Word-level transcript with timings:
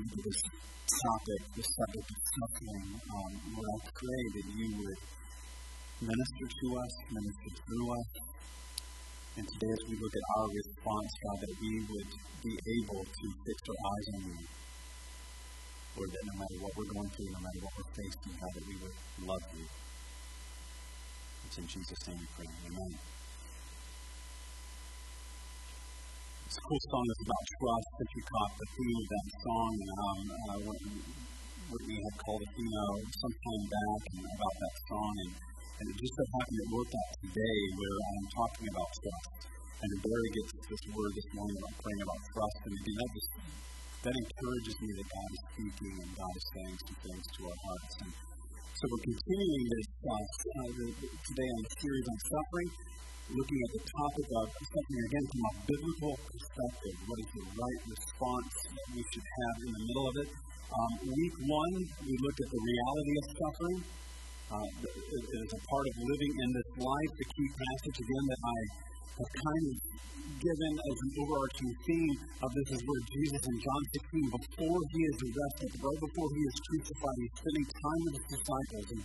into 0.00 0.16
this 0.24 0.40
topic, 0.88 1.40
this 1.56 1.68
subject 1.76 2.08
of 2.08 2.20
suffering, 2.24 2.88
um, 3.12 3.32
Lord, 3.52 3.68
I 3.68 3.90
pray 3.92 4.22
that 4.32 4.46
you 4.56 4.68
would 4.80 5.00
minister 6.00 6.46
to 6.48 6.66
us, 6.80 6.92
minister 7.12 7.50
through 7.60 7.88
us. 7.92 8.08
And 9.36 9.44
today, 9.44 9.72
as 9.76 9.82
we 9.88 9.94
look 10.00 10.14
at 10.16 10.26
our 10.40 10.48
response, 10.48 11.10
God, 11.20 11.38
that 11.44 11.54
we 11.60 11.72
would 11.84 12.10
be 12.40 12.54
able 12.80 13.04
to 13.04 13.26
fix 13.44 13.56
our 13.68 13.80
eyes 13.92 14.06
on 14.16 14.22
you. 14.24 14.40
Lord, 15.96 16.10
that 16.10 16.24
no 16.24 16.34
matter 16.40 16.56
what 16.64 16.72
we're 16.76 16.92
going 16.96 17.10
through, 17.12 17.30
no 17.36 17.42
matter 17.44 17.60
what 17.60 17.72
we're 17.76 17.92
facing, 18.00 18.32
God, 18.40 18.52
that 18.56 18.66
we 18.66 18.76
would 18.80 18.96
love 19.28 19.44
you. 19.52 19.66
It's 21.46 21.58
in 21.58 21.66
Jesus' 21.66 22.08
name 22.08 22.18
we 22.20 22.28
pray. 22.36 22.48
Amen. 22.72 23.19
It's 26.50 26.58
a 26.58 26.66
cool 26.66 26.82
song 26.90 27.06
that's 27.06 27.22
about 27.30 27.46
trust. 27.62 27.90
If 28.02 28.10
you 28.10 28.22
caught 28.26 28.52
the 28.58 28.68
theme 28.74 28.98
of 28.98 29.06
that 29.06 29.26
song, 29.38 29.74
um, 29.86 30.20
uh, 30.34 30.58
what 30.66 31.80
we 31.86 31.94
had 31.94 32.14
called 32.26 32.42
a 32.42 32.50
theme 32.58 32.74
some 33.22 33.34
time 33.38 33.64
back 33.70 34.02
and 34.18 34.26
about 34.26 34.56
that 34.58 34.74
song. 34.90 35.14
And, 35.14 35.32
and 35.78 35.84
it 35.94 35.96
just 36.02 36.10
so 36.10 36.26
happened 36.26 36.58
it 36.58 36.70
worked 36.74 36.90
out 36.90 37.10
today 37.22 37.58
where 37.78 37.98
I'm 38.02 38.26
talking 38.34 38.66
about 38.66 38.90
trust. 38.98 39.30
And 39.78 39.90
Barry 40.02 40.30
gets 40.34 40.50
this 40.66 40.84
word 40.90 41.12
this 41.14 41.28
morning 41.38 41.54
about 41.54 41.74
praying 41.86 42.02
about 42.02 42.20
trust. 42.34 42.58
And 42.66 42.74
again, 42.82 42.96
that 42.98 43.10
just 43.14 43.30
that 44.10 44.14
encourages 44.18 44.74
me 44.82 44.90
that 44.90 45.06
God 45.06 45.30
is 45.30 45.42
speaking 45.54 45.94
and 46.02 46.10
God 46.18 46.34
is 46.34 46.46
saying 46.50 46.76
some 46.82 46.98
things 46.98 47.24
to 47.30 47.40
our 47.46 47.58
hearts. 47.62 47.94
And 48.02 48.10
so 48.74 48.82
we're 48.90 49.06
continuing 49.06 49.64
this 49.70 49.86
uh, 50.02 50.18
uh, 50.18 50.70
today 50.98 51.48
on 51.54 51.60
the 51.62 51.72
series 51.78 52.06
on 52.10 52.18
suffering 52.26 52.70
looking 53.30 53.60
at 53.62 53.70
the 53.78 53.82
topic 53.86 54.26
of 54.26 54.46
suffering 54.50 55.02
again 55.06 55.26
from 55.30 55.42
a 55.46 55.52
biblical 55.70 56.14
perspective. 56.18 56.94
What 57.06 57.18
is 57.22 57.30
the 57.30 57.46
right 57.54 57.80
response 57.86 58.50
that 58.74 58.86
we 58.90 59.02
should 59.06 59.26
have 59.26 59.56
in 59.62 59.70
the 59.70 59.82
middle 59.86 60.06
of 60.10 60.14
it? 60.18 60.28
Um, 60.70 60.92
week 61.14 61.36
one, 61.46 61.74
we 62.06 62.14
looked 62.18 62.40
at 62.42 62.50
the 62.50 62.62
reality 62.62 63.14
of 63.18 63.26
suffering. 63.30 63.78
Uh, 64.50 64.66
is 64.82 65.52
a 65.54 65.62
part 65.70 65.86
of 65.86 65.94
living 65.94 66.32
in 66.42 66.48
this 66.58 66.70
life. 66.82 67.10
The 67.22 67.28
key 67.30 67.48
passage 67.54 67.98
again 68.02 68.24
that 68.34 68.42
I 68.42 68.58
have 69.14 69.30
kind 69.30 69.64
of 69.70 69.74
given 70.42 70.72
as 70.74 70.96
an 71.06 71.10
overarching 71.22 71.72
theme 71.86 72.14
of 72.42 72.50
this 72.50 72.68
is 72.74 72.80
where 72.82 73.02
Jesus 73.14 73.42
in 73.46 73.56
John 73.62 73.82
16, 74.10 74.26
before 74.26 74.78
he 74.90 75.00
is 75.06 75.18
arrested, 75.22 75.70
right 75.78 76.00
before 76.02 76.28
he 76.34 76.42
is 76.50 76.56
crucified, 76.66 77.18
he's 77.22 77.34
spending 77.38 77.66
time 77.70 78.00
with 78.10 78.14
his 78.18 78.26
disciples 78.34 78.86
and 78.90 79.02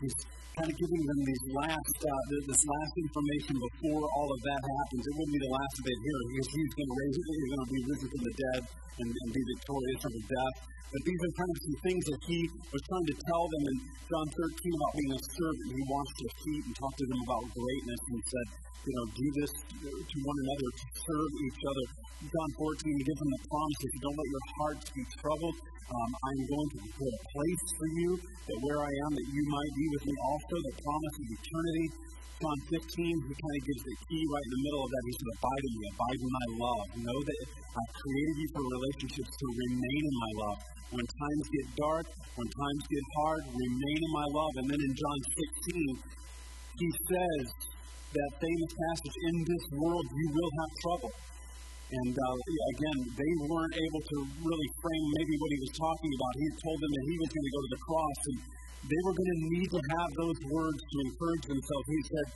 he's 0.00 0.16
kind 0.52 0.68
of 0.68 0.76
giving 0.76 1.02
them 1.08 1.20
these 1.24 1.44
last, 1.56 1.96
uh, 2.04 2.22
this 2.44 2.62
last 2.62 2.94
information 3.00 3.54
before 3.56 4.04
all 4.04 4.28
of 4.28 4.40
that 4.44 4.60
happens. 4.60 5.02
It 5.04 5.14
wouldn't 5.16 5.34
be 5.36 5.42
the 5.42 5.52
last 5.52 5.74
of 5.80 5.84
it 5.88 5.98
here 6.04 6.20
because 6.28 6.48
he's 6.52 6.72
going 6.76 6.90
to 6.92 6.96
raise 6.96 7.16
it, 7.16 7.24
he's 7.24 7.50
going 7.52 7.64
to 7.64 7.72
be 7.72 7.82
risen 7.88 8.08
from 8.12 8.22
the 8.22 8.34
dead 8.36 8.60
and, 9.00 9.08
and 9.08 9.28
be 9.32 9.42
victorious 9.56 10.00
over 10.04 10.22
death. 10.28 10.56
But 10.92 11.00
these 11.08 11.20
are 11.24 11.32
kind 11.40 11.48
of 11.48 11.58
some 11.64 11.78
things 11.88 12.02
that 12.04 12.20
he 12.28 12.38
was 12.68 12.82
trying 12.84 13.08
to 13.08 13.16
tell 13.32 13.44
them 13.48 13.64
in 13.64 13.76
John 14.12 14.26
13 14.28 14.44
about 14.76 14.92
being 14.92 15.12
a 15.16 15.22
servant. 15.24 15.68
He 15.72 15.82
washed 15.88 16.16
their 16.20 16.34
feet 16.44 16.62
and 16.68 16.74
talked 16.76 16.98
to 17.00 17.06
them 17.08 17.20
about 17.24 17.42
greatness 17.48 18.02
and 18.12 18.20
said, 18.28 18.46
you 18.84 18.92
know, 18.92 19.04
do 19.08 19.26
this 19.40 19.52
to 19.88 20.16
one 20.20 20.38
another, 20.42 20.68
to 20.68 20.84
serve 20.92 21.32
each 21.48 21.60
other. 21.64 21.84
John 22.28 22.50
14, 22.60 22.92
he 22.92 23.04
gives 23.08 23.20
them 23.24 23.32
the 23.32 23.42
promise 23.48 23.78
if 23.88 23.90
you 23.96 24.02
don't 24.04 24.18
let 24.20 24.28
your 24.28 24.46
hearts 24.60 24.86
be 24.92 25.02
troubled, 25.16 25.56
um, 25.92 26.10
I'm 26.12 26.40
going 26.46 26.68
to 26.72 26.78
prepare 26.82 27.14
a 27.14 27.22
place 27.36 27.64
for 27.72 27.88
you, 27.88 28.10
that 28.20 28.58
where 28.62 28.80
I 28.84 28.92
am, 29.06 29.10
that 29.16 29.28
you 29.32 29.42
might 29.48 29.72
be 29.76 29.81
with 29.90 30.04
me 30.06 30.14
also, 30.22 30.54
the 30.62 30.74
promise 30.78 31.16
of 31.18 31.26
eternity. 31.32 31.86
John 32.42 32.58
15, 32.74 32.74
he 32.74 33.34
kind 33.38 33.54
of 33.54 33.62
gives 33.62 33.82
the 33.86 33.96
key 34.02 34.22
right 34.26 34.46
in 34.46 34.52
the 34.52 34.62
middle 34.66 34.82
of 34.82 34.90
that. 34.90 35.02
He 35.06 35.14
says, 35.14 35.30
Abide 35.38 35.62
in 35.62 35.74
me, 35.78 35.84
abide 35.94 36.20
in 36.22 36.32
my 36.32 36.46
love. 36.58 36.86
Know 37.06 37.18
that 37.22 37.38
I've 37.54 37.94
created 38.02 38.36
you 38.42 38.48
for 38.50 38.62
relationships 38.66 39.32
to 39.38 39.46
remain 39.46 40.02
in 40.02 40.16
my 40.18 40.32
love. 40.42 40.58
When 40.90 41.06
times 41.06 41.44
get 41.54 41.66
dark, 41.78 42.06
when 42.34 42.48
times 42.50 42.82
get 42.90 43.04
hard, 43.22 43.42
remain 43.46 43.98
in 44.02 44.12
my 44.12 44.26
love. 44.26 44.52
And 44.58 44.66
then 44.74 44.80
in 44.82 44.92
John 44.92 45.18
16, 46.02 46.22
he 46.82 46.88
says 47.06 47.44
that 48.12 48.30
famous 48.42 48.72
passage, 48.74 49.16
In 49.32 49.36
this 49.46 49.64
world 49.78 50.06
you 50.10 50.26
will 50.34 50.52
have 50.58 50.70
trouble. 50.82 51.12
And 51.92 52.14
uh, 52.16 52.36
again, 52.72 52.98
they 53.12 53.32
weren't 53.44 53.76
able 53.76 54.02
to 54.02 54.16
really 54.40 54.68
frame 54.80 55.06
maybe 55.12 55.34
what 55.36 55.50
he 55.52 55.58
was 55.60 55.72
talking 55.76 56.10
about. 56.16 56.32
He 56.40 56.48
told 56.58 56.78
them 56.80 56.92
that 56.92 57.04
he 57.04 57.16
was 57.20 57.28
going 57.28 57.46
to 57.46 57.52
go 57.52 57.60
to 57.62 57.70
the 57.76 57.82
cross, 57.84 58.20
and 58.32 58.38
they 58.82 59.00
were 59.06 59.14
going 59.14 59.30
to 59.30 59.40
need 59.54 59.68
to 59.70 59.80
have 59.94 60.10
those 60.18 60.38
words 60.50 60.80
to 60.82 60.96
encourage 61.06 61.44
themselves. 61.46 61.86
He 61.86 62.02
said, 62.02 62.26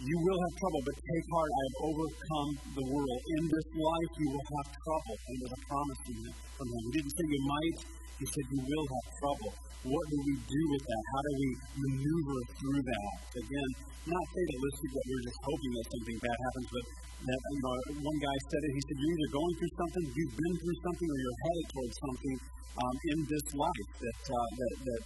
You 0.00 0.16
will 0.24 0.38
have 0.40 0.54
trouble, 0.56 0.80
but 0.88 0.96
take 0.96 1.26
heart, 1.28 1.50
I 1.52 1.60
have 1.60 1.76
overcome 1.92 2.50
the 2.80 2.84
world. 2.96 3.20
In 3.36 3.42
this 3.44 3.68
life, 3.76 4.10
you 4.16 4.28
will 4.32 4.46
have 4.56 4.66
trouble. 4.72 5.16
And 5.20 5.34
there's 5.36 5.56
a 5.56 5.62
promise 5.68 6.00
from 6.00 6.66
him. 6.72 6.82
He 6.88 6.92
didn't 6.96 7.12
say 7.12 7.24
you 7.28 7.42
might, 7.44 7.78
he 8.16 8.24
said 8.24 8.44
you 8.56 8.60
will 8.64 8.86
have 8.88 9.06
trouble. 9.20 9.50
What 9.86 10.04
do 10.08 10.16
we 10.24 10.34
do 10.40 10.62
with 10.72 10.84
that? 10.88 11.02
How 11.12 11.20
do 11.22 11.32
we 11.36 11.48
maneuver 11.78 12.38
through 12.56 12.80
that? 12.80 13.12
Again, 13.36 13.70
not 14.08 14.24
fatalistic 14.32 14.90
that 14.96 15.04
we're 15.06 15.24
just 15.28 15.40
hoping 15.44 15.72
that 15.76 15.86
something 15.92 16.16
bad 16.24 16.38
happens, 16.40 16.68
but 16.72 16.84
that 17.26 17.40
you 17.52 17.60
know, 17.60 17.76
one 18.00 18.18
guy 18.18 18.36
said 18.48 18.62
it. 18.64 18.72
He 18.72 18.82
said, 18.82 18.96
"You're 18.96 19.14
either 19.14 19.30
going 19.30 19.54
through 19.60 19.74
something, 19.76 20.04
you've 20.10 20.36
been 20.36 20.54
through 20.56 20.78
something, 20.80 21.08
or 21.12 21.18
you're 21.20 21.40
headed 21.46 21.66
towards 21.70 21.94
something 22.02 22.36
um, 22.76 22.96
in 23.14 23.18
this 23.30 23.46
life 23.56 23.88
that, 24.00 24.20
uh, 24.26 24.48
that 24.58 24.74
that 24.90 25.02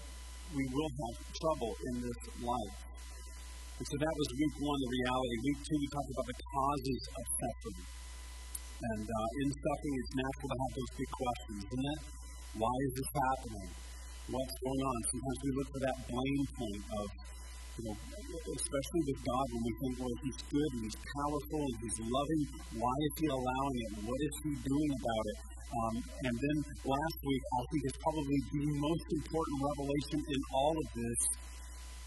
we 0.54 0.64
will 0.70 0.90
have 0.90 1.16
trouble 1.34 1.72
in 1.90 1.94
this 2.02 2.20
life." 2.42 2.76
And 3.80 3.86
so 3.88 3.96
that 3.96 4.12
was 4.12 4.28
week 4.36 4.54
one, 4.60 4.76
the 4.76 4.92
reality. 4.92 5.36
Week 5.40 5.60
two, 5.64 5.78
we 5.80 5.88
talked 5.88 6.12
about 6.12 6.28
the 6.28 6.38
causes 6.52 7.02
of 7.16 7.24
suffering. 7.40 7.86
And 8.80 9.06
uh, 9.08 9.40
in 9.40 9.48
suffering, 9.56 9.94
it's 10.04 10.14
natural 10.20 10.48
to 10.52 10.58
have 10.60 10.72
those 10.76 10.92
big 11.00 11.10
questions, 11.16 11.60
isn't 11.64 11.88
it? 11.96 12.00
Why 12.60 12.74
is 12.84 12.92
this 12.96 13.10
happening? 13.16 13.68
What's 14.30 14.56
going 14.60 14.82
on? 14.84 14.98
Sometimes 15.08 15.38
we 15.40 15.50
look 15.56 15.68
for 15.72 15.82
that 15.84 15.98
blame 16.12 16.44
point 16.60 16.84
of 16.92 17.06
know, 17.84 17.96
especially 18.56 19.02
with 19.08 19.20
God, 19.24 19.44
when 19.52 19.62
we 19.64 19.72
think, 19.80 19.94
well, 20.00 20.16
He's 20.24 20.40
good 20.50 20.70
and 20.76 20.82
He's 20.86 21.00
powerful 21.00 21.62
and 21.64 21.76
He's 21.80 21.98
loving, 22.00 22.42
why 22.76 22.94
is 23.06 23.14
He 23.20 23.26
allowing 23.30 23.76
it? 23.80 23.90
What 24.04 24.20
is 24.20 24.34
He 24.44 24.52
doing 24.60 24.92
about 25.00 25.24
it? 25.30 25.38
Um, 25.70 25.94
and 26.26 26.34
then 26.34 26.56
last 26.82 27.18
week, 27.22 27.42
I 27.46 27.60
think 27.70 27.80
is 27.86 27.98
probably 28.02 28.40
the 28.50 28.64
most 28.74 29.06
important 29.14 29.56
revelation 29.62 30.18
in 30.18 30.40
all 30.50 30.74
of 30.74 30.88
this 30.98 31.20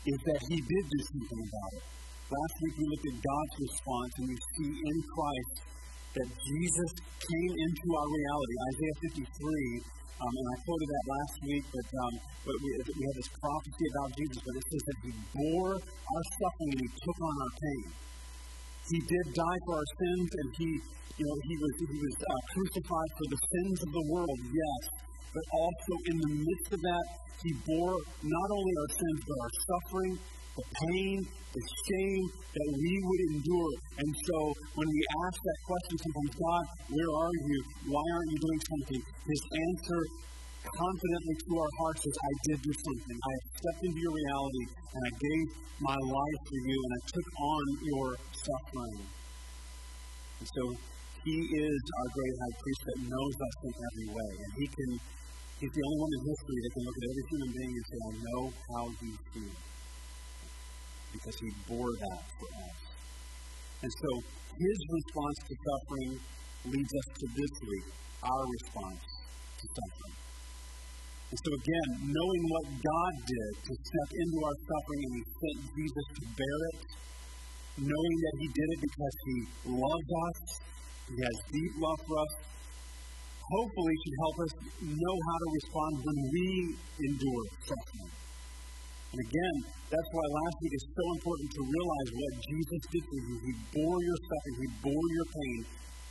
is 0.03 0.19
that 0.27 0.41
He 0.51 0.57
did 0.59 0.83
do 0.83 0.99
something 1.15 1.41
about 1.47 1.71
it. 1.79 1.83
Last 2.27 2.55
week, 2.59 2.75
we 2.75 2.85
looked 2.91 3.07
at 3.07 3.17
God's 3.23 3.55
response, 3.63 4.11
and 4.19 4.25
we 4.31 4.37
see 4.37 4.71
in 4.73 4.97
Christ 5.05 5.55
that 6.13 6.29
Jesus 6.29 6.91
came 7.23 7.53
into 7.55 7.87
our 7.93 8.09
reality. 8.09 8.55
Isaiah 8.73 8.97
53 9.09 10.02
um, 10.21 10.33
and 10.33 10.47
I 10.53 10.55
quoted 10.63 10.89
that 10.89 11.05
last 11.09 11.35
week, 11.47 11.65
but, 11.73 11.87
um, 11.97 12.13
but 12.45 12.55
we, 12.61 12.69
we 12.77 13.01
have 13.07 13.17
this 13.17 13.31
prophecy 13.33 13.85
about 13.93 14.09
Jesus, 14.13 14.39
but 14.43 14.53
it 14.53 14.65
says 14.69 14.83
that 14.87 14.97
he 15.03 15.11
bore 15.33 15.75
our 15.77 16.23
suffering 16.37 16.71
and 16.73 16.81
he 16.83 16.89
took 17.01 17.19
on 17.23 17.35
our 17.37 17.53
pain. 17.57 17.85
He 18.83 18.99
did 18.99 19.25
die 19.33 19.59
for 19.63 19.73
our 19.79 19.89
sins, 19.95 20.29
and 20.43 20.47
he, 20.59 20.69
you 21.17 21.25
know, 21.25 21.37
he 21.47 21.55
was, 21.55 21.73
he 21.79 21.97
was 22.03 22.15
uh, 22.19 22.41
crucified 22.51 23.11
for 23.15 23.25
the 23.31 23.39
sins 23.39 23.77
of 23.79 23.89
the 23.95 24.05
world, 24.11 24.39
yes, 24.43 24.81
but 25.33 25.45
also 25.57 25.93
in 26.13 26.17
the 26.21 26.31
midst 26.45 26.69
of 26.77 26.81
that, 26.81 27.05
he 27.41 27.51
bore 27.65 27.97
not 28.23 28.47
only 28.53 28.73
our 28.79 28.91
sins, 28.93 29.19
but 29.27 29.37
our 29.41 29.53
suffering, 29.67 30.13
the 30.53 30.65
pain, 30.85 31.17
the 31.25 31.63
shame 31.89 32.25
that 32.53 32.69
we 32.77 32.93
would 33.01 33.21
endure. 33.33 33.73
And 33.97 34.09
so 34.29 34.37
when 34.77 34.87
we 34.87 35.01
ask 35.25 35.37
that 35.41 35.59
question 35.65 35.95
sometimes, 35.97 36.31
God, 36.37 36.65
where 36.93 37.11
are 37.19 37.35
you? 37.49 37.57
Why 37.89 38.05
aren't 38.13 38.29
you 38.31 38.39
doing 38.39 38.61
something? 38.69 39.01
His 39.25 39.41
answer 39.49 40.01
confidently 40.63 41.35
to 41.43 41.51
our 41.59 41.73
hearts 41.83 42.01
is, 42.07 42.15
I 42.15 42.33
did 42.47 42.57
do 42.63 42.73
something. 42.73 43.17
I 43.17 43.33
stepped 43.59 43.81
into 43.83 43.99
your 43.99 44.15
reality 44.15 44.65
and 44.71 45.01
I 45.03 45.11
gave 45.17 45.45
my 45.81 45.99
life 45.99 46.41
for 46.47 46.59
you 46.63 46.77
and 46.79 46.91
I 46.93 47.01
took 47.11 47.27
on 47.41 47.63
your 47.83 48.07
suffering. 48.31 49.01
And 50.39 50.47
so 50.47 50.63
he 51.23 51.37
is 51.39 51.79
our 51.99 52.09
great 52.13 52.35
high 52.39 52.55
priest 52.61 52.81
that 52.87 52.97
knows 53.09 53.35
us 53.35 53.55
in 53.63 53.73
every 53.73 54.09
way. 54.15 54.31
And 54.37 54.51
he 54.59 54.67
can 54.69 54.91
he's 55.63 55.71
the 55.79 55.85
only 55.87 55.99
one 56.03 56.11
in 56.11 56.21
history 56.27 56.59
that 56.59 56.71
can 56.75 56.83
look 56.83 56.97
at 56.99 57.05
every 57.07 57.25
human 57.31 57.51
being 57.55 57.73
and 57.79 57.85
say, 57.87 57.99
I 58.03 58.11
know 58.19 58.41
how 58.67 58.83
you 58.99 59.13
feel 59.31 59.57
because 61.15 61.35
he 61.39 61.49
bore 61.71 61.93
that 62.03 62.23
for 62.35 62.49
us. 62.51 62.79
And 63.79 63.91
so 63.95 64.09
his 64.59 64.77
response 64.91 65.37
to 65.47 65.53
suffering 65.55 66.11
leads 66.67 66.91
us 66.91 67.07
to 67.15 67.25
this 67.31 67.53
week, 67.63 67.87
our 68.27 68.43
response 68.43 69.03
to 69.07 69.65
suffering. 69.71 70.15
And 71.31 71.39
so 71.39 71.49
again, 71.55 71.89
knowing 72.11 72.43
what 72.51 72.65
God 72.83 73.13
did 73.23 73.51
to 73.63 73.71
step 73.71 74.09
into 74.19 74.37
our 74.43 74.57
suffering 74.67 75.01
and 75.07 75.13
he 75.15 75.23
sent 75.23 75.57
Jesus 75.79 76.07
to 76.11 76.23
bear 76.43 76.59
it, 76.75 76.79
knowing 77.87 78.15
that 78.19 78.35
he 78.35 78.47
did 78.51 78.67
it 78.67 78.81
because 78.83 79.15
he 79.31 79.37
loves 79.79 80.09
us, 80.27 80.39
he 81.07 81.15
has 81.23 81.37
deep 81.55 81.73
love 81.79 81.99
for 82.03 82.15
us, 82.19 82.33
hopefully 83.53 83.95
should 84.01 84.17
help 84.25 84.37
us 84.41 84.51
know 84.81 85.15
how 85.29 85.37
to 85.37 85.47
respond 85.53 85.91
when 86.01 86.17
we 86.33 86.47
endure 87.05 87.43
suffering. 87.61 88.11
And 89.13 89.19
again, 89.21 89.55
that's 89.93 90.09
why 90.09 90.25
last 90.25 90.55
week 90.65 90.73
is 90.73 90.85
so 90.89 91.05
important 91.13 91.49
to 91.53 91.61
realize 91.61 92.09
what 92.17 92.33
Jesus 92.49 92.81
did 92.89 93.03
for 93.05 93.19
you. 93.21 93.35
He 93.45 93.53
bore 93.77 93.99
your 94.01 94.19
suffering, 94.25 94.57
He 94.57 94.69
bore 94.81 95.07
your 95.13 95.27
pain. 95.29 95.59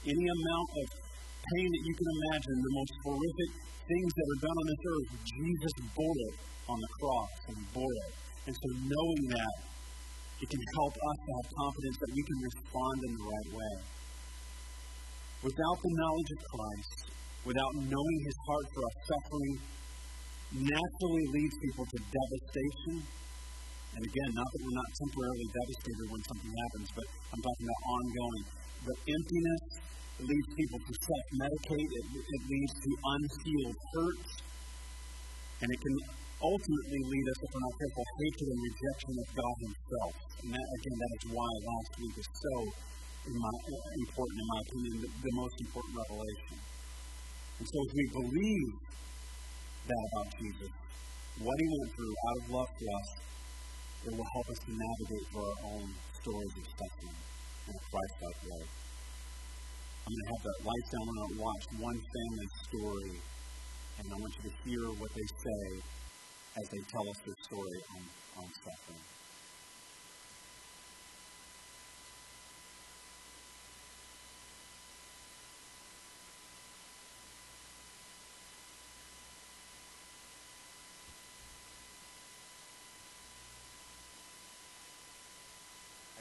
Any 0.06 0.26
amount 0.30 0.70
of 0.78 0.86
pain 1.42 1.66
that 1.66 1.82
you 1.82 1.94
can 1.98 2.08
imagine, 2.14 2.56
the 2.62 2.74
most 2.78 2.94
horrific 3.02 3.50
things 3.90 4.10
that 4.14 4.26
are 4.30 4.40
done 4.46 4.56
on 4.62 4.66
this 4.70 4.82
earth, 4.86 5.08
Jesus 5.34 5.72
bore 5.98 6.18
it 6.30 6.36
on 6.70 6.78
the 6.78 6.90
cross 7.02 7.32
and 7.50 7.58
bore 7.74 7.94
it. 8.06 8.12
And 8.46 8.54
so 8.54 8.68
knowing 8.86 9.24
that, 9.34 9.54
it 10.42 10.50
can 10.50 10.62
help 10.74 10.94
us 10.94 11.18
to 11.22 11.30
have 11.38 11.46
confidence 11.54 11.96
that 12.02 12.10
we 12.10 12.22
can 12.22 12.38
respond 12.42 12.96
in 13.06 13.12
the 13.14 13.24
right 13.30 13.50
way. 13.54 13.74
Without 15.42 15.78
the 15.82 15.92
knowledge 15.98 16.30
of 16.34 16.40
Christ, 16.50 16.98
without 17.44 17.72
knowing 17.74 18.18
his 18.22 18.38
heart 18.46 18.66
for 18.70 18.82
us, 18.86 18.96
suffering 19.06 19.54
naturally 20.52 21.26
leads 21.32 21.56
people 21.64 21.86
to 21.88 21.98
devastation. 21.98 22.96
And 23.92 24.02
again, 24.04 24.30
not 24.36 24.48
that 24.48 24.60
we're 24.62 24.78
not 24.78 24.90
temporarily 25.04 25.48
devastated 25.52 26.06
when 26.08 26.22
something 26.24 26.52
happens, 26.52 26.88
but 26.96 27.06
I'm 27.32 27.42
talking 27.44 27.66
about 27.68 27.82
ongoing. 27.92 28.44
The 28.82 28.96
emptiness 29.16 29.64
leads 30.22 30.48
people 30.54 30.80
to 30.80 30.92
self 30.92 31.26
medicate, 31.40 31.90
it, 31.92 32.06
it 32.14 32.42
leads 32.46 32.74
to 32.78 32.90
unhealed 32.92 33.78
hurt, 33.92 34.28
and 35.62 35.68
it 35.72 35.80
can 35.82 35.96
ultimately 36.42 37.00
lead 37.06 37.26
us, 37.30 37.38
if 37.38 37.48
we're 37.52 37.62
not 37.62 37.74
careful, 37.78 38.04
hatred 38.18 38.48
and 38.50 38.60
rejection 38.66 39.12
of 39.22 39.28
God 39.38 39.56
Himself. 39.62 40.14
And 40.42 40.48
that, 40.56 40.66
again, 40.82 40.96
that 40.98 41.12
is 41.22 41.24
why 41.30 41.50
last 41.62 41.90
week 42.02 42.14
is 42.18 42.28
so 42.32 42.54
in 43.22 43.34
my, 43.38 43.54
important, 44.02 44.36
in 44.42 44.46
my 44.50 44.60
opinion, 44.66 44.94
the, 45.06 45.08
the 45.22 45.34
most 45.38 45.56
important 45.62 45.92
revelation. 45.94 46.71
And 47.62 47.70
so, 47.70 47.78
as 47.78 47.94
we 47.94 48.06
believe 48.10 48.74
that 49.86 50.02
about 50.10 50.34
Jesus, 50.34 50.72
what 51.46 51.54
He 51.62 51.66
went 51.70 51.90
through 51.94 52.14
out 52.26 52.36
of 52.42 52.44
love 52.58 52.70
for 52.74 52.88
us, 52.90 53.08
it 54.02 54.12
will 54.18 54.30
help 54.34 54.46
us 54.50 54.58
to 54.66 54.70
navigate 54.74 55.24
through 55.30 55.46
our 55.46 55.58
own 55.70 55.86
stories 56.10 56.54
of 56.58 56.66
suffering 56.74 57.18
in 57.22 57.74
a 57.78 57.82
Christ-like 57.86 58.40
way. 58.50 58.66
I'm 58.66 60.10
going 60.10 60.26
to 60.26 60.30
have 60.34 60.42
the 60.42 60.54
lights 60.66 60.90
down. 60.90 61.06
I'm 61.06 61.14
going 61.14 61.30
to 61.30 61.38
watch 61.38 61.64
one 61.86 61.98
family 62.02 62.48
story, 62.66 63.14
and 63.22 64.04
I 64.10 64.16
want 64.18 64.32
you 64.34 64.42
to 64.42 64.54
hear 64.66 64.82
what 64.98 65.14
they 65.14 65.28
say 65.30 65.64
as 66.58 66.66
they 66.66 66.82
tell 66.90 67.06
us 67.06 67.18
their 67.22 67.38
story 67.46 67.78
on, 67.94 68.02
on 68.42 68.48
suffering. 68.58 69.06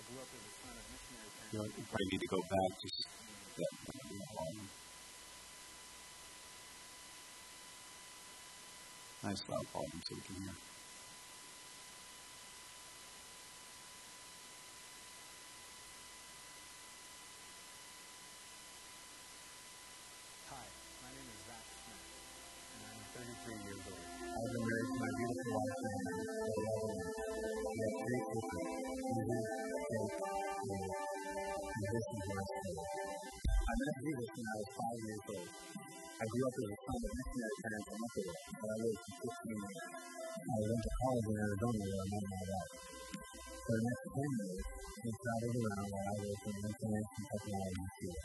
I 0.02 0.04
grew 0.10 0.18
up 0.18 0.34
as 0.34 0.42
a 0.42 0.54
son 0.66 0.74
of 0.74 0.86
missionary 0.90 1.30
probably 2.01 2.18
need 2.18 2.21
to 2.21 2.27
go 2.27 2.42
back 2.42 2.81
just 2.81 3.07
that. 3.57 3.68
Nice 9.24 9.44
loud 9.50 9.68
volume 9.68 10.01
so 10.03 10.15
we 10.15 10.21
can 10.21 10.44
hear. 10.44 10.81
In 38.18 38.24
but 38.28 38.68
I 38.68 38.78
lived 38.84 39.00
for 39.08 39.31
15 39.31 39.56
years. 39.56 39.88
I 40.42 40.58
went 40.68 40.84
to 40.84 40.92
college 41.00 41.28
in 41.31 41.38
Arizona 41.40 41.80
where 41.80 42.02
I 42.02 42.08
met 42.12 42.25
my 42.28 42.44
wife. 42.52 42.72
For 43.62 43.74
the 43.78 43.84
next 43.88 44.04
10 44.12 44.31
years, 44.42 44.66
we 45.00 45.10
traveled 45.16 45.58
around 45.63 45.88
while 45.92 46.08
I 46.12 46.16
worked 46.19 46.44
in 46.44 46.56
information 46.60 47.24
technology 47.31 47.86
school. 47.96 48.18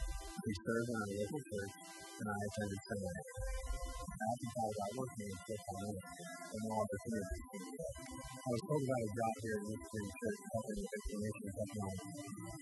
We 0.43 0.53
served 0.59 0.89
in 0.91 0.97
our 0.97 1.11
local 1.23 1.41
church, 1.47 1.75
and 2.19 2.27
I 2.27 2.37
attended 2.47 2.81
seminary. 2.83 3.86
I 4.07 4.23
often 4.23 4.49
thought 4.55 4.71
about 4.71 4.93
working 5.03 5.27
in 5.27 5.37
full-time 5.43 5.83
ministry, 5.83 6.25
but 6.47 6.61
no 6.63 6.75
opportunities. 6.79 7.43
I 7.51 8.49
was 8.55 8.63
told 8.63 8.83
about 8.87 9.03
a 9.03 9.11
job 9.11 9.35
here 9.43 9.59
New 9.67 9.79
Spring 9.83 10.09
Church 10.15 10.41
helping 10.47 10.79
with 10.79 10.95
information 10.95 11.51
technology. 11.51 12.11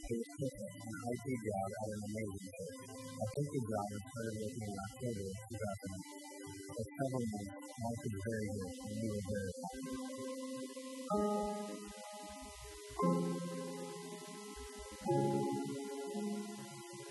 It 0.08 0.16
was 0.16 0.28
perfect, 0.40 0.72
an 0.88 1.04
IT 1.04 1.26
job 1.44 1.68
at 1.68 1.88
an 1.92 2.00
amazing 2.08 2.48
church. 2.48 2.80
I 2.88 3.24
took 3.28 3.48
the 3.52 3.60
job 3.60 3.86
and 3.92 4.02
started 4.08 4.34
working 4.40 4.64
in 4.64 4.76
October 4.84 5.24
of 5.28 5.36
2008. 5.52 6.00
For 6.64 6.84
several 6.96 7.24
months, 7.28 7.56
life 7.76 8.00
was 8.00 8.14
very 8.24 8.48
good, 8.48 8.72
and 8.72 8.96
we 9.04 9.08
were 9.12 9.24
very 9.28 9.52
happy. 9.60 9.92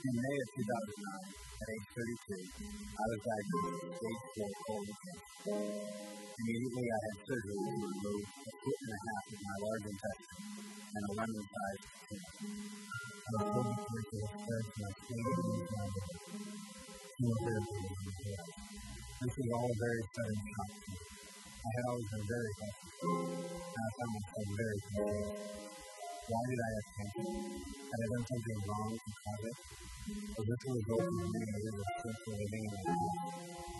In 0.03 0.15
May 0.17 0.37
of 0.41 0.49
2009, 0.57 1.52
at 1.63 1.71
age 1.71 1.87
32, 1.95 2.43
I 2.91 3.03
was 3.07 3.21
diagnosed 3.23 3.83
with 3.87 3.95
stage 3.95 4.23
4 4.35 4.51
colon 4.67 4.95
cancer. 4.99 5.59
Immediately, 6.43 6.87
I 6.91 6.99
had 7.07 7.15
surgery 7.23 7.55
to 7.55 7.71
remove 7.71 8.23
a 8.35 8.51
foot 8.51 8.79
and 8.83 8.91
a 8.91 8.99
half 8.99 9.23
of 9.31 9.39
my 9.47 9.55
large 9.63 9.85
intestine 9.87 10.43
and 10.91 11.03
a 11.07 11.11
lemon-sized 11.23 11.87
tumor. 12.03 12.33
I 12.43 13.31
was 13.31 13.47
told 13.47 13.67
the 13.71 13.79
cancer 13.79 14.19
had 14.19 14.35
spread 14.43 14.65
to 14.67 14.79
my 14.83 14.91
skin 14.91 15.23
and 15.23 15.63
my. 15.71 15.85
Chemotherapy 17.13 17.79
was 17.79 17.99
required. 18.11 18.51
This 19.23 19.33
was 19.39 19.49
all 19.55 19.69
a 19.71 19.77
very 19.79 20.03
sudden 20.03 20.39
shock 20.43 20.71
to 20.83 20.89
me. 20.91 20.99
I 21.63 21.69
had 21.79 21.85
always 21.87 22.07
been 22.11 22.25
very 22.27 22.51
healthy, 22.59 22.89
and 23.07 23.83
I 23.83 23.89
found 23.95 24.11
myself 24.11 24.47
very 24.51 24.79
confused. 24.83 25.72
Why 26.23 26.41
did 26.47 26.59
I 26.63 26.69
have 26.71 26.87
cancer? 26.95 27.27
Had 27.83 27.99
I 27.99 28.07
done 28.07 28.25
something 28.31 28.59
wrong 28.63 28.91
to 28.95 29.11
cause 29.11 29.43
it? 29.43 29.57
Was 30.23 30.45
this 30.47 30.61
a 30.63 30.71
result 30.71 31.03
of 31.03 31.15
many 31.19 31.47
years 31.51 31.77
of 31.83 31.87
spiritual 31.99 32.35
living 32.39 32.63
in 32.63 32.79
the? 32.79 32.95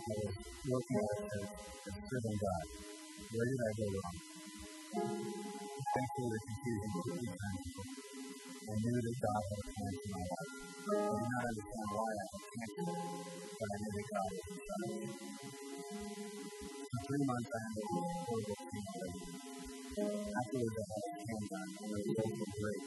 I 0.03 0.15
was 0.19 0.83
at 0.83 1.07
a 1.07 1.19
church 1.23 1.53
and 1.87 1.97
serving 2.03 2.37
God. 2.43 2.65
Where 3.31 3.47
did 3.47 3.61
I 3.63 3.71
go 3.79 3.85
wrong? 3.95 4.17
Thankfully, 5.93 6.29
the 6.33 6.39
confusion 6.43 6.91
turned 6.93 7.63
to 7.63 7.81
I 8.63 8.75
knew 8.79 8.99
that 9.03 9.17
God 9.23 9.43
had 9.43 9.59
a 9.59 9.67
plan 9.71 9.93
for 10.03 10.09
my 10.11 10.23
life. 10.23 10.51
I 10.83 11.15
did 11.15 11.27
not 11.31 11.43
understand 11.47 11.89
why 11.95 12.11
I 12.11 12.25
had 12.27 12.43
cancer, 12.53 12.85
but 13.55 13.69
I 13.71 13.77
knew 13.79 13.91
that 13.95 14.07
God 14.11 14.29
was 14.33 14.45
inside 14.51 14.91
me. 14.99 15.09
For 16.91 16.99
three 17.07 17.23
months, 17.23 17.51
I 17.53 17.59
underwent 17.63 18.11
horrible 18.23 18.57
chemotherapy. 18.67 19.52
Afterwards, 19.93 20.73
I 20.81 20.85
had 20.89 21.05
a 21.05 21.21
scan 21.21 21.43
done, 21.53 21.69
and 21.69 21.89
the 21.93 21.99
results 22.01 22.33
were 22.41 22.53
great, 22.57 22.83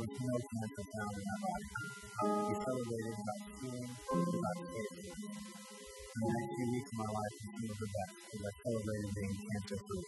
with 0.00 0.12
no 0.16 0.34
cancer 0.48 0.84
found 0.96 1.12
in 1.12 1.24
my 1.28 1.36
body. 1.44 1.68
We 2.48 2.54
celebrated 2.64 3.16
about 3.20 3.42
and 3.68 4.32
about 4.32 4.58
safety. 4.64 5.12
The 6.08 6.22
next 6.24 6.50
few 6.56 6.68
weeks 6.72 6.88
of 6.88 6.96
my 7.04 7.10
life 7.12 7.34
continued 7.36 7.78
the 7.84 7.88
best 7.92 8.14
as 8.32 8.40
I 8.48 8.52
celebrated 8.64 9.10
being 9.12 9.36
cancer-free. 9.44 10.06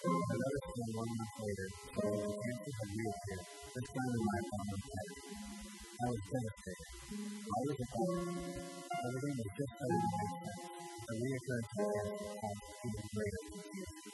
Another 0.00 0.60
scan 0.64 0.90
one 0.96 1.12
month 1.12 1.34
later 1.44 1.68
that 1.68 2.08
the 2.24 2.34
cancer 2.40 2.72
had 2.72 2.90
reappeared, 2.96 3.44
this 3.76 3.86
time 3.92 4.12
in 4.16 4.22
my 4.24 4.36
abdominal 4.40 4.80
cavity. 4.80 5.32
I 5.76 6.04
was 6.08 6.22
devastated. 6.24 6.88
Why 7.44 7.60
was 7.68 7.78
it? 7.84 7.90
Everything 8.96 9.34
was 9.36 9.50
just 9.60 9.72
starting 9.76 10.00
to 10.00 10.10
make 10.16 10.34
sense. 10.40 10.64
The 11.04 11.14
reoccurrence 11.20 11.68
of 11.68 11.88
cancer 11.92 12.28
caused 12.40 12.64
even 12.80 13.04
greater 13.12 13.42
confusion. 13.52 14.05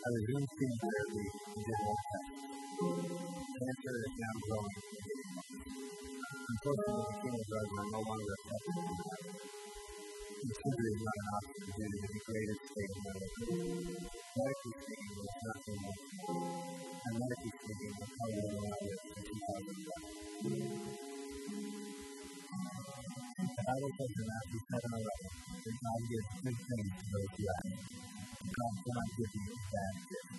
I 0.00 0.08
was 0.08 0.24
really 0.32 0.48
seeing 0.56 0.80
where 0.80 1.06
we 1.12 1.28
did 1.28 1.76
all 1.84 1.92
that. 1.92 2.24
And 2.80 3.68
I 3.68 3.72
started 3.84 4.00
it 4.00 4.14
down 4.16 4.36
growing. 4.48 4.80
Unfortunately, 6.40 7.04
the 7.04 7.20
funeral 7.20 7.44
drives 7.44 7.74
are 7.76 7.88
no 7.92 8.00
longer 8.00 8.32
acceptable 8.32 8.80
in 8.80 8.96
that. 8.96 9.20
The 10.40 10.54
surgery 10.56 10.88
is 10.88 11.04
not 11.04 11.20
an 11.20 11.28
option 11.36 11.68
due 11.76 11.84
to 11.84 12.00
the 12.00 12.20
greatest 12.24 12.62
state 12.64 12.92
of 12.96 13.00
my 13.04 13.12
life. 13.12 13.36
Medically 14.40 14.72
speaking, 14.80 15.12
there's 15.20 15.36
nothing 15.44 15.78
more. 15.84 16.00
And 16.80 17.14
medically 17.20 17.52
speaking, 17.60 17.92
we're 18.00 18.08
probably 18.16 18.40
going 18.40 18.56
to 18.56 18.72
allow 18.72 18.80
this 18.80 19.04
in 19.04 19.20
2005. 19.20 20.40
The 23.36 23.64
Bible 23.68 23.92
says 24.00 24.12
in 24.16 24.26
Matthew 24.32 24.60
7 24.64 24.96
11, 24.96 25.28
that 25.60 25.76
God 25.76 26.00
gives 26.08 26.28
good 26.40 26.56
things 26.56 26.88
to 26.88 27.04
those 27.04 27.32
who 27.36 27.44
ask. 27.52 27.99
God 28.60 28.76
cannot 28.76 29.08
give 29.16 29.32
you 29.40 29.52
a 29.56 29.58
bad 29.72 29.94
gift. 30.04 30.30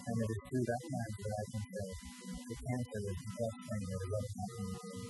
And 0.00 0.16
it 0.16 0.28
is 0.32 0.40
through 0.48 0.64
that 0.64 0.82
lens 0.88 1.16
that 1.20 1.32
I 1.36 1.44
can 1.44 1.62
say 1.68 1.88
that 1.92 2.56
cancer 2.56 3.00
is 3.04 3.18
the 3.20 3.30
best 3.36 3.58
thing 3.68 3.82
that 3.84 4.00
has 4.00 4.12
ever 4.16 4.30
happened 4.40 4.70
to 4.70 4.80
me. 4.80 5.04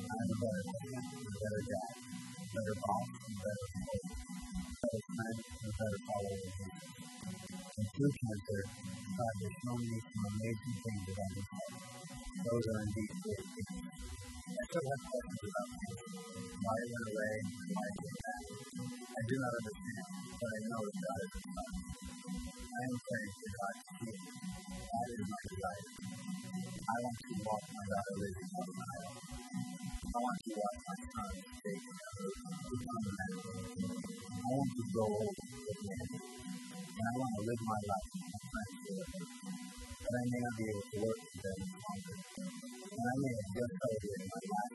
I'm 0.00 0.28
a 0.32 0.36
better 0.40 0.64
husband, 0.64 1.06
a 1.12 1.32
better 1.44 1.62
dad, 1.68 1.92
a 2.40 2.46
better 2.56 2.76
boss, 2.80 3.08
a 3.20 3.32
better 3.36 3.66
employee, 3.68 4.16
a 4.24 4.76
better 4.80 5.02
friend, 5.12 5.38
a 5.44 5.70
better 5.76 6.00
follower 6.08 6.40
of 6.40 6.52
Jesus. 6.56 6.88
And 7.76 7.86
through 7.92 8.14
cancer, 8.16 8.62
God 9.04 9.34
has 9.44 9.52
shown 9.60 9.80
me 9.84 9.98
some 10.08 10.24
amazing 10.24 10.76
things 10.88 11.04
about 11.04 11.32
Himself. 11.36 11.72
Those 12.48 12.64
are 12.64 12.80
indeed 12.80 13.12
great 13.12 13.44
things. 13.44 13.76
still 14.72 14.86
have 14.88 15.02
questions 15.04 15.42
about 15.52 15.68
things. 15.68 16.00
Why 16.64 16.76
it 16.80 16.88
went 16.96 17.08
away, 17.12 17.34
why 17.76 17.84
it 17.84 17.96
came 18.00 18.18
back. 18.24 18.73
I 19.14 19.22
do 19.30 19.36
not 19.38 19.54
understand, 19.54 20.06
but 20.42 20.50
I 20.50 20.60
know 20.66 20.82
that 20.82 20.98
God 21.06 21.20
is 21.22 21.30
charge. 21.54 21.78
I 22.58 22.80
am 22.82 22.94
praying 22.98 23.34
for 23.38 23.50
God 23.54 23.74
to 23.78 23.90
heal 23.94 24.18
me. 24.18 24.30
That 24.90 25.06
is 25.14 25.22
my 25.30 25.40
desire. 25.46 25.86
I 26.74 26.94
want 26.98 27.18
to 27.22 27.32
walk 27.46 27.62
my 27.74 27.84
daughter 27.94 28.14
Lizzie 28.18 28.48
down 28.50 28.66
the 28.74 28.84
aisle. 28.90 29.14
I 30.02 30.18
want 30.18 30.38
to 30.44 30.50
watch 30.58 30.78
my 30.82 30.96
son 31.14 31.32
take 31.62 31.84
become 32.74 33.04
a 33.06 33.12
man. 33.14 33.32
I 34.34 34.48
want 34.50 34.70
to 34.74 34.82
grow 34.90 35.10
old 35.14 35.36
with 35.38 35.80
him. 35.86 36.06
And 36.10 37.06
I 37.06 37.12
want 37.14 37.32
to 37.38 37.42
live 37.46 37.62
my 37.70 37.80
life 37.86 38.08
in 38.18 38.22
friendship 38.50 38.94
with 38.98 39.14
him. 39.14 39.26
I 39.94 40.22
may 40.26 40.40
not 40.42 40.54
be 40.58 40.64
able 40.74 40.86
to 40.90 40.96
work 41.06 41.18
together 41.22 41.66
longer. 41.86 42.16
And 42.18 43.06
I 43.06 43.14
may 43.22 43.32
have 43.38 43.50
just 43.54 43.74
celebrated 43.78 44.26
my 44.26 44.40
life. 44.50 44.74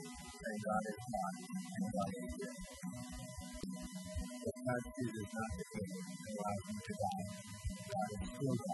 If 5.01 5.07
God 5.09 5.17
chooses 5.17 5.33
not 5.33 5.51
to 5.57 5.79
heal 5.81 6.03
and 6.05 6.21
allows 6.29 6.63
him 6.69 6.77
to 6.85 6.93
die, 7.01 7.25
God 7.89 8.70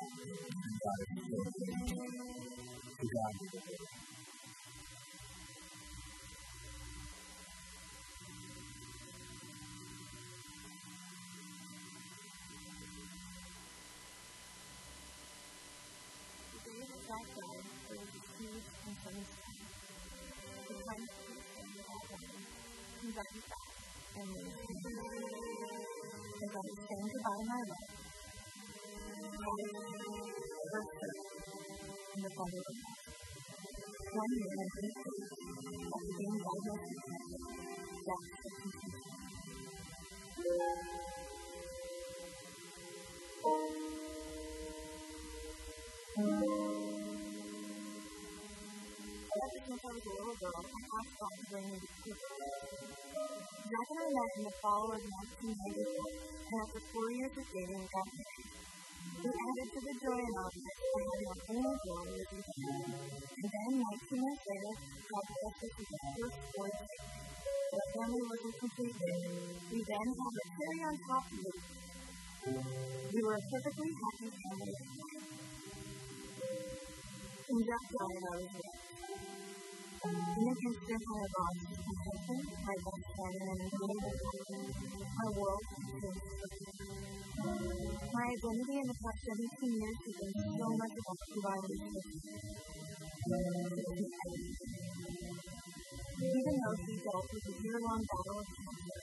I 27.38 27.40
heard 27.40 27.70
her 27.70 27.78
in 32.16 32.22
the 32.24 32.30
house. 32.34 32.88
One 34.14 34.32
year 34.34 34.97
in 54.36 54.44
the 54.44 54.56
fall 54.60 54.88
of 54.92 55.00
1994, 55.00 56.48
and 56.48 56.56
after 56.60 56.82
four 56.92 57.08
years 57.16 57.34
of 57.38 57.46
dating, 57.48 57.86
got 57.88 58.08
married. 58.18 58.52
We 59.18 59.30
added 59.32 59.70
to 59.72 59.80
the 59.88 59.96
joy 60.04 60.20
and 60.20 60.38
object 60.44 60.80
by 60.88 61.02
having 61.08 61.28
our 61.28 61.42
own 61.48 61.74
daughter 61.88 62.14
living 62.18 62.44
together. 62.44 62.92
And 63.08 63.48
then, 63.48 63.72
19 63.78 64.26
months 64.28 64.46
later, 64.48 64.74
God 65.08 65.26
blessed 65.28 65.64
us 65.64 65.74
with 65.78 65.92
our 65.96 66.12
first 66.18 66.40
boy. 66.58 66.72
Our 67.68 67.88
family 67.98 68.24
wasn't 68.28 68.56
complete 68.58 68.98
yet. 69.08 69.22
We 69.72 69.80
then 69.88 70.08
had 70.08 70.34
a 70.38 70.46
cherry 70.58 70.82
on 70.88 70.96
top 71.08 71.26
of 71.28 71.42
it. 71.48 71.58
We 73.08 73.20
were 73.24 73.38
a 73.38 73.44
perfectly 73.48 73.92
happy 73.96 74.30
family. 74.38 74.76
And 77.48 77.62
Jack 77.64 77.86
died, 77.96 78.24
I 78.28 78.36
was. 78.44 78.87
In 79.98 80.14
the 80.14 80.54
instant 80.54 81.02
I 81.10 81.26
my 81.58 82.78
best 82.86 83.06
friend, 83.18 83.42
and 83.50 83.62
my 85.18 85.30
world. 85.34 85.66
My 88.14 88.26
identity 88.30 88.78
in 88.78 88.86
the 88.86 88.94
past 88.94 89.20
17 89.26 89.74
years 89.74 89.98
has 89.98 90.14
been 90.22 90.34
so 90.38 90.68
much 90.78 90.94
about 91.02 91.18
surviving 91.34 91.82
Even 96.30 96.54
though 96.62 96.78
he 96.78 96.94
dealt 97.02 97.26
with 97.34 97.50
a 97.50 97.54
year-long 97.58 98.02
battle 98.06 98.38
of 98.38 98.48
cancer, 98.54 99.02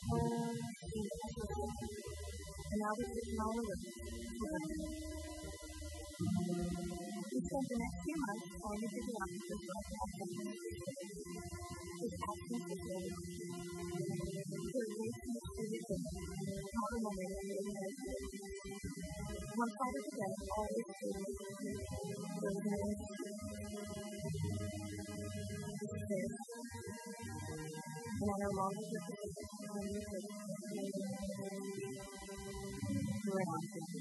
he 0.95 1.01
persevered. 1.11 1.75
And 2.71 2.79
now 2.79 2.93
we're 2.95 3.11
sitting 3.11 3.39
on 3.43 3.55
the 3.59 3.75
We 7.35 7.43
spent 7.43 7.67
the 7.67 7.75
next 7.83 7.99
few 8.07 8.15
months 8.15 8.47
trying 8.47 8.79
to 8.79 8.87
figure 8.95 9.19
out 9.19 9.27
life 9.27 9.91
his 11.99 12.15
is 12.15 12.87
over. 12.95 13.11
The 14.55 14.81
relation 14.87 15.35
is 15.35 15.67
within, 15.75 15.99
not 15.99 16.89
remembering 16.95 17.35
that 17.35 17.51
it 17.51 17.59
is 17.59 17.99
One 19.51 19.71
side 19.75 19.95
of 19.99 20.05
the 20.05 20.15
bed 20.15 20.31
always 20.55 20.87
feels 20.95 21.27
there 21.35 22.55
is 22.55 22.63
no 22.63 22.79
this, 26.07 26.35
and 28.15 28.31
I 28.31 28.37
no 28.39 28.51
longer 28.55 28.85
get 28.95 29.03
to 29.11 29.27
see 29.27 29.67
on 33.45 33.94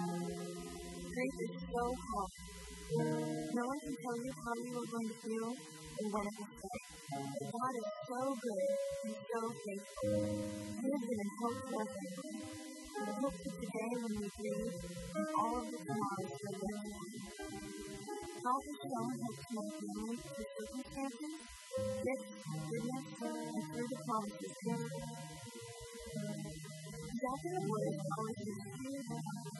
Grief 0.00 1.36
is 1.44 1.52
so 1.60 1.84
hard. 1.92 2.32
No 3.52 3.62
one 3.68 3.80
can 3.84 3.96
tell 4.00 4.16
you 4.16 4.32
how 4.32 4.54
you 4.56 4.72
are 4.80 4.88
going 4.88 5.08
to 5.12 5.16
feel 5.20 5.50
and 5.52 6.08
when 6.08 6.24
it 6.24 6.36
will 6.40 6.52
start. 6.56 6.84
God 7.52 7.72
is 7.76 7.90
so 8.08 8.20
good 8.40 8.64
and 9.04 9.16
so 9.28 9.40
faithful. 9.60 10.08
He 10.80 10.88
has 10.88 11.04
in 11.04 11.28
hope 11.36 11.60
forever. 11.68 12.04
The 12.96 13.12
hope 13.12 13.36
for 13.44 13.52
today 13.60 13.92
when 14.00 14.14
we 14.24 14.28
breathe 14.40 14.72
and 14.80 15.28
all 15.36 15.52
of 15.60 15.66
the 15.68 15.78
tomorrows 15.84 16.32
that 16.40 16.56
are 16.64 16.80
to 16.80 16.96
come. 16.96 17.52
God 18.40 18.62
has 18.64 18.78
shown 18.80 19.12
how 19.20 19.32
to 19.36 19.52
make 19.52 19.74
family 19.84 20.16
through 20.16 20.48
circumstances, 20.56 21.36
gifts, 22.00 22.32
goodness, 22.72 23.04
and 23.20 23.64
through 23.68 23.88
the 23.92 24.00
promises. 24.08 24.54
In 27.10 27.16
the 27.20 27.60
Woods 27.68 28.00
always 28.16 29.59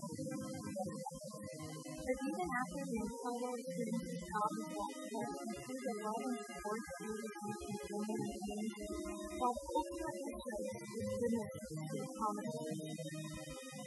even 2.91 3.07
after 3.07 3.31
the 3.31 3.31
incredible 3.31 3.55
experiences 3.55 4.19
God 4.27 4.51
has 4.51 4.67
brought 4.67 4.95
to 4.99 5.15
us 5.15 5.31
and 5.31 5.55
through 5.63 5.79
the 5.79 5.95
love 6.01 6.23
and 6.27 6.39
support 6.43 6.81
that 6.81 6.99
we 7.01 7.13
receive 7.23 7.79
from 7.87 8.03
and 8.11 8.35
friends, 8.41 8.71
God 9.39 9.55
ultimately 9.71 10.33
shows 10.41 10.67
His 10.91 11.07
goodness 11.21 11.51
to 11.55 11.75
His 11.87 12.11
promises. 12.19 12.79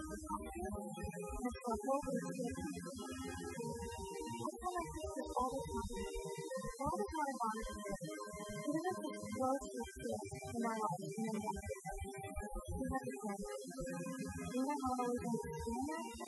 I 4.67 4.85
sisters 4.97 5.31
all 5.37 5.51
the 5.53 5.61
time, 5.67 5.93
God 6.77 6.97
is 6.97 7.11
not 7.17 7.29
a 7.29 7.37
God 7.37 7.57
of 7.57 7.67
fear. 7.77 7.97
He 8.67 8.73
doesn't 8.77 9.13
just 9.17 9.29
throw 9.37 9.55
stuff 9.67 9.91
to 9.97 10.56
Thank 15.07 15.23
you. 16.21 16.26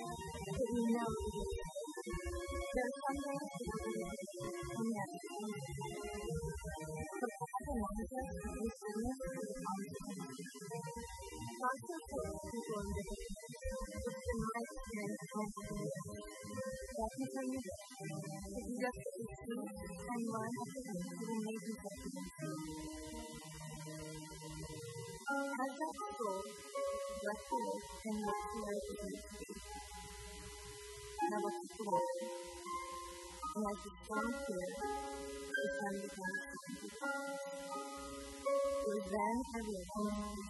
Was 39.29 39.45
then 39.45 39.45
I 39.45 39.61
realized 39.61 39.93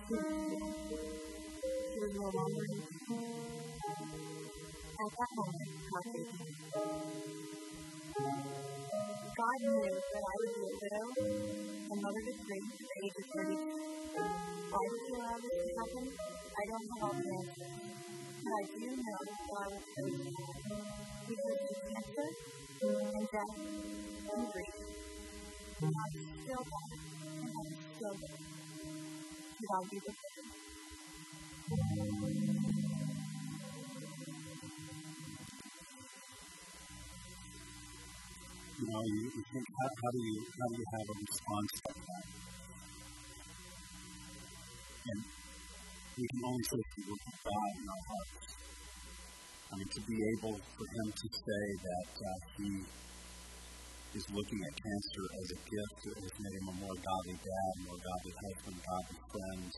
who 0.06 0.14
was 0.22 0.38
here. 0.46 0.70
She 1.66 1.98
was 1.98 2.14
no 2.14 2.30
longer 2.30 2.62
in 2.62 2.78
pain. 2.78 3.26
At 5.02 5.10
that 5.18 5.30
moment, 5.34 5.70
God 9.34 9.58
knew 9.66 9.82
that 9.82 10.22
I 10.22 10.34
would 10.38 10.52
be 10.54 10.62
a 10.62 10.74
widow 10.78 11.06
and 11.90 11.98
mother 11.98 12.22
to 12.22 12.32
three 12.38 12.62
at 12.70 12.78
the 12.78 12.86
age 13.02 13.18
of 13.18 13.26
32. 13.34 13.66
Why 14.70 14.82
did 14.86 15.02
he 15.02 15.14
allow 15.18 15.36
this 15.42 15.58
to 15.58 15.70
happen? 15.74 16.04
I 16.38 16.62
don't 16.70 16.86
have 16.86 17.02
all 17.02 17.18
the 17.18 17.34
answers. 17.34 17.74
But 18.46 18.52
I 18.54 18.62
do 18.62 18.86
know 18.94 19.20
God 19.26 19.68
was 19.74 19.86
faithful. 19.90 20.54
He 21.26 21.34
took 21.34 21.58
the 21.66 21.74
cancer 21.82 22.30
and 22.78 23.26
death 23.26 23.58
and 23.58 24.42
grief. 24.54 24.78
Is 25.78 26.26
still 26.42 26.62
and 27.38 27.54
I 27.54 27.62
am 27.62 27.76
still 27.94 28.14
good. 28.18 28.57
To 29.58 29.64
the 29.64 30.12
glory. 31.66 32.38
You 38.78 38.86
know, 38.86 39.02
you, 39.02 39.22
you 39.34 39.42
think, 39.50 39.66
how, 39.74 39.90
how 39.98 40.10
do 40.14 40.20
you 40.22 40.38
how 40.46 40.66
do 40.70 40.74
you 40.78 40.86
have 40.94 41.06
a 41.10 41.16
response 41.18 41.72
to 41.74 41.92
that? 42.06 42.26
And 45.10 45.20
we 45.26 46.24
can 46.30 46.42
only 46.46 46.62
say 46.62 46.78
the 46.78 47.02
work 47.10 47.24
of 47.26 47.36
God 47.42 47.70
in 47.82 47.86
our 47.90 48.04
hearts. 48.14 48.46
I 49.58 49.72
mean, 49.74 49.90
to 49.90 50.00
be 50.06 50.16
able 50.38 50.54
for 50.54 50.86
Him 50.86 51.08
to 51.18 51.26
say 51.34 51.64
that 51.82 52.10
uh, 52.14 52.30
He 52.62 52.70
is 54.16 54.24
looking 54.32 54.60
at 54.64 54.72
cancer 54.72 55.24
as 55.36 55.46
a 55.52 55.58
gift 55.68 55.96
that 56.08 56.16
has 56.24 56.34
made 56.40 56.54
Him 56.56 56.66
a 56.72 56.76
more 56.80 56.96
godly 56.96 57.36
dad, 57.42 57.72
more 57.84 58.00
godly 58.00 58.34
husband, 58.40 58.76
godly 58.80 59.20
friend, 59.28 59.70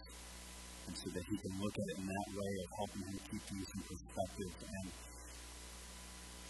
and 0.87 0.95
so 0.95 1.07
that 1.11 1.25
He 1.27 1.37
can 1.41 1.53
look 1.59 1.75
at 1.75 1.87
it 1.91 1.97
in 1.99 2.07
that 2.07 2.29
way 2.31 2.53
of 2.63 2.69
helping 2.79 3.03
Him 3.11 3.17
keep 3.31 3.43
things 3.51 3.69
in 3.75 3.81
perspective 3.87 4.53
and 4.61 4.87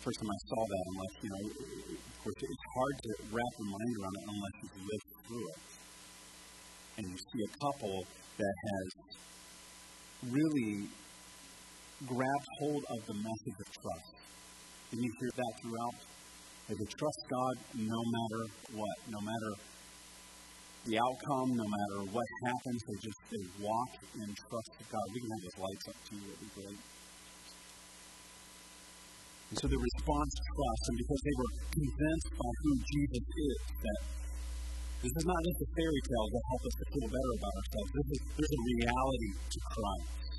first 0.00 0.16
time 0.16 0.32
I 0.32 0.40
saw 0.48 0.62
that, 0.64 0.84
like, 0.96 1.14
you 1.20 1.28
know, 1.28 1.44
of 1.44 2.16
course, 2.24 2.40
it's 2.40 2.66
hard 2.72 2.96
to 3.04 3.10
wrap 3.36 3.52
your 3.60 3.68
mind 3.68 3.92
around 4.00 4.16
it 4.16 4.24
unless 4.32 4.54
you've 4.64 4.80
lived 4.80 5.08
through 5.28 5.46
it. 5.52 5.60
And 6.96 7.04
you 7.04 7.16
see 7.20 7.40
a 7.44 7.52
couple 7.60 7.96
that 8.40 8.56
has 8.64 8.88
really 10.32 10.88
grabbed 12.08 12.48
hold 12.64 12.82
of 12.96 13.00
the 13.12 13.16
message 13.20 13.58
of 13.60 13.68
trust. 13.76 14.12
And 14.92 15.04
you 15.04 15.10
hear 15.20 15.32
that 15.36 15.52
throughout. 15.60 16.09
They 16.70 16.86
trust 16.86 17.20
God 17.26 17.54
no 17.74 17.98
matter 17.98 18.42
what, 18.78 18.96
no 19.10 19.20
matter 19.26 19.52
the 20.86 20.96
outcome, 21.02 21.50
no 21.58 21.66
matter 21.66 21.98
what 22.14 22.28
happens, 22.46 22.78
they 22.86 22.98
just 23.02 23.20
they 23.26 23.44
walk 23.58 23.90
in 24.14 24.28
trust 24.38 24.72
of 24.78 24.86
God. 24.86 25.04
We 25.10 25.18
can 25.18 25.30
have 25.34 25.42
those 25.50 25.58
lights 25.66 25.84
up 25.90 25.98
too, 26.06 26.20
that'd 26.22 26.40
be 26.40 26.50
great. 26.54 26.80
And 29.50 29.56
so 29.58 29.66
the 29.66 29.82
response 29.82 30.30
trust, 30.30 30.84
and 30.94 30.98
because 31.02 31.22
they 31.26 31.36
were 31.42 31.52
convinced 31.74 32.30
by 32.38 32.50
who 32.62 32.70
Jesus 32.86 33.26
is, 33.26 33.60
that 33.82 34.00
this 35.02 35.14
is 35.16 35.26
not 35.26 35.40
just 35.42 35.58
a 35.58 35.68
fairy 35.74 36.02
tale 36.06 36.28
that 36.30 36.44
help 36.54 36.62
us 36.70 36.74
to 36.78 36.84
feel 36.86 37.08
better 37.10 37.32
about 37.34 37.54
ourselves. 37.58 37.90
This 37.98 38.08
is, 38.14 38.20
there's 38.30 38.54
a 38.54 38.62
reality 38.78 39.30
to 39.42 39.58
Christ 39.74 40.29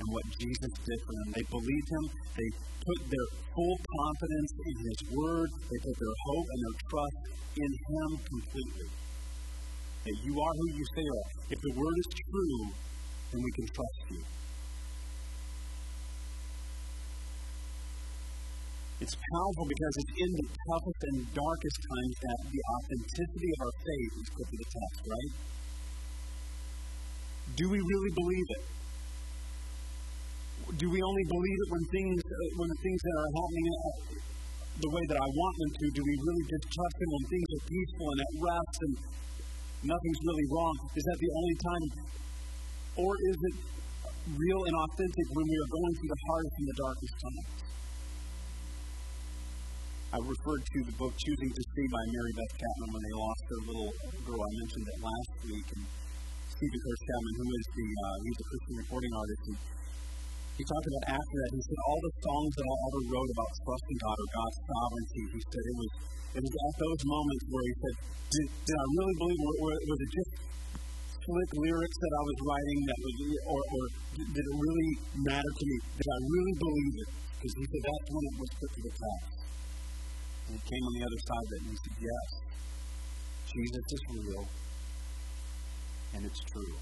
and 0.00 0.08
what 0.08 0.24
Jesus 0.40 0.72
did 0.72 1.00
for 1.04 1.12
them. 1.12 1.28
They 1.36 1.46
believed 1.52 1.88
him. 1.92 2.04
They 2.32 2.48
put 2.80 3.00
their 3.12 3.28
full 3.52 3.76
confidence 3.76 4.50
in 4.64 4.76
his 4.80 5.00
word. 5.12 5.48
They 5.68 5.78
put 5.84 5.96
their 6.00 6.16
hope 6.24 6.46
and 6.48 6.60
their 6.64 6.78
trust 6.88 7.20
in 7.60 7.70
him 7.70 8.10
completely. 8.24 8.88
That 10.08 10.16
you 10.24 10.32
are 10.32 10.54
who 10.56 10.66
you 10.72 10.84
say 10.96 11.04
you 11.04 11.16
are. 11.20 11.30
If 11.52 11.60
the 11.60 11.74
word 11.76 11.96
is 12.00 12.08
true, 12.16 12.60
then 13.30 13.40
we 13.44 13.52
can 13.52 13.66
trust 13.76 14.00
you. 14.16 14.22
It's 19.00 19.16
powerful 19.16 19.64
because 19.64 19.94
it's 19.96 20.14
in 20.16 20.30
the 20.36 20.46
toughest 20.48 21.00
and 21.08 21.16
darkest 21.32 21.78
times 21.88 22.16
that 22.20 22.38
the 22.52 22.60
authenticity 22.60 23.48
of 23.48 23.58
our 23.64 23.74
faith 23.80 24.12
is 24.20 24.28
put 24.36 24.46
to 24.48 24.56
the 24.60 24.68
test, 24.68 24.98
right? 25.08 25.32
Do 27.56 27.64
we 27.68 27.80
really 27.80 28.12
believe 28.12 28.48
it? 28.60 28.79
Do 30.70 30.86
we 30.86 31.00
only 31.02 31.24
believe 31.26 31.58
it 31.66 31.68
when 31.74 31.84
things, 31.90 32.18
uh, 32.22 32.48
when 32.62 32.68
the 32.70 32.80
things 32.86 33.00
that 33.02 33.14
are 33.18 33.30
happening 33.42 33.66
the 34.78 34.90
way 34.94 35.04
that 35.10 35.18
I 35.18 35.28
want 35.34 35.54
them 35.58 35.70
to? 35.74 35.84
Do 35.98 36.02
we 36.06 36.14
really 36.14 36.46
just 36.46 36.66
trust 36.70 36.96
Him 37.02 37.10
when 37.10 37.24
things 37.26 37.48
are 37.58 37.64
peaceful 37.66 38.06
and 38.06 38.18
at 38.22 38.32
rest 38.38 38.76
and 38.86 38.94
nothing's 39.90 40.20
really 40.22 40.46
wrong? 40.54 40.74
Is 40.94 41.04
that 41.10 41.18
the 41.18 41.30
only 41.34 41.56
time? 41.58 41.86
Or 43.02 43.10
is 43.10 43.38
it 43.50 43.56
real 44.30 44.60
and 44.70 44.74
authentic 44.78 45.26
when 45.34 45.46
we 45.50 45.56
are 45.58 45.70
going 45.74 45.92
through 45.98 46.10
the 46.14 46.22
hardest 46.30 46.54
and 46.54 46.66
the 46.70 46.78
darkest 46.78 47.14
times? 47.18 47.50
I 50.10 50.18
referred 50.22 50.62
to 50.62 50.78
the 50.86 50.94
book 51.02 51.14
Choosing 51.18 51.50
to 51.50 51.62
See 51.66 51.86
by 51.90 52.02
Mary 52.14 52.32
Beth 52.38 52.54
Chapman 52.58 52.88
when 52.94 53.02
they 53.02 53.14
lost 53.18 53.42
their 53.46 53.62
little 53.74 53.90
girl. 54.22 54.42
I 54.42 54.50
mentioned 54.54 54.86
it 54.86 54.98
last 55.02 55.30
week. 55.50 55.66
And 55.70 55.84
Curtis 56.60 57.02
Chapman, 57.10 57.34
who 57.40 57.46
is 57.58 57.66
the, 57.74 57.88
uh, 57.90 58.16
he's 58.22 58.38
a 58.38 58.46
Christian 58.50 58.74
recording 58.84 59.12
artist, 59.16 59.42
and 59.50 59.58
he 60.60 60.64
talked 60.68 60.88
about 60.92 61.04
after 61.16 61.36
that, 61.40 61.50
he 61.56 61.62
said 61.64 61.80
all 61.88 62.00
the 62.04 62.12
songs 62.20 62.52
that 62.52 62.66
I 62.68 62.76
ever 62.84 63.00
wrote 63.08 63.30
about 63.32 63.50
trusting 63.64 63.98
God 64.04 64.16
or 64.20 64.28
God's 64.28 64.58
sovereignty, 64.60 65.22
he 65.32 65.40
said 65.40 65.62
it 65.64 65.76
was, 65.80 65.90
it 66.36 66.42
was 66.44 66.54
at 66.68 66.74
those 66.76 67.02
moments 67.08 67.44
where 67.48 67.64
he 67.64 67.74
said, 67.80 67.94
did, 68.28 68.46
did 68.68 68.76
I 68.76 68.86
really 68.92 69.16
believe, 69.24 69.40
or, 69.40 69.52
or 69.56 69.72
was 69.88 70.00
it 70.04 70.10
just 70.12 70.32
slick 71.24 71.50
lyrics 71.64 71.98
that 72.04 72.12
I 72.12 72.22
was 72.28 72.38
writing 72.44 72.78
that 72.92 72.98
was, 73.00 73.14
or, 73.48 73.60
or 73.72 73.82
did 74.20 74.44
it 74.44 74.56
really 74.60 74.90
matter 75.32 75.52
to 75.56 75.64
me? 75.64 75.76
Did 75.96 76.08
I 76.12 76.20
really 76.28 76.54
believe 76.60 76.94
it? 77.08 77.10
Because 77.40 77.54
he 77.56 77.64
said 77.64 77.80
that's 77.80 78.08
when 78.12 78.24
it 78.28 78.36
was 78.36 78.50
put 78.60 78.70
to 78.76 78.80
the 78.84 78.92
test. 79.00 79.32
And 80.44 80.52
he 80.60 80.62
came 80.68 80.82
on 80.84 80.92
the 80.92 81.04
other 81.08 81.20
side 81.24 81.44
of 81.48 81.52
it 81.56 81.60
and 81.64 81.70
he 81.72 81.78
said, 81.80 81.96
Yes, 82.04 82.28
Jesus 83.48 83.84
is 83.96 84.02
real 84.12 84.44
and 86.14 86.20
it's 86.26 86.42
true. 86.52 86.74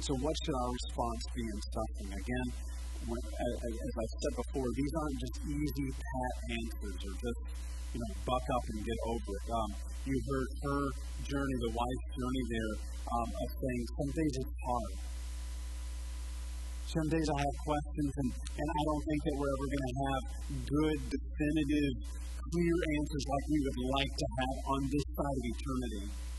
And 0.00 0.08
so, 0.08 0.16
what 0.24 0.32
should 0.32 0.56
our 0.56 0.72
response 0.72 1.22
be 1.36 1.44
in 1.44 1.60
suffering? 1.76 2.08
Again, 2.16 2.48
when, 3.04 3.20
as, 3.20 3.94
I 4.00 4.06
said 4.16 4.32
before, 4.32 4.64
these 4.72 4.92
aren't 4.96 5.20
just 5.20 5.36
easy 5.44 5.88
pat 5.92 6.34
answers 6.56 6.96
or 7.04 7.12
just, 7.20 7.40
you 7.92 8.00
know, 8.00 8.12
buck 8.24 8.40
up 8.40 8.64
and 8.64 8.80
get 8.80 8.96
over 9.12 9.28
it. 9.28 9.44
Um, 9.52 9.70
you 10.08 10.16
heard 10.24 10.48
her 10.64 10.82
journey, 11.28 11.56
the 11.68 11.72
wife's 11.76 12.08
journey 12.16 12.44
there, 12.48 12.74
um, 13.12 13.28
of 13.28 13.48
saying 13.60 13.82
some 14.00 14.10
days 14.16 14.34
it's 14.40 14.56
hard. 14.64 14.94
Some 16.96 17.08
days 17.12 17.28
I 17.28 17.38
have 17.44 17.56
questions, 17.68 18.12
and, 18.24 18.30
and 18.56 18.68
I 18.72 18.80
don't 18.88 19.04
think 19.04 19.20
that 19.20 19.34
we're 19.36 19.52
ever 19.52 19.66
going 19.68 19.84
to 19.84 19.96
have 20.00 20.22
good, 20.64 20.98
definitive, 21.12 21.92
clear 22.40 22.76
answers 22.96 23.24
like 23.28 23.44
we 23.52 23.58
would 23.68 23.80
like 24.00 24.12
to 24.16 24.26
have 24.32 24.56
on 24.64 24.80
this 24.88 25.06
side 25.12 25.36
of 25.36 25.44
eternity. 25.44 26.29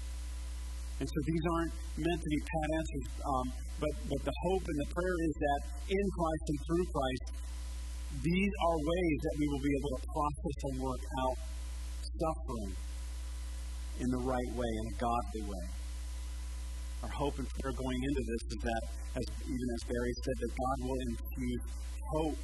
And 1.01 1.09
so 1.09 1.19
these 1.25 1.45
aren't 1.57 1.73
meant 1.97 2.21
to 2.21 2.29
be 2.29 2.39
pat 2.45 2.69
answers, 2.77 3.07
um, 3.25 3.45
but, 3.81 3.93
but 4.05 4.21
the 4.21 4.35
hope 4.45 4.61
and 4.69 4.77
the 4.85 4.89
prayer 4.93 5.17
is 5.25 5.33
that 5.33 5.61
in 5.89 6.05
Christ 6.13 6.45
and 6.45 6.59
through 6.61 6.85
Christ, 6.93 7.25
these 8.21 8.53
are 8.69 8.77
ways 8.77 9.17
that 9.25 9.35
we 9.41 9.45
will 9.49 9.63
be 9.65 9.73
able 9.81 9.91
to 9.97 10.01
process 10.13 10.57
and 10.61 10.75
work 10.77 11.03
out 11.25 11.37
suffering 12.21 12.71
in 13.97 14.07
the 14.13 14.21
right 14.29 14.51
way, 14.53 14.71
in 14.77 14.85
a 14.93 14.95
godly 15.01 15.43
way. 15.49 15.65
Our 17.01 17.13
hope 17.17 17.33
and 17.41 17.49
prayer 17.49 17.73
going 17.73 18.01
into 18.05 18.21
this 18.21 18.43
is 18.53 18.59
that, 18.61 18.83
as, 19.17 19.27
even 19.41 19.67
as 19.73 19.81
Barry 19.89 20.13
said, 20.21 20.37
that 20.37 20.51
God 20.53 20.77
will 20.85 21.01
infuse 21.01 21.65
hope. 22.13 22.41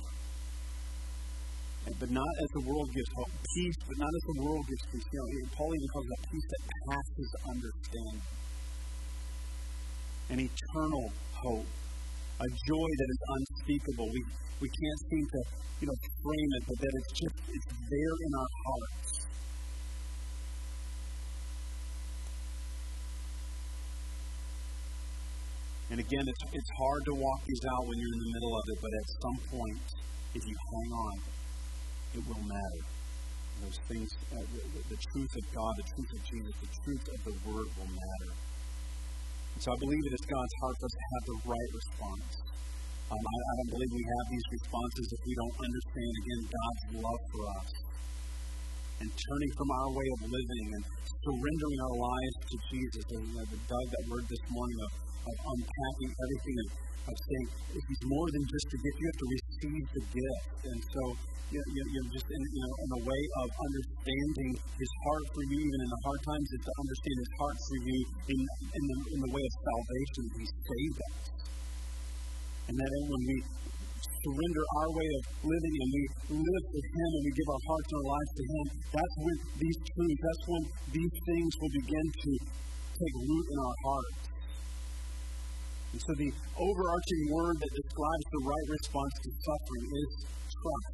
But 2.02 2.10
not 2.10 2.34
as 2.42 2.50
the 2.58 2.64
world 2.66 2.90
gives 2.90 3.12
hope. 3.22 3.32
Peace, 3.54 3.78
but 3.86 3.98
not 4.02 4.12
as 4.18 4.24
the 4.34 4.38
world 4.50 4.66
gives 4.66 4.84
peace. 4.92 5.08
You 5.14 5.22
know, 5.22 5.30
Paul 5.54 5.70
even 5.78 5.90
calls 5.94 6.10
it 6.10 6.22
peace 6.26 6.48
that 6.50 6.62
passes 6.90 7.30
understanding. 7.54 8.47
An 10.30 10.40
eternal 10.40 11.12
hope. 11.34 11.66
A 12.40 12.48
joy 12.68 12.90
that 13.00 13.10
is 13.10 13.20
unspeakable. 13.36 14.08
We, 14.12 14.22
we 14.62 14.70
can't 14.70 15.02
seem 15.10 15.26
to, 15.26 15.40
you 15.82 15.88
know, 15.88 15.98
frame 16.22 16.52
it, 16.58 16.64
but 16.68 16.78
that 16.78 16.94
it's 17.00 17.14
just, 17.20 17.36
it's 17.48 17.70
there 17.90 18.16
in 18.28 18.32
our 18.36 18.52
hearts. 18.66 19.28
And 25.90 26.00
again, 26.02 26.26
it's, 26.28 26.44
it's 26.52 26.72
hard 26.78 27.02
to 27.06 27.14
walk 27.16 27.40
these 27.48 27.64
out 27.64 27.88
when 27.88 27.98
you're 27.98 28.14
in 28.14 28.22
the 28.28 28.32
middle 28.36 28.54
of 28.60 28.64
it, 28.68 28.78
but 28.84 28.92
at 28.92 29.08
some 29.24 29.38
point, 29.56 29.80
if 30.36 30.44
you 30.44 30.56
hang 30.60 30.92
on, 30.92 31.16
it 32.14 32.24
will 32.28 32.44
matter. 32.44 32.84
Those 33.64 33.80
things, 33.88 34.10
uh, 34.36 34.44
the, 34.52 34.94
the 34.94 35.00
truth 35.16 35.32
of 35.32 35.46
God, 35.56 35.72
the 35.78 35.88
truth 35.96 36.12
of 36.12 36.22
Jesus, 36.28 36.54
the 36.62 36.72
truth 36.84 37.06
of 37.08 37.20
the 37.24 37.36
Word 37.50 37.68
will 37.80 37.90
matter. 37.90 38.32
So 39.58 39.74
I 39.74 39.78
believe 39.82 40.04
it 40.06 40.14
is 40.14 40.26
God's 40.30 40.56
heart 40.62 40.76
for 40.78 40.86
us 40.86 40.94
to 40.94 41.06
have 41.10 41.24
the 41.26 41.38
right 41.50 41.72
response. 41.74 42.30
Um, 43.10 43.18
I, 43.18 43.38
I 43.42 43.54
don't 43.58 43.72
believe 43.74 43.90
we 43.90 44.06
have 44.06 44.26
these 44.30 44.48
responses 44.54 45.06
if 45.18 45.22
we 45.26 45.34
don't 45.34 45.58
understand, 45.66 46.12
again, 46.14 46.42
God's 46.46 46.84
love 47.02 47.22
for 47.34 47.42
us. 47.58 47.70
And 49.02 49.10
turning 49.10 49.52
from 49.58 49.70
our 49.82 49.90
way 49.98 50.08
of 50.14 50.20
living 50.30 50.66
and 50.78 50.84
surrendering 51.10 51.80
our 51.90 51.96
lives 51.98 52.36
to 52.54 52.56
Jesus. 52.70 53.06
And 53.18 53.24
you 53.28 53.34
know, 53.34 53.46
Doug, 53.50 53.86
that 53.98 54.06
word 54.06 54.26
this 54.30 54.44
morning 54.54 54.80
of, 54.86 54.92
of 55.26 55.36
unpacking 55.42 56.12
everything 56.14 56.56
and 56.62 56.70
of 57.10 57.16
saying, 57.18 57.48
if 57.82 57.84
he's 57.88 58.04
more 58.06 58.28
than 58.30 58.44
just 58.46 58.68
a 58.72 58.78
gift, 58.78 58.98
you 59.02 59.08
have 59.10 59.20
to 59.26 59.30
receive 59.58 59.86
the 59.90 60.04
gift. 60.14 60.46
And 60.66 60.80
so 60.86 61.04
you 61.48 61.64
know, 61.64 61.70
you 61.72 62.00
know, 62.04 62.08
just 62.12 62.28
in, 62.28 62.42
you 62.44 62.60
know, 62.60 62.74
in 62.76 62.90
a 62.92 63.02
way 63.08 63.24
of 63.40 63.48
understanding 63.56 64.52
His 64.60 64.92
heart 65.08 65.26
for 65.32 65.44
you, 65.48 65.58
even 65.64 65.80
in 65.80 65.90
the 65.96 66.02
hard 66.04 66.22
times, 66.28 66.48
is 66.52 66.64
to 66.68 66.74
understand 66.76 67.18
His 67.24 67.32
heart 67.40 67.58
for 67.58 67.78
you 67.88 68.00
in, 68.04 68.40
in, 68.68 68.84
the, 68.84 68.98
in 69.16 69.20
the 69.24 69.32
way 69.32 69.44
of 69.48 69.54
salvation. 69.64 70.24
He 70.28 70.44
saved 70.44 71.00
us. 71.08 71.16
And 72.68 72.76
that 72.76 72.92
when 73.00 73.24
we 73.32 73.38
surrender 74.04 74.64
our 74.76 74.90
way 74.92 75.08
of 75.08 75.24
living 75.48 75.76
and 75.80 75.90
we 75.96 76.04
live 76.36 76.66
for 76.68 76.84
Him 76.84 77.10
and 77.16 77.24
we 77.24 77.32
give 77.32 77.48
our 77.48 77.64
hearts 77.64 77.88
and 77.88 77.96
our 77.96 78.10
lives 78.12 78.32
to 78.36 78.44
Him, 78.44 78.66
that's 78.92 79.16
when 79.24 79.38
these 79.56 79.78
truths, 79.88 80.20
that's 80.20 80.46
when 80.52 80.64
these 81.00 81.16
things 81.32 81.52
will 81.64 81.74
begin 81.80 82.08
to 82.12 82.32
take 82.92 83.16
root 83.24 83.46
in 83.56 83.58
our 83.64 83.78
hearts. 83.88 84.27
And 85.98 86.06
so 86.06 86.14
the 86.14 86.30
overarching 86.62 87.24
word 87.34 87.58
that 87.58 87.74
describes 87.74 88.26
the 88.30 88.44
right 88.46 88.68
response 88.70 89.14
to 89.18 89.30
suffering 89.34 89.86
is 89.98 90.10
trust 90.46 90.94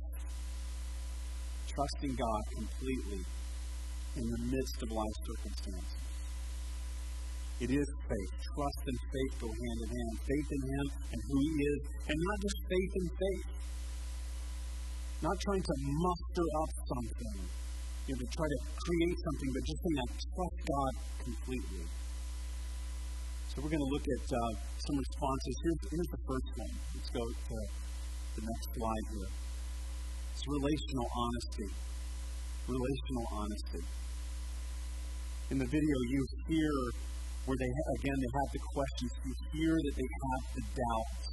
trusting 1.76 2.16
God 2.16 2.44
completely 2.56 3.20
in 4.16 4.26
the 4.32 4.42
midst 4.48 4.80
of 4.80 4.88
life's 4.96 5.22
circumstances. 5.28 6.04
It 7.60 7.76
is 7.76 7.84
faith. 7.84 8.32
Trust 8.56 8.82
and 8.88 9.00
faith 9.12 9.34
go 9.44 9.50
hand 9.52 9.80
in 9.84 9.89
hand. 9.92 10.13
Faith 10.24 10.50
in 10.56 10.62
Him 10.72 10.86
and 11.12 11.20
who 11.20 11.36
He 11.36 11.52
is, 11.52 11.80
and 12.08 12.18
not 12.24 12.38
just 12.39 12.58
faith 12.63 12.94
in 12.96 13.08
faith. 13.12 13.48
Not 15.20 15.36
trying 15.52 15.66
to 15.68 15.76
muster 16.00 16.48
up 16.63 16.72
something, 16.96 17.38
you 18.08 18.16
know, 18.16 18.24
to 18.24 18.28
try 18.39 18.48
to 18.48 18.60
create 18.72 19.18
something, 19.20 19.50
but 19.52 19.63
just 19.68 19.82
in 19.84 19.94
that 20.00 20.12
trust 20.16 20.60
God 20.63 20.94
completely. 21.28 22.03
So 23.54 23.62
we're 23.62 23.70
going 23.70 23.86
to 23.86 23.94
look 23.94 24.02
at 24.02 24.26
uh, 24.34 24.52
some 24.82 24.98
responses. 24.98 25.54
Here's, 25.62 25.82
here's 25.94 26.10
the 26.10 26.24
first 26.26 26.50
one. 26.58 26.74
Let's 26.98 27.12
go 27.13 27.22
to 27.22 27.56
the 28.34 28.42
next 28.50 28.68
slide 28.74 29.06
here. 29.13 29.30
It's 30.34 30.42
relational 30.50 31.06
honesty. 31.13 31.70
Relational 32.66 33.26
honesty. 33.30 33.84
In 35.54 35.62
the 35.62 35.70
video, 35.70 35.98
you 36.10 36.22
hear 36.50 36.74
where 37.46 37.54
they, 37.62 37.70
again, 38.02 38.18
they 38.18 38.32
have 38.34 38.50
the 38.58 38.63
questions. 38.74 39.12
You 39.22 39.34
hear 39.54 39.74
that 39.78 39.96
they 40.02 40.10
have 40.18 40.44
the 40.58 40.63
doubts. 40.74 41.26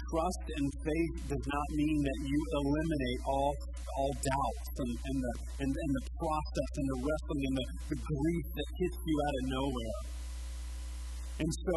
Trust 0.00 0.44
and 0.48 0.66
faith 0.80 1.14
does 1.28 1.44
not 1.44 1.68
mean 1.76 1.98
that 2.08 2.18
you 2.24 2.38
eliminate 2.56 3.20
all, 3.28 3.52
all 4.00 4.12
doubts 4.16 4.68
and, 4.80 4.92
and, 4.96 5.18
the, 5.20 5.32
and, 5.60 5.70
and 5.76 5.92
the 5.92 6.04
process 6.16 6.70
and 6.80 6.86
the 6.88 6.98
wrestling 7.04 7.42
and 7.52 7.56
the, 7.60 7.66
the 7.92 7.98
grief 8.00 8.46
that 8.56 8.68
hits 8.80 8.96
you 9.04 9.16
out 9.28 9.34
of 9.36 9.44
nowhere. 9.52 10.16
And 11.38 11.50
so 11.54 11.76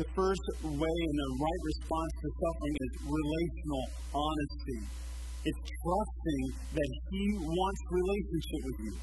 the 0.00 0.08
first 0.16 0.46
way 0.64 0.96
and 1.10 1.16
the 1.20 1.30
right 1.36 1.62
response 1.68 2.12
to 2.22 2.28
suffering 2.32 2.76
is 2.80 2.92
relational 3.04 3.84
honesty. 4.14 4.80
It's 5.44 5.62
trusting 5.68 6.44
that 6.72 6.90
He 7.12 7.24
wants 7.34 7.80
relationship 7.92 8.60
with 8.62 8.78
you. 8.88 8.94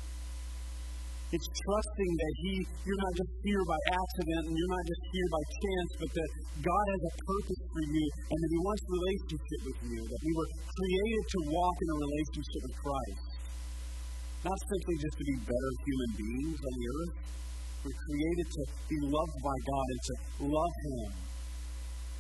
It's 1.36 1.48
trusting 1.52 2.12
that 2.16 2.34
He, 2.42 2.54
you're 2.90 3.02
not 3.06 3.14
just 3.22 3.34
here 3.44 3.64
by 3.70 3.80
accident 3.92 4.42
and 4.50 4.56
you're 4.56 4.74
not 4.74 4.86
just 4.88 5.04
here 5.14 5.30
by 5.30 5.44
chance, 5.46 5.90
but 6.00 6.10
that 6.16 6.30
God 6.64 6.86
has 6.96 7.02
a 7.06 7.14
purpose 7.28 7.62
for 7.70 7.84
you 7.86 8.06
and 8.32 8.38
that 8.40 8.52
He 8.56 8.60
wants 8.66 8.84
relationship 8.88 9.62
with 9.62 9.80
you. 9.90 10.02
That 10.10 10.22
we 10.26 10.32
were 10.32 10.50
created 10.64 11.24
to 11.28 11.40
walk 11.54 11.76
in 11.76 11.88
a 11.92 11.98
relationship 12.02 12.62
with 12.66 12.76
Christ. 12.82 13.26
Not 14.48 14.58
simply 14.70 14.96
just 15.02 15.16
to 15.18 15.26
be 15.26 15.36
better 15.44 15.72
human 15.86 16.12
beings 16.18 16.60
on 16.62 16.74
the 16.78 16.88
earth, 16.88 17.16
we're 17.86 18.02
created 18.10 18.48
to 18.50 18.62
be 18.90 18.98
loved 19.06 19.38
by 19.46 19.58
God 19.62 19.86
and 19.94 20.02
to 20.02 20.14
love 20.50 20.76
Him. 20.82 21.10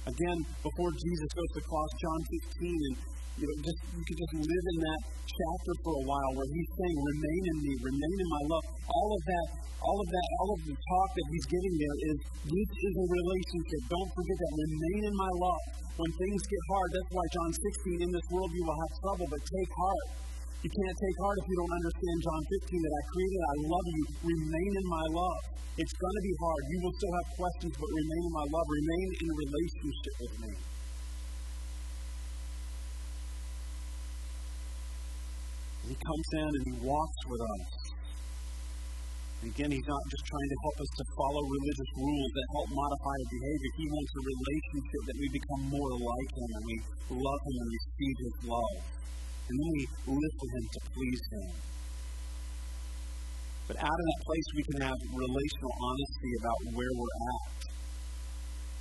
Again, 0.06 0.39
before 0.62 0.91
Jesus 0.93 1.30
goes 1.34 1.49
to 1.49 1.58
the 1.58 1.65
cross, 1.65 1.91
John 1.97 2.19
15, 2.62 2.69
and 2.69 2.95
you 3.36 3.45
know, 3.49 3.58
just 3.65 3.80
you 3.89 4.04
could 4.06 4.19
just 4.21 4.36
live 4.38 4.65
in 4.71 4.78
that 4.86 5.01
chapter 5.25 5.73
for 5.82 5.93
a 5.97 6.04
while 6.06 6.32
where 6.38 6.45
he's 6.45 6.69
saying, 6.71 6.95
"Remain 6.95 7.43
in 7.51 7.58
me, 7.65 7.73
remain 7.82 8.17
in 8.21 8.30
my 8.30 8.43
love." 8.47 8.65
All 8.86 9.10
of 9.12 9.21
that, 9.25 9.45
all 9.82 9.97
of 9.99 10.08
that, 10.08 10.28
all 10.39 10.49
of 10.56 10.60
the 10.69 10.75
talk 10.78 11.10
that 11.17 11.28
he's 11.34 11.47
giving 11.49 11.75
there 11.82 11.97
is 12.13 12.17
this 12.45 12.69
is 12.69 12.93
a 12.95 13.08
relationship. 13.10 13.82
Don't 13.91 14.12
forget 14.13 14.38
that. 14.39 14.54
Remain 14.56 15.01
in 15.10 15.15
my 15.17 15.32
love. 15.41 15.62
When 15.99 16.12
things 16.15 16.41
get 16.47 16.63
hard, 16.69 16.89
that's 16.95 17.12
why 17.12 17.25
John 17.34 17.51
16, 17.56 18.06
in 18.06 18.12
this 18.13 18.28
world 18.30 18.51
you 18.54 18.63
will 18.63 18.80
have 18.80 18.91
trouble, 19.04 19.28
but 19.28 19.41
take 19.41 19.71
heart. 19.73 20.08
You 20.65 20.73
can't 20.73 20.97
take 20.97 21.17
heart 21.21 21.38
if 21.38 21.45
you 21.45 21.58
don't 21.62 21.75
understand 21.78 22.17
John 22.25 22.41
15 22.41 22.82
that 22.82 22.93
I 22.97 23.04
created, 23.13 23.38
I 23.38 23.56
love 23.69 23.86
you, 23.86 24.04
remain 24.34 24.71
in 24.82 24.88
my 24.89 25.06
love. 25.13 25.41
It's 25.78 25.93
going 25.93 26.17
to 26.17 26.23
be 26.25 26.34
hard. 26.41 26.62
You 26.73 26.78
will 26.82 26.95
still 26.97 27.13
have 27.21 27.28
questions, 27.38 27.73
but 27.78 27.86
remain 27.86 28.23
in 28.25 28.34
my 28.34 28.45
love. 28.49 28.65
Remain 28.65 29.08
in 29.13 29.30
relationship 29.45 30.15
with 30.25 30.34
me. 30.41 30.51
And 35.86 35.88
he 35.93 35.97
comes 36.01 36.28
in 36.34 36.49
and 36.49 36.63
he 36.65 36.73
walks 36.82 37.19
with 37.30 37.41
us. 37.45 37.65
And 39.45 39.54
again, 39.54 39.69
he's 39.69 39.86
not 39.86 40.04
just 40.10 40.25
trying 40.25 40.49
to 40.49 40.58
help 40.65 40.78
us 40.82 40.91
to 40.97 41.04
follow 41.13 41.41
religious 41.45 41.91
rules 41.93 42.32
that 42.41 42.45
help 42.58 42.69
modify 42.73 43.13
our 43.21 43.30
behavior. 43.30 43.71
He 43.78 43.86
wants 43.93 44.12
a 44.17 44.21
relationship 44.34 45.01
that 45.13 45.17
we 45.21 45.28
become 45.30 45.63
more 45.78 45.93
like 45.93 46.30
him 46.34 46.49
and 46.58 46.63
we 46.65 46.75
love 47.21 47.41
him 47.54 47.54
and 47.54 47.69
receive 47.69 48.17
his 48.17 48.38
love. 48.49 48.95
And 49.45 49.55
then 49.62 49.71
we 49.77 49.84
live 50.10 50.36
for 50.41 50.47
him 50.58 50.65
to 50.73 50.79
please 50.89 51.21
him. 51.31 51.49
But 53.67 53.77
out 53.81 53.97
of 53.97 54.05
that 54.05 54.21
place, 54.25 54.47
we 54.58 54.63
can 54.69 54.77
have 54.89 54.97
relational 55.13 55.73
honesty 55.81 56.31
about 56.41 56.60
where 56.77 56.93
we're 56.93 57.17
at. 57.34 57.49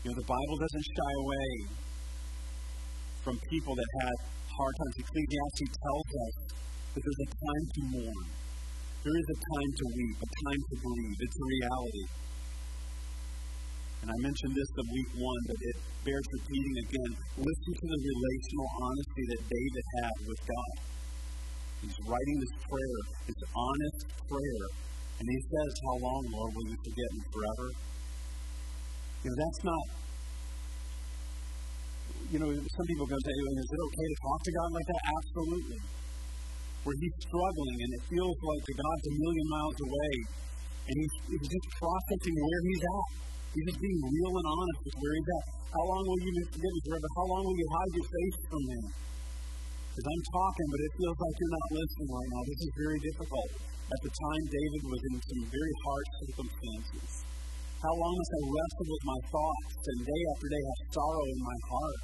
You 0.05 0.07
know, 0.13 0.17
the 0.21 0.29
Bible 0.29 0.57
doesn't 0.61 0.87
shy 0.93 1.13
away 1.25 1.51
from 3.25 3.41
people 3.49 3.75
that 3.77 3.91
had 4.05 4.17
hard 4.53 4.75
times. 4.77 4.95
Ecclesiastes 5.01 5.73
tells 5.81 6.09
us 6.25 6.35
that 6.93 7.01
there's 7.01 7.23
a 7.25 7.31
time 7.33 7.65
to 7.65 7.81
mourn. 7.97 8.27
There 9.05 9.17
is 9.17 9.29
a 9.33 9.39
time 9.41 9.71
to 9.73 9.85
weep, 9.97 10.17
a 10.17 10.29
time 10.49 10.61
to 10.61 10.75
grieve. 10.81 11.19
It's 11.21 11.37
a 11.37 11.47
reality. 11.49 12.05
And 14.05 14.13
I 14.13 14.21
mentioned 14.21 14.53
this 14.53 14.69
in 14.69 14.85
week 14.93 15.13
one, 15.17 15.43
but 15.49 15.57
it 15.65 15.77
bears 16.05 16.29
repeating 16.37 16.77
again. 16.77 17.13
Listen 17.41 17.73
to 17.73 17.87
the 17.89 18.01
relational 18.05 18.69
honesty 18.85 19.25
that 19.33 19.41
David 19.49 19.85
had 19.97 20.15
with 20.29 20.41
God. 20.45 20.75
He's 21.81 21.97
writing 22.05 22.37
this 22.37 22.55
prayer, 22.69 23.01
this 23.25 23.41
honest 23.57 24.01
prayer, 24.29 24.65
and 25.17 25.25
he 25.25 25.39
says, 25.41 25.71
How 25.89 25.97
long, 26.05 26.21
Lord, 26.37 26.53
will 26.53 26.69
you 26.69 26.77
forget 26.85 27.09
me 27.17 27.23
forever? 27.33 27.69
You 29.25 29.29
know, 29.33 29.39
that's 29.41 29.63
not, 29.73 29.85
you 32.29 32.39
know, 32.45 32.51
some 32.53 32.87
people 32.93 33.09
go, 33.09 33.17
say, 33.17 33.33
You 33.33 33.45
know, 33.49 33.57
Is 33.57 33.73
it 33.73 33.83
okay 33.89 34.07
to 34.13 34.17
talk 34.21 34.41
to 34.45 34.53
God 34.53 34.69
like 34.69 34.89
that? 34.93 35.03
Absolutely. 35.17 35.81
Where 36.85 36.97
he's 37.01 37.17
struggling 37.25 37.79
and 37.89 37.91
it 37.97 38.03
feels 38.05 38.37
like 38.37 38.63
God's 38.69 39.07
a 39.09 39.15
million 39.17 39.47
miles 39.49 39.79
away, 39.81 40.13
and 40.93 40.95
he's, 41.01 41.15
he's 41.41 41.49
just 41.49 41.69
processing 41.81 42.37
where 42.37 42.65
he's 42.69 42.85
at. 42.85 43.25
He's 43.55 43.71
just 43.71 43.79
being 43.79 44.03
real 44.03 44.35
and 44.35 44.49
honest 44.51 44.81
with 44.83 44.97
where 44.99 45.15
he's 45.15 45.31
at. 45.31 45.45
How 45.71 45.85
long 45.87 46.03
will 46.11 46.23
you 46.27 46.33
forget 46.51 46.73
me 46.75 46.81
forever? 46.91 47.09
How 47.15 47.27
long 47.31 47.43
will 47.47 47.55
you 47.55 47.69
hide 47.71 47.93
your 47.95 48.09
face 48.11 48.39
from 48.51 48.63
me? 48.67 48.81
Because 49.95 50.07
I'm 50.11 50.25
talking, 50.27 50.67
but 50.75 50.81
it 50.83 50.93
feels 50.99 51.19
like 51.23 51.35
you're 51.39 51.55
not 51.55 51.69
listening 51.71 52.11
right 52.11 52.31
now. 52.35 52.43
This 52.51 52.61
is 52.67 52.73
very 52.75 52.99
difficult. 52.99 53.51
At 53.95 54.01
the 54.03 54.11
time, 54.11 54.43
David 54.51 54.83
was 54.91 55.03
in 55.07 55.15
some 55.23 55.43
very 55.55 55.75
hard 55.87 56.07
circumstances. 56.19 57.11
How 57.79 57.95
long 57.95 58.15
must 58.19 58.33
I 58.35 58.43
wrestle 58.43 58.89
with 58.91 59.05
my 59.07 59.21
thoughts 59.31 59.83
and 59.87 59.99
day 60.03 60.23
after 60.35 60.47
day 60.51 60.63
have 60.67 60.83
sorrow 60.91 61.27
in 61.31 61.41
my 61.47 61.59
heart? 61.71 62.03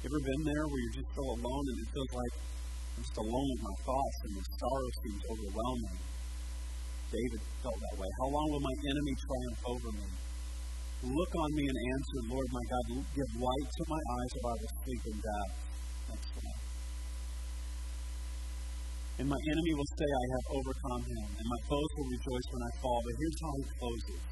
Ever 0.00 0.20
been 0.22 0.42
there 0.48 0.64
where 0.64 0.80
you're 0.80 0.96
just 0.96 1.12
so 1.12 1.24
alone 1.28 1.64
and 1.66 1.76
it 1.76 1.88
feels 1.92 2.12
like 2.16 2.34
I'm 2.40 3.04
just 3.04 3.18
alone 3.20 3.48
with 3.52 3.62
my 3.68 3.76
thoughts 3.84 4.18
and 4.24 4.32
the 4.32 4.44
sorrow 4.48 4.88
seems 5.04 5.22
overwhelming? 5.28 6.15
David 7.16 7.40
felt 7.64 7.78
that 7.80 7.96
way. 7.96 8.10
How 8.20 8.28
long 8.28 8.46
will 8.52 8.60
my 8.60 8.76
enemy 8.92 9.14
triumph 9.16 9.60
over 9.72 9.90
me? 9.96 10.08
Look 11.06 11.32
on 11.36 11.50
me 11.56 11.64
and 11.64 11.78
answer, 11.96 12.18
Lord 12.28 12.48
my 12.52 12.64
God, 12.68 12.84
give 13.16 13.30
light 13.40 13.68
to 13.72 13.82
my 13.88 14.02
eyes 14.16 14.32
or 14.36 14.42
I 14.48 14.54
will 14.60 14.72
sleep 14.84 15.02
death. 15.16 15.52
Next 16.12 16.30
one. 16.36 16.58
And 19.16 19.26
my 19.32 19.40
enemy 19.48 19.72
will 19.76 19.90
say, 19.96 20.08
I 20.08 20.24
have 20.36 20.46
overcome 20.60 21.02
him, 21.08 21.28
and 21.40 21.46
my 21.48 21.60
foes 21.64 21.90
will 21.96 22.10
rejoice 22.20 22.46
when 22.52 22.62
I 22.68 22.72
fall. 22.84 23.00
But 23.00 23.14
here's 23.16 23.38
how 23.40 23.52
he 23.56 23.64
closes. 23.80 24.22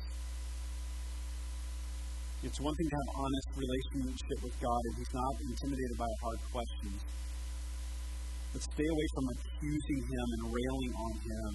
It's 2.44 2.60
one 2.60 2.76
thing 2.76 2.88
to 2.92 2.96
have 3.00 3.10
honest 3.16 3.48
relationship 3.56 4.38
with 4.44 4.56
God, 4.60 4.80
and 4.84 4.94
he's 5.00 5.14
not 5.16 5.34
intimidated 5.40 5.96
by 5.96 6.10
hard 6.20 6.40
questions. 6.52 7.00
Let's 8.52 8.68
stay 8.68 8.84
away 8.84 9.06
from 9.16 9.24
accusing 9.32 10.00
him 10.04 10.26
and 10.36 10.42
railing 10.52 10.92
on 11.00 11.12
him 11.16 11.52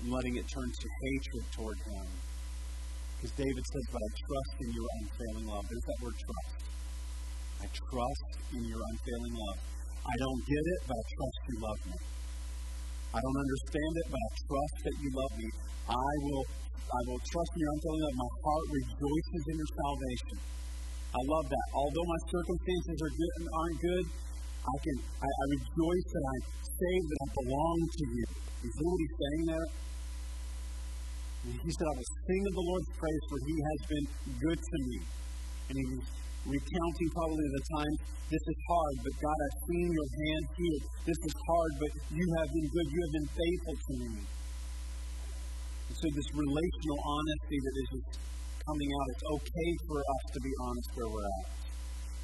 and 0.00 0.12
letting 0.12 0.36
it 0.36 0.46
turn 0.48 0.68
to 0.68 0.88
hatred 1.02 1.44
toward 1.52 1.78
him. 1.88 2.06
Because 3.16 3.32
David 3.36 3.64
says, 3.64 3.84
But 3.90 4.02
I 4.04 4.10
trust 4.12 4.54
in 4.60 4.70
your 4.76 4.88
unfailing 5.00 5.46
love. 5.48 5.64
There's 5.68 5.86
that 5.88 5.98
word 6.04 6.16
trust. 6.20 6.56
I 7.64 7.66
trust 7.72 8.30
in 8.52 8.62
your 8.68 8.82
unfailing 8.92 9.34
love. 9.40 9.58
I 10.06 10.14
don't 10.20 10.42
get 10.44 10.64
it, 10.76 10.80
but 10.86 10.94
I 10.94 11.04
trust 11.16 11.38
you 11.48 11.56
love 11.64 11.80
me. 11.88 11.98
I 13.16 13.18
don't 13.24 13.38
understand 13.40 13.92
it, 13.96 14.06
but 14.12 14.20
I 14.20 14.30
trust 14.44 14.76
that 14.84 14.96
you 15.00 15.08
love 15.16 15.32
me. 15.40 15.48
I 15.88 16.12
will 16.28 16.44
I 16.86 17.00
will 17.10 17.18
trust 17.18 17.50
in 17.56 17.60
your 17.64 17.72
unfailing 17.72 18.02
love. 18.04 18.16
My 18.20 18.32
heart 18.44 18.66
rejoices 18.70 19.42
in 19.50 19.54
your 19.56 19.72
salvation. 19.74 20.36
I 21.16 21.22
love 21.24 21.46
that. 21.48 21.66
Although 21.72 22.06
my 22.06 22.20
circumstances 22.28 22.96
are 23.00 23.12
good, 23.16 23.32
and 23.40 23.46
aren't 23.56 23.80
good, 23.80 24.06
I 24.60 24.76
can 24.84 24.96
I, 25.24 25.28
I 25.32 25.44
rejoice 25.56 26.06
that 26.12 26.24
I'm 26.28 26.44
saved, 26.60 27.06
that 27.08 27.20
I 27.24 27.28
belong 27.40 27.78
to 27.88 28.04
you. 28.04 28.26
Is 28.36 28.72
see 28.76 28.84
what 28.84 29.00
he's 29.00 29.16
saying 29.16 29.44
there? 29.48 29.68
He 31.46 31.70
said, 31.70 31.86
I 31.86 31.94
will 31.94 32.10
sing 32.26 32.42
of 32.42 32.54
the 32.58 32.66
Lord's 32.66 32.90
praise, 32.98 33.22
for 33.30 33.38
he 33.46 33.56
has 33.62 33.80
been 33.86 34.06
good 34.42 34.58
to 34.58 34.76
me. 34.82 34.98
And 35.70 35.74
he 35.78 35.84
was 35.94 36.06
recounting 36.42 37.08
probably 37.14 37.46
the 37.54 37.64
time, 37.70 37.94
this 38.26 38.42
is 38.42 38.58
hard, 38.66 38.94
but 39.06 39.14
God, 39.22 39.38
I've 39.38 39.58
seen 39.70 39.86
your 39.86 40.10
hand 40.10 40.44
here. 40.58 40.80
This 41.06 41.20
is 41.22 41.34
hard, 41.46 41.72
but 41.78 41.90
you 42.10 42.26
have 42.42 42.48
been 42.50 42.68
good. 42.74 42.86
You 42.90 43.00
have 43.06 43.14
been 43.14 43.30
faithful 43.30 43.76
to 43.78 43.92
me. 44.02 44.12
And 45.86 45.94
so 45.94 46.06
this 46.10 46.28
relational 46.34 46.98
honesty 47.06 47.58
that 47.62 47.74
is 47.78 47.88
just 47.94 48.10
coming 48.66 48.90
out, 48.90 49.06
it's 49.14 49.26
okay 49.38 49.70
for 49.86 49.98
us 50.02 50.22
to 50.34 50.38
be 50.42 50.52
honest 50.66 50.88
where 50.98 51.10
we're 51.14 51.30
at. 51.30 51.46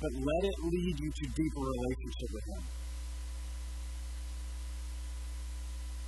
But 0.03 0.13
let 0.19 0.43
it 0.51 0.59
lead 0.67 0.95
you 0.99 1.11
to 1.15 1.25
deeper 1.31 1.63
relationship 1.63 2.31
with 2.35 2.47
Him. 2.51 2.82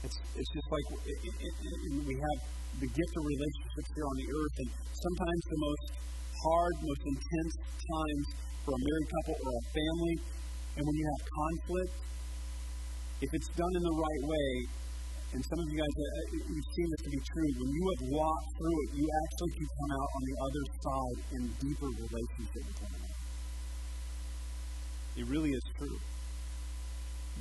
It's, 0.05 0.19
it's 0.37 0.51
just 0.53 0.69
like 0.69 0.87
it, 1.01 1.17
it, 1.17 1.35
it, 1.41 1.75
we 2.05 2.13
have 2.13 2.39
the 2.77 2.91
gift 2.93 3.13
of 3.17 3.23
relationships 3.25 3.89
here 3.97 4.05
on 4.05 4.17
the 4.21 4.29
earth, 4.37 4.57
and 4.61 4.69
sometimes 4.93 5.41
the 5.49 5.61
most 5.65 5.85
hard, 6.45 6.75
most 6.85 7.03
intense 7.09 7.55
times 7.65 8.27
for 8.69 8.73
a 8.77 8.81
married 8.85 9.09
couple 9.17 9.37
or 9.41 9.53
a 9.57 9.65
family, 9.73 10.17
and 10.77 10.83
when 10.85 10.97
you 11.01 11.07
have 11.09 11.23
conflict, 11.25 11.95
if 13.25 13.31
it's 13.33 13.51
done 13.57 13.73
in 13.73 13.85
the 13.89 13.97
right 13.97 14.23
way, 14.29 14.51
and 15.33 15.41
some 15.41 15.59
of 15.59 15.67
you 15.73 15.79
guys, 15.81 15.95
you've 16.37 16.71
seen 16.77 16.89
this 16.93 17.03
to 17.09 17.11
be 17.11 17.21
true, 17.25 17.51
when 17.65 17.71
you 17.73 17.85
have 17.89 18.03
walked 18.13 18.49
through 18.61 18.77
it, 18.85 18.89
you 19.01 19.07
actually 19.09 19.53
can 19.57 19.69
come 19.73 19.93
out 19.97 20.11
on 20.15 20.23
the 20.29 20.37
other 20.45 20.65
side 20.85 21.19
in 21.33 21.41
deeper 21.65 21.91
relationship 21.91 22.63
with 22.69 22.79
one 22.85 22.93
another. 22.93 23.21
It 25.17 25.25
really 25.33 25.53
is 25.57 25.65
true. 25.81 25.99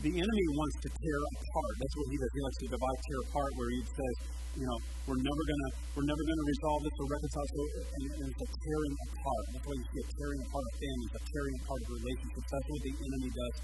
The 0.02 0.12
enemy 0.12 0.46
wants 0.58 0.76
to 0.84 0.90
tear 0.90 1.20
apart. 1.22 1.74
That's 1.80 1.96
what 1.96 2.08
he 2.12 2.18
does. 2.18 2.32
He 2.34 2.42
likes 2.44 2.60
to 2.64 2.70
divide, 2.74 3.00
tear 3.06 3.20
apart, 3.30 3.52
where 3.56 3.72
he 3.72 3.82
says, 3.86 4.16
you 4.54 4.66
know, 4.70 4.78
we're 5.10 5.22
never 5.22 5.44
gonna 5.50 5.70
we're 5.98 6.06
never 6.06 6.24
gonna 6.30 6.46
resolve 6.46 6.82
this 6.86 6.96
or 7.02 7.08
reconcile 7.10 7.48
so 7.50 7.62
and, 7.74 8.06
and 8.22 8.28
it's 8.30 8.44
a 8.46 8.50
tearing 8.54 8.94
apart. 9.10 9.44
That's 9.50 9.66
why 9.66 9.76
you 9.82 9.86
see 9.90 10.02
a 10.04 10.08
tearing 10.14 10.42
apart 10.46 10.66
of 10.70 10.74
families, 10.78 11.12
a 11.14 11.22
tearing 11.26 11.56
apart 11.58 11.80
of 11.82 11.90
relationships. 11.90 12.48
That's 12.54 12.68
what 12.70 12.82
the 12.86 12.94
enemy 12.94 13.30
does. 13.34 13.56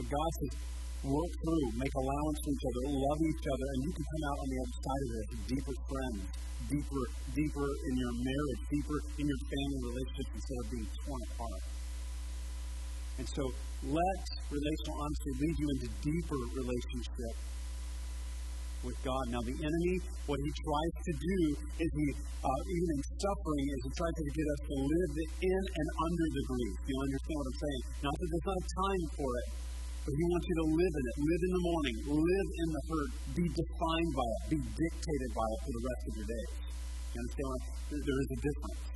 But 0.00 0.06
God 0.08 0.30
says, 0.40 0.54
work 1.04 1.32
through, 1.44 1.66
make 1.76 1.94
allowance 1.96 2.38
for 2.44 2.50
each 2.52 2.66
other, 2.68 2.82
love 2.92 3.20
each 3.24 3.44
other, 3.44 3.66
and 3.72 3.78
you 3.84 3.92
can 3.92 4.04
come 4.04 4.24
out 4.28 4.38
on 4.40 4.48
the 4.48 4.58
other 4.60 4.76
side 4.80 5.02
of 5.04 5.10
this 5.10 5.28
deeper 5.48 5.76
friends, 5.88 6.20
deeper, 6.68 7.02
deeper 7.36 7.68
in 7.88 7.94
your 7.96 8.14
marriage, 8.20 8.60
deeper 8.68 8.98
in 9.20 9.24
your 9.28 9.40
family 9.48 9.80
relationships 9.84 10.32
instead 10.36 10.58
of 10.60 10.66
being 10.72 10.88
torn 11.04 11.20
apart. 11.32 11.62
And 13.20 13.28
so 13.36 13.44
let 13.84 14.24
relational 14.48 14.96
honesty 14.96 15.32
lead 15.44 15.56
you 15.60 15.68
into 15.76 15.88
deeper 16.00 16.40
relationship 16.56 17.36
with 18.80 18.96
God. 19.04 19.24
Now, 19.28 19.44
the 19.44 19.52
enemy, 19.60 19.94
what 20.24 20.40
he 20.40 20.50
tries 20.56 20.94
to 21.04 21.12
do 21.20 21.38
is 21.84 21.88
he, 22.00 22.06
uh, 22.16 22.60
even 22.64 22.88
in 22.96 23.02
suffering, 23.20 23.64
is 23.76 23.80
he 23.84 23.92
tries 23.92 24.16
to 24.16 24.24
get 24.24 24.46
us 24.56 24.60
to 24.72 24.76
live 24.88 25.12
in 25.36 25.62
and 25.68 25.88
under 26.00 26.26
the 26.32 26.44
grief. 26.48 26.76
You 26.88 26.96
understand 26.96 27.36
what 27.36 27.48
I'm 27.52 27.60
saying? 27.60 27.82
Not 28.08 28.14
that 28.16 28.28
there's 28.32 28.48
not 28.48 28.62
time 28.88 29.04
for 29.20 29.30
it, 29.36 29.48
but 30.00 30.12
he 30.16 30.24
wants 30.24 30.46
you 30.48 30.56
to 30.56 30.68
live 30.80 30.94
in 30.96 31.04
it. 31.04 31.16
Live 31.20 31.42
in 31.44 31.52
the 31.52 31.62
mourning. 31.68 31.96
Live 32.24 32.48
in 32.56 32.68
the 32.72 32.82
hurt. 32.88 33.12
Be 33.36 33.46
defined 33.52 34.12
by 34.16 34.28
it. 34.32 34.42
Be 34.48 34.60
dictated 34.64 35.30
by 35.36 35.44
it 35.44 35.60
for 35.60 35.72
the 35.76 35.82
rest 35.84 36.02
of 36.08 36.12
your 36.16 36.28
days. 36.32 36.52
You 37.12 37.18
understand? 37.20 37.58
There 38.00 38.20
is 38.24 38.30
a 38.32 38.40
difference. 38.40 38.89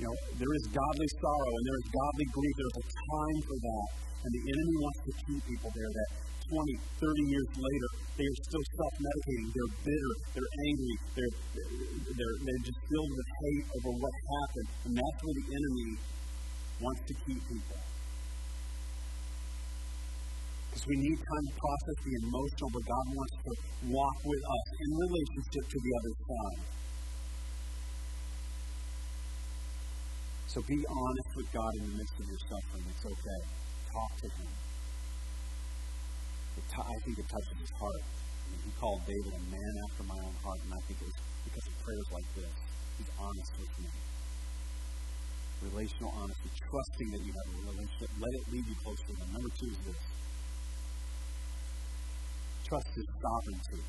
You 0.00 0.08
know, 0.08 0.16
there 0.32 0.54
is 0.56 0.64
godly 0.72 1.08
sorrow 1.20 1.52
and 1.60 1.64
there 1.68 1.78
is 1.84 1.88
godly 1.92 2.26
grief. 2.32 2.54
There's 2.56 2.78
a 2.80 2.86
time 2.88 3.38
for 3.44 3.58
that. 3.60 3.88
And 4.24 4.30
the 4.32 4.44
enemy 4.48 4.76
wants 4.80 5.00
to 5.04 5.12
keep 5.12 5.40
people 5.44 5.70
there 5.76 5.92
that 5.92 6.10
20, 6.48 6.72
30 7.04 7.20
years 7.28 7.50
later, 7.52 7.88
they 8.16 8.24
are 8.24 8.38
still 8.48 8.64
self-medicating. 8.80 9.48
They're 9.52 9.74
bitter. 9.84 10.14
They're 10.40 10.52
angry. 10.56 10.96
They're, 11.20 11.34
they're, 12.16 12.36
they're 12.48 12.64
just 12.64 12.80
filled 12.88 13.12
with 13.12 13.28
hate 13.44 13.66
over 13.76 13.90
what 14.00 14.14
happened. 14.40 14.68
And 14.88 14.92
that's 14.96 15.18
where 15.20 15.36
the 15.36 15.48
enemy 15.52 15.90
wants 16.80 17.02
to 17.04 17.14
keep 17.28 17.40
people. 17.44 17.80
Because 20.64 20.84
we 20.88 20.96
need 20.96 21.18
time 21.20 21.44
to 21.44 21.54
process 21.60 21.98
the 22.08 22.14
emotional, 22.24 22.68
but 22.72 22.84
God 22.88 23.06
wants 23.20 23.36
to 23.36 23.52
walk 23.92 24.16
with 24.24 24.42
us 24.48 24.64
in 24.80 24.88
relationship 24.96 25.64
to 25.68 25.76
the 25.76 25.92
other 25.92 26.14
side. 26.24 26.79
So 30.50 30.58
be 30.66 30.82
honest 30.82 31.30
with 31.38 31.46
God 31.54 31.70
in 31.78 31.82
the 31.86 31.94
midst 31.94 32.14
of 32.18 32.26
your 32.26 32.42
suffering. 32.50 32.82
It's 32.90 33.06
okay. 33.06 33.40
Talk 33.94 34.10
to 34.18 34.28
Him. 34.34 34.50
I 36.74 36.96
think 37.06 37.18
it 37.22 37.28
touches 37.30 37.58
his 37.62 37.70
heart. 37.78 38.02
I 38.02 38.46
mean, 38.50 38.60
he 38.66 38.72
called 38.82 39.00
David 39.06 39.30
a 39.30 39.42
man 39.46 39.72
after 39.90 40.02
my 40.10 40.18
own 40.18 40.36
heart, 40.42 40.58
and 40.66 40.74
I 40.74 40.80
think 40.90 40.98
it 41.02 41.06
was 41.06 41.18
because 41.46 41.66
of 41.70 41.74
prayers 41.86 42.08
like 42.10 42.28
this. 42.34 42.54
He's 42.98 43.12
honest 43.14 43.52
with 43.62 43.74
me. 43.78 43.90
Relational 45.70 46.10
honesty, 46.18 46.50
trusting 46.66 47.08
that 47.14 47.22
you 47.22 47.30
have 47.30 47.48
a 47.54 47.58
relationship. 47.70 48.10
Let 48.18 48.32
it 48.34 48.44
lead 48.50 48.64
you 48.66 48.76
closer 48.82 49.06
to 49.06 49.14
him. 49.22 49.28
Number 49.30 49.50
two 49.54 49.70
is 49.70 49.80
this. 49.86 50.02
Trust 52.66 52.90
his 52.90 53.08
sovereignty. 53.22 53.82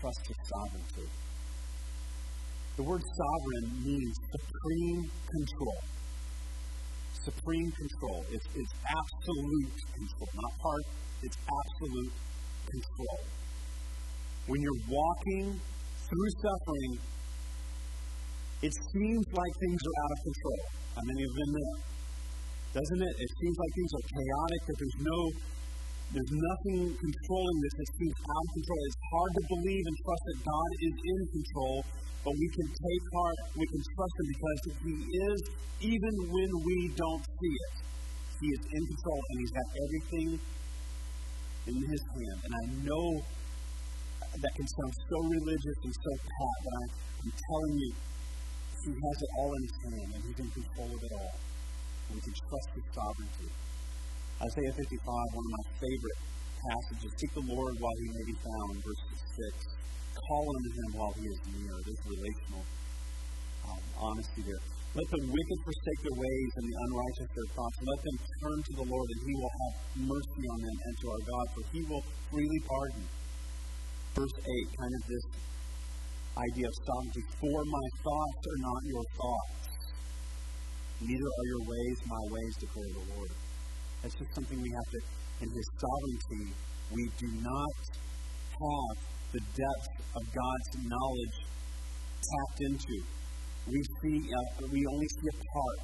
Trust 0.00 0.22
his 0.24 0.40
sovereignty. 0.48 1.08
The 2.76 2.82
word 2.82 3.02
sovereign 3.06 3.86
means 3.86 4.14
supreme 4.34 5.02
control. 5.30 5.78
Supreme 7.22 7.70
control. 7.70 8.26
It's, 8.34 8.46
it's 8.50 8.74
absolute 8.82 9.74
control, 9.94 10.28
not 10.34 10.52
part, 10.58 10.84
it's 11.22 11.38
absolute 11.38 12.14
control. 12.66 13.18
When 14.50 14.60
you're 14.60 14.84
walking 14.90 15.54
through 15.54 16.30
suffering, 16.42 16.92
it 18.60 18.72
seems 18.90 19.24
like 19.30 19.52
things 19.62 19.80
are 19.86 19.96
out 20.02 20.10
of 20.10 20.20
control. 20.26 20.60
How 20.98 21.02
many 21.06 21.22
of 21.22 21.32
them 21.38 21.50
there? 21.54 21.78
Doesn't 22.74 23.02
it? 23.06 23.14
It 23.22 23.30
seems 23.38 23.54
like 23.54 23.70
things 23.70 23.92
are 23.94 24.06
chaotic, 24.18 24.60
that 24.66 24.76
there's 24.82 24.98
no 24.98 25.20
there's 26.12 26.34
nothing 26.34 26.78
controlling 27.00 27.58
this. 27.64 27.74
It 27.80 27.90
seems 27.96 28.18
out 28.28 28.44
of 28.44 28.52
control. 28.54 28.80
It's 28.84 29.00
hard 29.10 29.32
to 29.34 29.42
believe 29.56 29.84
and 29.88 29.96
trust 30.04 30.22
that 30.28 30.38
God 30.44 30.70
is 30.84 30.94
in 30.94 31.20
control, 31.32 31.76
but 32.24 32.34
we 32.36 32.48
can 32.52 32.68
take 32.68 33.04
heart, 33.14 33.38
we 33.56 33.66
can 33.66 33.82
trust 33.96 34.14
Him 34.20 34.26
because 34.28 34.60
He 34.84 34.96
is, 35.00 35.38
even 35.94 36.14
when 36.28 36.50
we 36.64 36.76
don't 36.94 37.24
see 37.24 37.54
it. 37.56 37.74
He 38.40 38.48
is 38.52 38.62
in 38.62 38.82
control 38.84 39.20
and 39.30 39.36
He's 39.40 39.54
got 39.54 39.68
everything 39.74 40.28
in 41.72 41.76
His 41.88 42.02
hand. 42.04 42.38
And 42.44 42.52
I 42.52 42.64
know 42.84 43.06
that 44.34 44.52
can 44.54 44.66
sound 44.66 44.92
so 45.08 45.18
religious 45.24 45.78
and 45.82 45.94
so 45.94 46.10
pat, 46.20 46.56
but 46.62 46.74
I, 46.74 46.84
I'm 47.24 47.32
telling 47.32 47.74
you, 47.80 47.92
He 48.84 48.90
has 48.92 49.16
it 49.18 49.30
all 49.40 49.52
in 49.56 49.62
His 49.64 49.76
hand, 49.82 50.08
and 50.14 50.20
He's 50.30 50.38
in 50.42 50.50
control 50.52 50.90
of 50.94 51.00
it 51.00 51.12
all. 51.16 51.34
And 52.06 52.12
we 52.18 52.20
can 52.20 52.34
trust 52.34 52.68
His 52.76 52.86
sovereignty. 52.92 53.48
Isaiah 54.42 54.74
55, 54.74 54.82
one 54.82 55.46
of 55.46 55.54
my 55.54 55.66
favorite 55.78 56.18
passages. 56.58 57.10
Seek 57.14 57.32
the 57.38 57.46
Lord 57.54 57.74
while 57.78 57.96
He 58.02 58.08
may 58.10 58.24
be 58.34 58.36
found, 58.42 58.72
verse 58.82 59.02
6. 59.14 59.62
Call 60.26 60.44
unto 60.50 60.70
Him 60.74 60.88
while 60.98 61.14
He 61.14 61.24
is 61.30 61.38
near. 61.54 61.74
There's 61.86 62.02
relational 62.02 62.62
um, 63.70 63.82
honesty 63.94 64.42
there. 64.42 64.62
Let 64.94 65.06
the 65.10 65.22
wicked 65.26 65.58
forsake 65.66 66.00
their 66.06 66.18
ways 66.18 66.50
and 66.54 66.64
the 66.66 66.76
unrighteous 66.86 67.30
their 67.34 67.50
thoughts. 67.54 67.76
Let 67.82 68.00
them 68.02 68.16
turn 68.42 68.58
to 68.58 68.72
the 68.78 68.86
Lord, 68.90 69.08
and 69.10 69.20
He 69.22 69.34
will 69.38 69.54
have 69.54 69.74
mercy 70.02 70.44
on 70.50 70.58
them, 70.66 70.76
and 70.82 70.94
to 70.98 71.06
our 71.14 71.22
God, 71.30 71.46
for 71.54 71.62
He 71.70 71.80
will 71.86 72.04
freely 72.30 72.60
pardon. 72.66 73.04
Verse 74.18 74.36
8, 74.38 74.82
kind 74.82 74.94
of 74.94 75.02
this 75.10 75.26
idea 76.38 76.66
of 76.66 76.74
sovereignty. 76.74 77.22
For 77.38 77.58
my 77.70 77.86
thoughts 78.02 78.42
are 78.50 78.60
not 78.66 78.80
your 78.86 79.06
thoughts, 79.14 79.62
neither 81.02 81.30
are 81.30 81.48
your 81.54 81.64
ways 81.70 81.96
my 82.06 82.24
ways, 82.34 82.54
declare 82.58 82.92
the 82.98 83.06
Lord. 83.14 83.43
That's 84.04 84.20
just 84.20 84.34
something 84.36 84.60
we 84.60 84.68
have 84.68 84.88
to, 84.92 85.00
in 85.40 85.48
His 85.48 85.68
sovereignty, 85.80 86.52
we 86.92 87.08
do 87.16 87.28
not 87.40 87.76
have 87.88 88.96
the 89.32 89.40
depth 89.40 89.88
of 90.12 90.22
God's 90.28 90.70
knowledge 90.84 91.36
tapped 92.20 92.60
into 92.60 93.00
we 93.64 93.80
see, 93.80 94.20
uh, 94.20 94.68
we 94.68 94.84
only 94.84 95.08
see 95.08 95.28
a 95.32 95.36
part. 95.40 95.80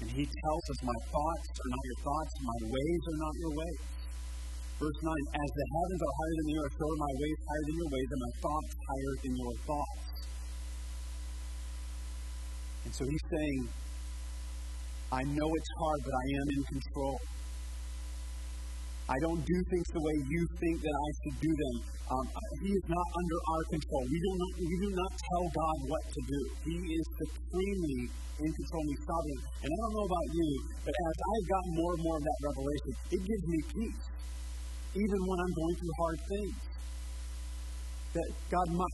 And 0.00 0.08
he 0.12 0.24
tells 0.28 0.64
us, 0.68 0.78
My 0.84 0.98
thoughts 1.08 1.48
are 1.56 1.70
not 1.72 1.82
your 1.88 2.00
thoughts, 2.04 2.32
my 2.44 2.60
ways 2.68 3.02
are 3.08 3.18
not 3.18 3.34
your 3.40 3.54
ways. 3.56 3.82
Verse 4.78 5.00
9, 5.02 5.10
As 5.10 5.50
the 5.56 5.66
heavens 5.72 6.00
are 6.04 6.14
higher 6.20 6.34
than 6.38 6.46
the 6.52 6.56
earth, 6.60 6.74
so 6.78 6.84
are 6.84 7.00
my 7.00 7.14
ways 7.18 7.38
higher 7.48 7.64
than 7.64 7.76
your 7.80 7.90
ways, 7.90 8.08
and 8.12 8.20
my 8.20 8.34
thoughts 8.44 8.70
higher 8.76 9.14
than 9.24 9.32
your 9.40 9.54
thoughts. 9.64 10.06
And 12.84 12.92
so 12.94 13.02
he's 13.08 13.26
saying, 13.32 13.60
I 15.08 15.24
know 15.24 15.48
it's 15.48 15.72
hard, 15.80 16.00
but 16.04 16.12
I 16.12 16.26
am 16.36 16.48
in 16.52 16.62
control. 16.68 17.16
I 19.08 19.16
don't 19.24 19.40
do 19.40 19.58
things 19.72 19.88
the 19.88 20.04
way 20.04 20.16
you 20.20 20.40
think 20.60 20.76
that 20.84 20.92
I 20.92 21.08
should 21.16 21.36
do 21.40 21.48
them. 21.48 21.76
Um, 22.12 22.26
he 22.60 22.76
is 22.76 22.86
not 22.92 23.08
under 23.16 23.38
our 23.56 23.62
control. 23.72 24.04
We 24.04 24.20
do 24.20 24.32
not, 24.36 24.52
we 24.60 24.76
do 24.84 24.90
not 24.92 25.12
tell 25.16 25.44
God 25.48 25.76
what 25.88 26.04
to 26.12 26.20
do. 26.28 26.40
He 26.60 26.76
is 26.92 27.04
supremely 27.24 28.00
in 28.12 28.50
control 28.52 28.84
and 28.84 29.00
sovereign. 29.08 29.40
And 29.64 29.68
I 29.72 29.76
don't 29.80 29.94
know 29.96 30.06
about 30.12 30.28
you, 30.28 30.48
but 30.84 30.92
as 30.92 31.16
I've 31.24 31.46
gotten 31.48 31.72
more 31.72 31.92
and 31.96 32.02
more 32.04 32.16
of 32.20 32.24
that 32.28 32.40
revelation, 32.52 32.92
it 33.16 33.20
gives 33.24 33.44
me 33.48 33.58
peace, 33.64 34.04
even 34.92 35.20
when 35.24 35.38
I'm 35.40 35.54
going 35.56 35.76
through 35.80 35.94
hard 36.04 36.18
things. 36.28 36.56
That 38.14 38.28
God, 38.48 38.68
my, 38.72 38.90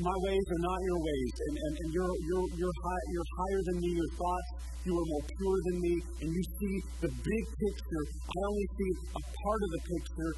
my 0.00 0.16
ways 0.24 0.46
are 0.48 0.62
not 0.64 0.78
your 0.80 1.00
ways, 1.00 1.34
and, 1.44 1.54
and, 1.60 1.74
and 1.76 1.88
you're, 1.92 2.14
you're, 2.24 2.48
you're, 2.56 2.78
high, 2.82 3.04
you're 3.12 3.30
higher 3.36 3.62
than 3.68 3.76
me. 3.84 3.90
Your 4.00 4.12
thoughts, 4.16 4.48
you 4.84 4.92
are 4.96 5.08
more 5.12 5.24
pure 5.28 5.58
than 5.68 5.76
me, 5.80 5.94
and 6.24 6.28
you 6.32 6.42
see 6.56 6.74
the 7.04 7.10
big 7.12 7.44
picture. 7.52 8.04
I 8.08 8.38
only 8.48 8.68
see 8.80 8.90
a 9.12 9.22
part 9.22 9.60
of 9.60 9.70
the 9.76 9.82
picture, 9.92 10.32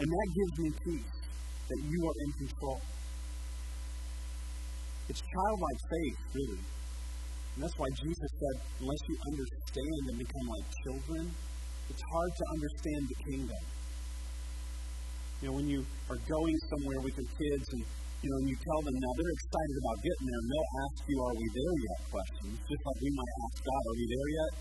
and 0.00 0.06
that 0.12 0.26
gives 0.28 0.54
me 0.60 0.68
peace 0.84 1.14
that 1.68 1.80
you 1.88 2.00
are 2.04 2.16
in 2.20 2.30
control. 2.44 2.80
It's 5.08 5.20
childlike 5.20 5.80
faith, 5.88 6.18
really. 6.36 6.64
And 7.54 7.62
that's 7.62 7.76
why 7.78 7.88
Jesus 7.96 8.30
said, 8.40 8.56
unless 8.80 9.02
you 9.08 9.16
understand 9.30 10.00
and 10.10 10.18
become 10.18 10.46
like 10.48 10.66
children, 10.84 11.24
it's 11.88 12.02
hard 12.12 12.32
to 12.34 12.44
understand 12.50 13.02
the 13.08 13.18
kingdom. 13.30 13.62
You 15.44 15.52
know, 15.52 15.60
when 15.60 15.68
you 15.68 15.84
are 16.08 16.16
going 16.24 16.56
somewhere 16.72 17.04
with 17.04 17.20
your 17.20 17.28
kids 17.36 17.68
and 17.76 17.84
you 18.24 18.32
know, 18.32 18.38
and 18.40 18.48
you 18.48 18.56
tell 18.64 18.80
them 18.80 18.96
now 18.96 19.12
they're 19.12 19.36
excited 19.36 19.76
about 19.76 19.96
getting 20.00 20.24
there, 20.24 20.40
and 20.40 20.48
they'll 20.48 20.72
ask 20.88 20.96
you, 21.04 21.16
Are 21.20 21.36
we 21.36 21.46
there 21.52 21.74
yet? 21.84 22.00
questions. 22.08 22.56
Just 22.64 22.80
like 22.80 22.98
we 23.04 23.12
might 23.12 23.34
ask 23.44 23.56
God, 23.60 23.82
Are 23.84 23.96
we 24.00 24.06
there 24.08 24.28
yet? 24.40 24.52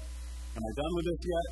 Am 0.59 0.63
I 0.67 0.71
done 0.75 0.93
with 0.99 1.05
this 1.07 1.21
yet? 1.23 1.49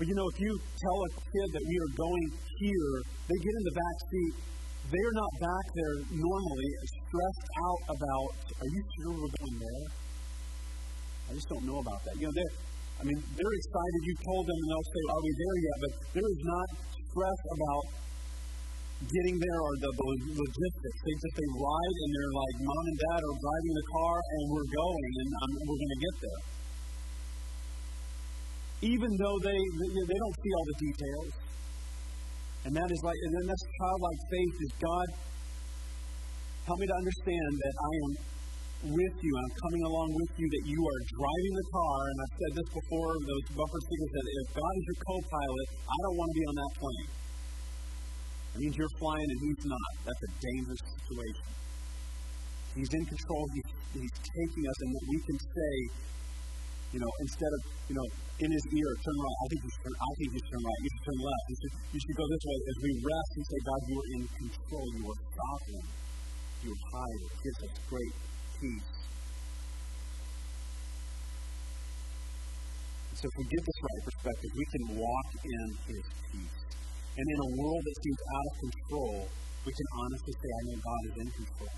But 0.00 0.04
you 0.08 0.14
know, 0.16 0.24
if 0.32 0.38
you 0.40 0.52
tell 0.56 0.98
a 1.04 1.10
kid 1.20 1.48
that 1.52 1.64
we 1.68 1.76
are 1.84 1.92
going 2.00 2.26
here, 2.64 2.92
they 3.28 3.36
get 3.44 3.52
in 3.60 3.64
the 3.68 3.76
back 3.76 3.96
seat. 4.08 4.34
They're 4.88 5.16
not 5.20 5.32
back 5.44 5.66
there 5.76 5.96
normally 6.16 6.70
stressed 6.88 7.46
out 7.60 7.80
about, 7.92 8.32
Are 8.56 8.70
you 8.72 8.82
sure 8.88 9.20
we're 9.20 9.36
going 9.36 9.58
there? 9.60 9.84
I 11.28 11.30
just 11.36 11.48
don't 11.52 11.68
know 11.68 11.76
about 11.84 12.00
that. 12.08 12.16
You 12.16 12.24
know, 12.24 12.34
they're, 12.40 12.54
I 12.96 13.02
mean, 13.04 13.20
they're 13.36 13.56
excited. 13.60 14.00
You 14.08 14.16
told 14.32 14.48
them, 14.48 14.56
and 14.56 14.68
they'll 14.72 14.88
say, 14.96 15.02
Are 15.12 15.20
we 15.20 15.32
there 15.36 15.56
yet? 15.60 15.76
But 15.84 15.92
there 16.16 16.28
is 16.32 16.40
not 16.48 16.68
stress 17.14 17.40
about 17.54 17.84
getting 19.06 19.36
there 19.38 19.60
or 19.62 19.74
the, 19.78 19.90
the 19.94 20.06
logistics. 20.34 20.98
They 21.06 21.48
ride 21.54 21.96
and 22.02 22.10
they're 22.10 22.34
like, 22.34 22.54
mom 22.66 22.84
and 22.90 22.98
dad 22.98 23.20
are 23.22 23.36
driving 23.38 23.74
the 23.78 23.86
car 23.94 24.14
and 24.18 24.42
we're 24.50 24.70
going 24.74 25.10
and 25.22 25.28
um, 25.30 25.50
we're 25.62 25.78
going 25.78 25.94
to 25.94 26.02
get 26.02 26.16
there. 26.26 26.42
Even 28.90 29.10
though 29.16 29.38
they 29.46 29.60
they 29.80 30.18
don't 30.18 30.36
see 30.44 30.52
all 30.52 30.66
the 30.68 30.78
details, 30.82 31.30
and 32.68 32.72
that 32.76 32.88
is 32.90 33.00
like, 33.00 33.16
and 33.16 33.32
then 33.32 33.44
that's 33.48 33.64
childlike 33.80 34.20
faith 34.28 34.56
is 34.60 34.72
God. 34.76 35.08
Help 36.68 36.78
me 36.80 36.86
to 36.88 36.96
understand 36.96 37.52
that 37.64 37.74
I 37.80 37.90
am 38.04 38.10
with 38.84 39.16
you. 39.24 39.32
I'm 39.32 39.52
coming 39.56 39.82
along 39.88 40.10
with 40.12 40.32
you. 40.36 40.46
That 40.52 40.64
you 40.68 40.80
are 40.84 41.00
driving 41.16 41.54
the 41.56 41.68
car, 41.72 41.98
and 42.12 42.16
I've 42.20 42.36
said 42.36 42.52
this 42.60 42.68
before. 42.74 43.10
Those 43.24 43.44
bumper 43.56 43.80
stickers 43.80 44.10
said, 44.12 44.26
"If 44.44 44.46
God 44.52 44.72
is 44.76 44.84
your 44.84 44.98
co-pilot, 45.08 45.66
I 45.88 45.96
don't 46.04 46.16
want 46.20 46.28
to 46.28 46.36
be 46.36 46.44
on 46.44 46.56
that 46.60 46.72
plane." 46.76 47.10
It 48.54 48.58
means 48.62 48.74
you're 48.78 48.96
flying 49.02 49.26
and 49.26 49.40
he's 49.42 49.66
not. 49.66 49.90
That's 50.06 50.22
a 50.22 50.30
dangerous 50.38 50.78
situation. 50.78 51.46
He's 52.78 52.92
in 52.94 53.02
control. 53.02 53.44
He's, 53.50 53.70
he's 53.98 54.14
taking 54.14 54.62
us, 54.70 54.78
and 54.78 54.90
that 54.94 55.04
we 55.10 55.18
can 55.26 55.38
say, 55.42 55.74
you 56.94 57.00
know, 57.02 57.12
instead 57.26 57.50
of, 57.50 57.60
you 57.90 57.96
know, 57.98 58.06
in 58.38 58.50
his 58.54 58.64
ear, 58.78 58.90
turn 59.02 59.18
right. 59.18 59.38
I 59.42 59.46
think 59.50 59.60
you 59.62 59.70
should 59.74 59.84
turn, 59.90 59.94
I 59.98 60.10
think 60.14 60.30
turn 60.38 60.62
right. 60.62 60.80
You 60.86 60.90
should 60.94 61.04
turn 61.06 61.18
left. 61.18 61.44
You 61.50 61.56
should, 61.58 61.74
you 61.94 61.98
should 61.98 62.16
go 62.18 62.26
this 62.30 62.44
way. 62.46 62.58
As 62.62 62.76
we 62.78 62.90
rest 63.02 63.30
and 63.34 63.44
say, 63.46 63.58
God, 63.66 63.80
you 63.90 63.94
are 63.98 64.08
in 64.14 64.22
control. 64.38 64.86
You 64.94 65.04
are 65.10 65.20
sovereign. 65.34 65.86
You 66.62 66.70
are 66.70 66.82
high. 66.94 67.14
It 67.14 67.34
gives 67.42 67.58
us 67.66 67.74
great 67.90 68.14
peace. 68.60 68.94
so 73.24 73.32
if 73.32 73.36
we 73.40 73.46
get 73.56 73.62
this 73.64 73.80
right 73.80 74.02
perspective, 74.04 74.50
we 74.52 74.66
can 74.68 74.84
walk 75.00 75.28
in 75.40 75.66
his 75.88 76.04
peace. 76.28 76.60
And 77.16 77.24
in 77.24 77.38
a 77.40 77.50
world 77.56 77.80
that 77.80 77.96
seems 78.04 78.20
out 78.20 78.46
of 78.52 78.54
control, 78.68 79.16
we 79.64 79.72
can 79.72 79.88
honestly 79.96 80.34
say, 80.36 80.48
I 80.52 80.60
know 80.68 80.76
God 80.76 81.02
is 81.08 81.14
in 81.24 81.28
control. 81.32 81.76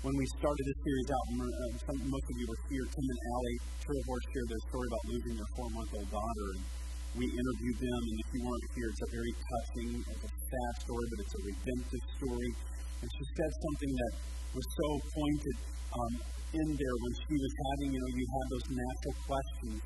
When 0.00 0.16
we 0.16 0.26
started 0.40 0.64
this 0.64 0.80
series 0.80 1.08
out, 1.12 1.26
uh, 1.28 1.92
most 2.08 2.24
of 2.24 2.36
you 2.40 2.46
were 2.48 2.62
here. 2.72 2.84
Tim 2.88 3.04
and 3.04 3.20
Allie 3.36 3.58
Trillhorst 3.84 4.26
shared 4.32 4.48
their 4.48 4.64
story 4.72 4.86
about 4.88 5.04
losing 5.12 5.34
their 5.36 5.50
four 5.60 5.68
month 5.76 5.90
old 5.92 6.08
daughter. 6.08 6.46
And 6.56 6.62
we 7.20 7.28
interviewed 7.28 7.78
them, 7.84 8.00
and 8.00 8.16
if 8.16 8.28
you 8.32 8.40
weren't 8.48 8.66
here, 8.72 8.88
it's 8.88 9.04
a 9.04 9.10
very 9.12 9.32
touching, 9.36 9.88
it's 10.08 10.24
a 10.24 10.32
sad 10.32 10.72
story, 10.88 11.04
but 11.12 11.18
it's 11.20 11.36
a 11.36 11.42
redemptive 11.52 12.04
story. 12.16 12.50
And 13.04 13.08
she 13.12 13.24
said 13.36 13.50
something 13.60 13.92
that 13.92 14.12
was 14.52 14.66
so 14.68 14.88
pointed 15.16 15.56
um, 15.92 16.12
in 16.52 16.68
there 16.76 16.96
when 17.00 17.14
she 17.24 17.34
was 17.40 17.52
having, 17.56 17.88
you 17.96 18.00
know, 18.00 18.12
you 18.12 18.26
have 18.28 18.46
those 18.52 18.68
natural 18.68 19.14
questions 19.24 19.80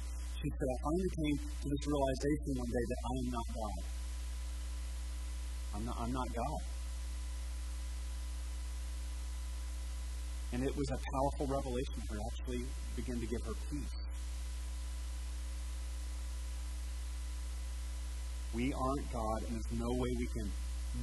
she 0.46 0.50
said, 0.50 0.68
I 0.68 0.79
finally 0.85 1.12
came 1.16 1.37
to 1.42 1.66
this 1.66 1.83
realization 1.88 2.50
one 2.55 2.70
day 2.70 2.85
that 2.87 3.00
I 3.02 3.12
am 3.18 3.29
not 3.35 3.46
God. 3.57 3.83
I'm 5.74 5.85
not, 5.87 5.96
I'm 5.98 6.12
not 6.12 6.29
God. 6.29 6.62
And 10.52 10.62
it 10.62 10.76
was 10.76 10.88
a 10.92 10.98
powerful 11.02 11.46
revelation 11.50 11.98
for 12.07 12.14
her 12.14 12.20
actually 12.31 12.62
begin 12.94 13.18
to 13.18 13.26
give 13.26 13.42
her 13.42 13.57
peace. 13.70 13.96
We 18.55 18.72
aren't 18.72 19.12
God, 19.12 19.38
and 19.48 19.52
there's 19.57 19.72
no 19.81 19.90
way 19.98 20.11
we 20.16 20.29
can 20.31 20.48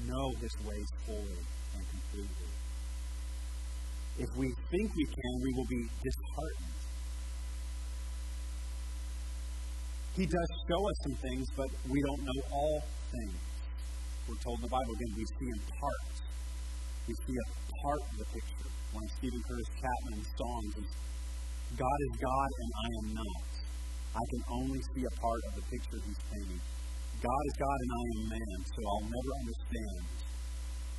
know 0.07 0.31
His 0.39 0.55
ways 0.63 0.87
fully 1.05 1.41
and 1.75 1.83
completely. 1.89 2.52
If 4.17 4.29
we 4.37 4.47
think 4.69 4.93
we 4.93 5.05
can, 5.05 5.33
we 5.41 5.51
will 5.57 5.69
be 5.69 5.83
disheartened. 6.05 6.73
He 10.13 10.25
does 10.29 10.49
show 10.69 10.77
us 10.77 10.97
some 11.09 11.17
things, 11.25 11.47
but 11.57 11.69
we 11.89 11.97
don't 11.97 12.21
know 12.21 12.39
all 12.53 12.79
things. 13.09 13.41
We're 14.29 14.37
told 14.45 14.61
in 14.61 14.69
the 14.69 14.73
Bible 14.73 14.93
again, 14.93 15.13
we 15.17 15.25
see 15.25 15.49
in 15.49 15.61
part. 15.81 16.13
We 17.09 17.13
see 17.25 17.33
a 17.33 17.47
part 17.81 18.01
of 18.05 18.15
the 18.21 18.27
picture. 18.29 18.69
One 18.93 19.01
of 19.01 19.11
Steven 19.17 19.41
Curtis 19.49 19.69
Chapman's 19.81 20.29
songs 20.37 20.71
is 20.85 20.89
God 21.73 21.99
is 22.05 22.13
God 22.21 22.49
and 22.61 22.71
I 22.77 22.87
am 23.01 23.07
not. 23.17 23.49
I 24.13 24.23
can 24.29 24.43
only 24.61 24.81
see 24.93 25.03
a 25.09 25.13
part 25.17 25.41
of 25.49 25.51
the 25.57 25.65
picture 25.73 25.97
he's 26.05 26.21
painting. 26.29 26.61
God 27.17 27.43
is 27.49 27.55
God 27.57 27.77
and 27.81 27.91
I 27.97 28.03
am 28.13 28.21
man, 28.29 28.57
so 28.69 28.79
I'll 28.85 29.09
never 29.09 29.31
understand 29.41 30.05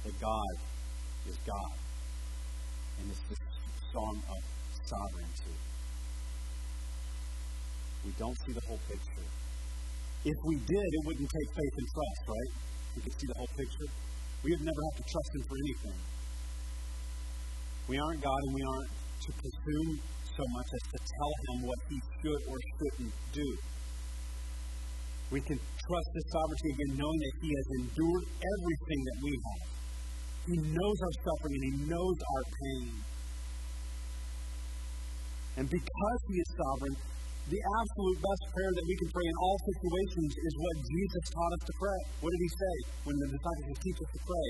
that 0.03 0.15
God 0.19 0.55
is 1.31 1.39
God. 1.47 1.84
And 3.01 3.11
it's 3.11 3.25
this 3.29 3.43
song 3.93 4.17
of 4.29 4.41
sovereignty. 4.87 5.57
We 8.05 8.13
don't 8.19 8.37
see 8.45 8.53
the 8.53 8.65
whole 8.69 8.81
picture. 8.89 9.27
If 10.25 10.39
we 10.45 10.57
did, 10.57 10.89
it 10.93 11.03
wouldn't 11.05 11.29
take 11.29 11.51
faith 11.53 11.75
and 11.79 11.89
trust, 11.93 12.23
right? 12.29 12.53
We 12.97 13.03
could 13.03 13.17
see 13.21 13.29
the 13.29 13.39
whole 13.39 13.53
picture. 13.57 13.89
We 14.45 14.51
would 14.53 14.65
never 14.65 14.83
have 14.93 14.97
to 15.01 15.05
trust 15.09 15.31
Him 15.37 15.43
for 15.49 15.57
anything. 15.57 15.99
We 17.89 17.97
aren't 17.99 18.21
God 18.21 18.41
and 18.49 18.55
we 18.55 18.63
aren't 18.65 18.93
to 18.93 19.31
presume 19.33 19.91
so 20.25 20.45
much 20.53 20.69
as 20.69 20.85
to 20.93 20.99
tell 21.01 21.33
Him 21.49 21.57
what 21.69 21.79
He 21.89 21.99
should 22.21 22.41
or 22.49 22.57
shouldn't 22.61 23.15
do. 23.33 23.49
We 25.31 25.41
can 25.41 25.59
trust 25.61 26.11
His 26.15 26.27
sovereignty 26.33 26.71
again, 26.77 26.93
knowing 27.01 27.21
that 27.25 27.35
He 27.41 27.51
has 27.53 27.67
endured 27.81 28.25
everything 28.37 29.01
that 29.05 29.19
we 29.25 29.33
have. 29.33 29.74
He 30.45 30.57
knows 30.61 30.99
our 31.01 31.15
suffering 31.25 31.55
and 31.57 31.65
He 31.65 31.75
knows 31.89 32.17
our 32.21 32.45
pain. 32.45 32.93
And 35.57 35.67
because 35.71 36.21
He 36.29 36.37
is 36.37 36.51
sovereign, 36.59 36.97
the 37.45 37.61
absolute 37.61 38.19
best 38.25 38.45
prayer 38.57 38.73
that 38.73 38.87
we 38.89 38.97
can 38.97 39.09
pray 39.13 39.27
in 39.29 39.37
all 39.37 39.59
situations 39.69 40.33
is 40.33 40.53
what 40.57 40.75
Jesus 40.81 41.25
taught 41.29 41.53
us 41.53 41.65
to 41.69 41.75
pray. 41.77 42.01
What 42.25 42.33
did 42.33 42.41
he 42.41 42.53
say 42.57 42.75
when 43.05 43.17
the 43.21 43.29
disciples 43.37 43.77
teach 43.85 43.99
us 44.01 44.11
to 44.17 44.21
pray? 44.25 44.49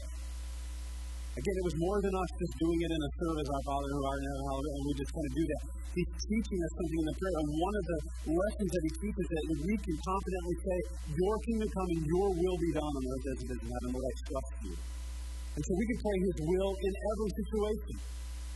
Again, 1.35 1.57
it 1.59 1.67
was 1.67 1.75
more 1.75 1.99
than 1.99 2.15
us 2.15 2.31
just 2.39 2.55
doing 2.55 2.79
it 2.87 2.91
in 2.95 3.01
a 3.03 3.11
service, 3.19 3.49
our 3.51 3.65
Father 3.67 3.91
who 3.91 4.01
art 4.07 4.23
in 4.23 4.31
heaven, 4.31 4.71
and 4.79 4.83
we 4.87 4.93
just 4.95 5.11
kind 5.11 5.27
of 5.27 5.35
do 5.35 5.45
that. 5.51 5.63
He's 5.99 6.11
teaching 6.23 6.59
us 6.63 6.73
something 6.79 7.01
in 7.03 7.07
the 7.11 7.17
prayer, 7.19 7.37
and 7.43 7.51
one 7.59 7.75
of 7.75 7.85
the 7.91 7.99
lessons 8.31 8.71
that 8.71 8.83
he 8.87 8.93
teaches 9.03 9.27
is 9.27 9.31
that 9.35 9.47
we 9.67 9.75
can 9.75 9.97
confidently 9.99 10.57
say, 10.63 10.79
Your 11.19 11.35
kingdom 11.43 11.69
come 11.75 11.89
and 11.99 12.03
your 12.07 12.29
will 12.31 12.59
be 12.63 12.71
done 12.79 12.93
on 12.95 13.03
earth 13.11 13.27
as 13.27 13.39
it 13.43 13.49
is 13.51 13.59
in 13.59 13.71
heaven, 13.75 13.91
Lord, 13.91 14.07
I 14.07 14.15
trust 14.31 14.55
you. 14.63 14.75
And 15.55 15.63
so 15.63 15.71
we 15.79 15.87
can 15.87 15.99
pray 16.03 16.19
his 16.19 16.39
will 16.51 16.73
in 16.83 16.93
every 17.15 17.31
situation. 17.39 17.95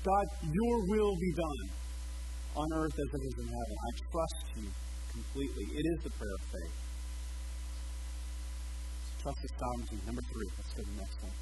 God, 0.02 0.26
your 0.50 0.76
will 0.90 1.14
be 1.18 1.32
done. 1.34 1.66
on 2.58 2.66
earth 2.74 2.90
as 2.98 3.10
it 3.14 3.22
is 3.22 3.36
in 3.38 3.46
heaven. 3.46 3.74
I 3.78 3.90
trust 4.10 4.44
you 4.58 4.66
completely. 5.12 5.64
It 5.78 5.84
is 5.94 5.98
the 6.02 6.10
prayer 6.10 6.34
of 6.34 6.44
faith. 6.50 6.76
Trust 9.22 9.38
his 9.42 9.52
sovereignty. 9.58 9.98
Number 10.06 10.22
three. 10.32 10.48
Let's 10.58 10.72
go 10.74 10.82
to 10.82 10.90
the 10.90 10.98
next 10.98 11.22
one. 11.22 11.36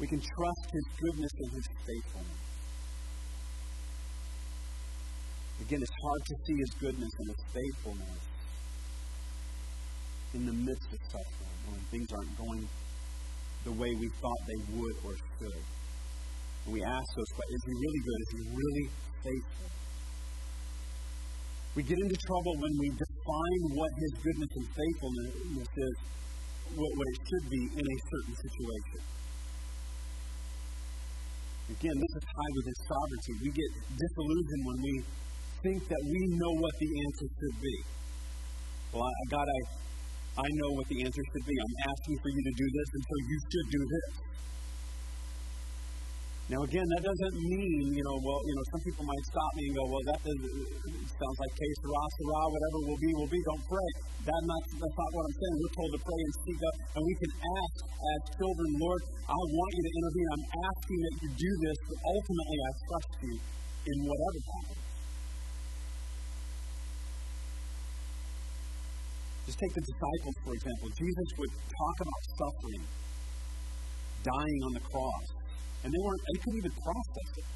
We 0.00 0.06
can 0.08 0.20
trust 0.20 0.66
his 0.72 0.86
goodness 1.00 1.32
and 1.38 1.50
his 1.56 1.66
faithfulness. 1.88 2.42
Again, 5.60 5.80
it's 5.80 5.98
hard 6.02 6.22
to 6.26 6.34
see 6.44 6.56
his 6.58 6.70
goodness 6.80 7.12
and 7.20 7.28
his 7.32 7.42
faithfulness 7.54 8.22
in 10.34 10.46
the 10.46 10.52
midst 10.52 10.88
of 10.92 11.00
suffering 11.06 11.58
when 11.70 11.80
things 11.92 12.08
aren't 12.12 12.36
going 12.36 12.68
the 13.64 13.72
way 13.72 13.90
we 13.94 14.08
thought 14.18 14.40
they 14.46 14.60
would 14.74 14.96
or 15.06 15.14
should. 15.14 15.62
And 16.66 16.70
we 16.74 16.82
ask 16.82 17.06
those 17.14 17.32
questions 17.34 17.58
Is 17.58 17.64
he 17.66 17.74
really 17.78 18.02
good? 18.02 18.18
Is 18.22 18.30
he 18.32 18.42
really 18.54 18.86
faithful? 19.22 19.68
We 21.72 21.82
get 21.82 21.96
into 21.96 22.18
trouble 22.28 22.54
when 22.60 22.74
we 22.84 22.88
define 22.92 23.62
what 23.72 23.90
his 23.96 24.12
goodness 24.20 24.52
and 24.60 24.66
faithfulness 24.76 25.70
is, 25.72 25.96
what, 26.76 26.90
what 27.00 27.06
it 27.08 27.18
should 27.24 27.46
be 27.48 27.62
in 27.80 27.86
a 27.88 27.98
certain 28.12 28.36
situation. 28.36 29.00
Again, 31.72 31.96
this 31.96 32.12
is 32.20 32.24
high 32.28 32.52
with 32.52 32.66
his 32.68 32.80
sovereignty. 32.84 33.32
We 33.40 33.50
get 33.56 33.70
disillusioned 33.88 34.64
when 34.68 34.78
we 34.84 34.94
think 35.64 35.80
that 35.88 36.02
we 36.04 36.20
know 36.36 36.52
what 36.60 36.74
the 36.76 36.90
answer 36.92 37.28
should 37.32 37.56
be. 37.62 37.76
Well, 38.92 39.08
I, 39.08 39.12
God, 39.32 39.46
I, 39.48 39.60
I 40.32 40.48
know 40.48 40.70
what 40.80 40.88
the 40.88 40.98
answer 41.04 41.24
should 41.28 41.44
be. 41.44 41.56
I'm 41.60 41.76
asking 41.92 42.16
for 42.24 42.30
you 42.32 42.40
to 42.40 42.54
do 42.56 42.66
this, 42.72 42.88
and 42.96 43.02
so 43.04 43.14
you 43.20 43.36
should 43.52 43.68
do 43.68 43.82
this. 43.84 44.08
Now, 46.50 46.60
again, 46.68 46.84
that 46.84 47.04
doesn't 47.04 47.36
mean, 47.36 47.96
you 47.96 48.04
know, 48.04 48.16
well, 48.20 48.40
you 48.44 48.54
know, 48.56 48.64
some 48.76 48.82
people 48.84 49.04
might 49.08 49.24
stop 49.28 49.50
me 49.56 49.62
and 49.68 49.74
go, 49.76 49.84
well, 49.88 50.04
that 50.08 50.20
sounds 50.20 51.38
like 51.40 51.52
que 51.56 51.68
sera, 51.80 52.02
sera, 52.16 52.40
whatever 52.48 52.78
will 52.92 53.00
be, 53.00 53.10
will 53.16 53.32
be. 53.32 53.40
Don't 53.44 53.64
pray. 53.68 53.90
That's 54.24 54.46
not, 54.48 54.62
that's 54.68 54.96
not 55.00 55.10
what 55.16 55.22
I'm 55.28 55.36
saying. 55.36 55.56
We're 55.60 55.76
told 55.80 55.90
to 55.96 56.00
pray 56.02 56.20
and 56.20 56.32
speak 56.44 56.60
up, 56.64 56.76
and 56.96 57.02
we 57.08 57.14
can 57.24 57.32
ask 57.40 57.74
as 57.88 58.20
children, 58.36 58.68
Lord, 58.84 59.02
I 59.32 59.36
want 59.36 59.70
you 59.76 59.82
to 59.84 59.92
intervene. 59.96 60.28
I'm 60.32 60.46
asking 60.64 60.98
that 61.00 61.14
you 61.22 61.28
do 61.40 61.50
this, 61.60 61.78
but 61.88 61.98
ultimately 62.08 62.58
I 62.58 62.70
trust 62.88 63.12
you 63.20 63.34
in 63.86 63.96
whatever 64.08 64.38
happens. 64.48 64.81
Just 69.46 69.58
take 69.58 69.74
the 69.74 69.82
disciples, 69.82 70.36
for 70.46 70.52
example. 70.54 70.86
Jesus 70.94 71.28
would 71.38 71.52
talk 71.52 71.96
about 71.98 72.22
suffering, 72.38 72.82
dying 74.22 74.60
on 74.70 74.72
the 74.78 74.84
cross, 74.86 75.26
and 75.82 75.88
they 75.90 75.98
weren't, 75.98 76.22
they 76.30 76.38
couldn't 76.46 76.60
even 76.62 76.74
process 76.78 77.30
it. 77.42 77.46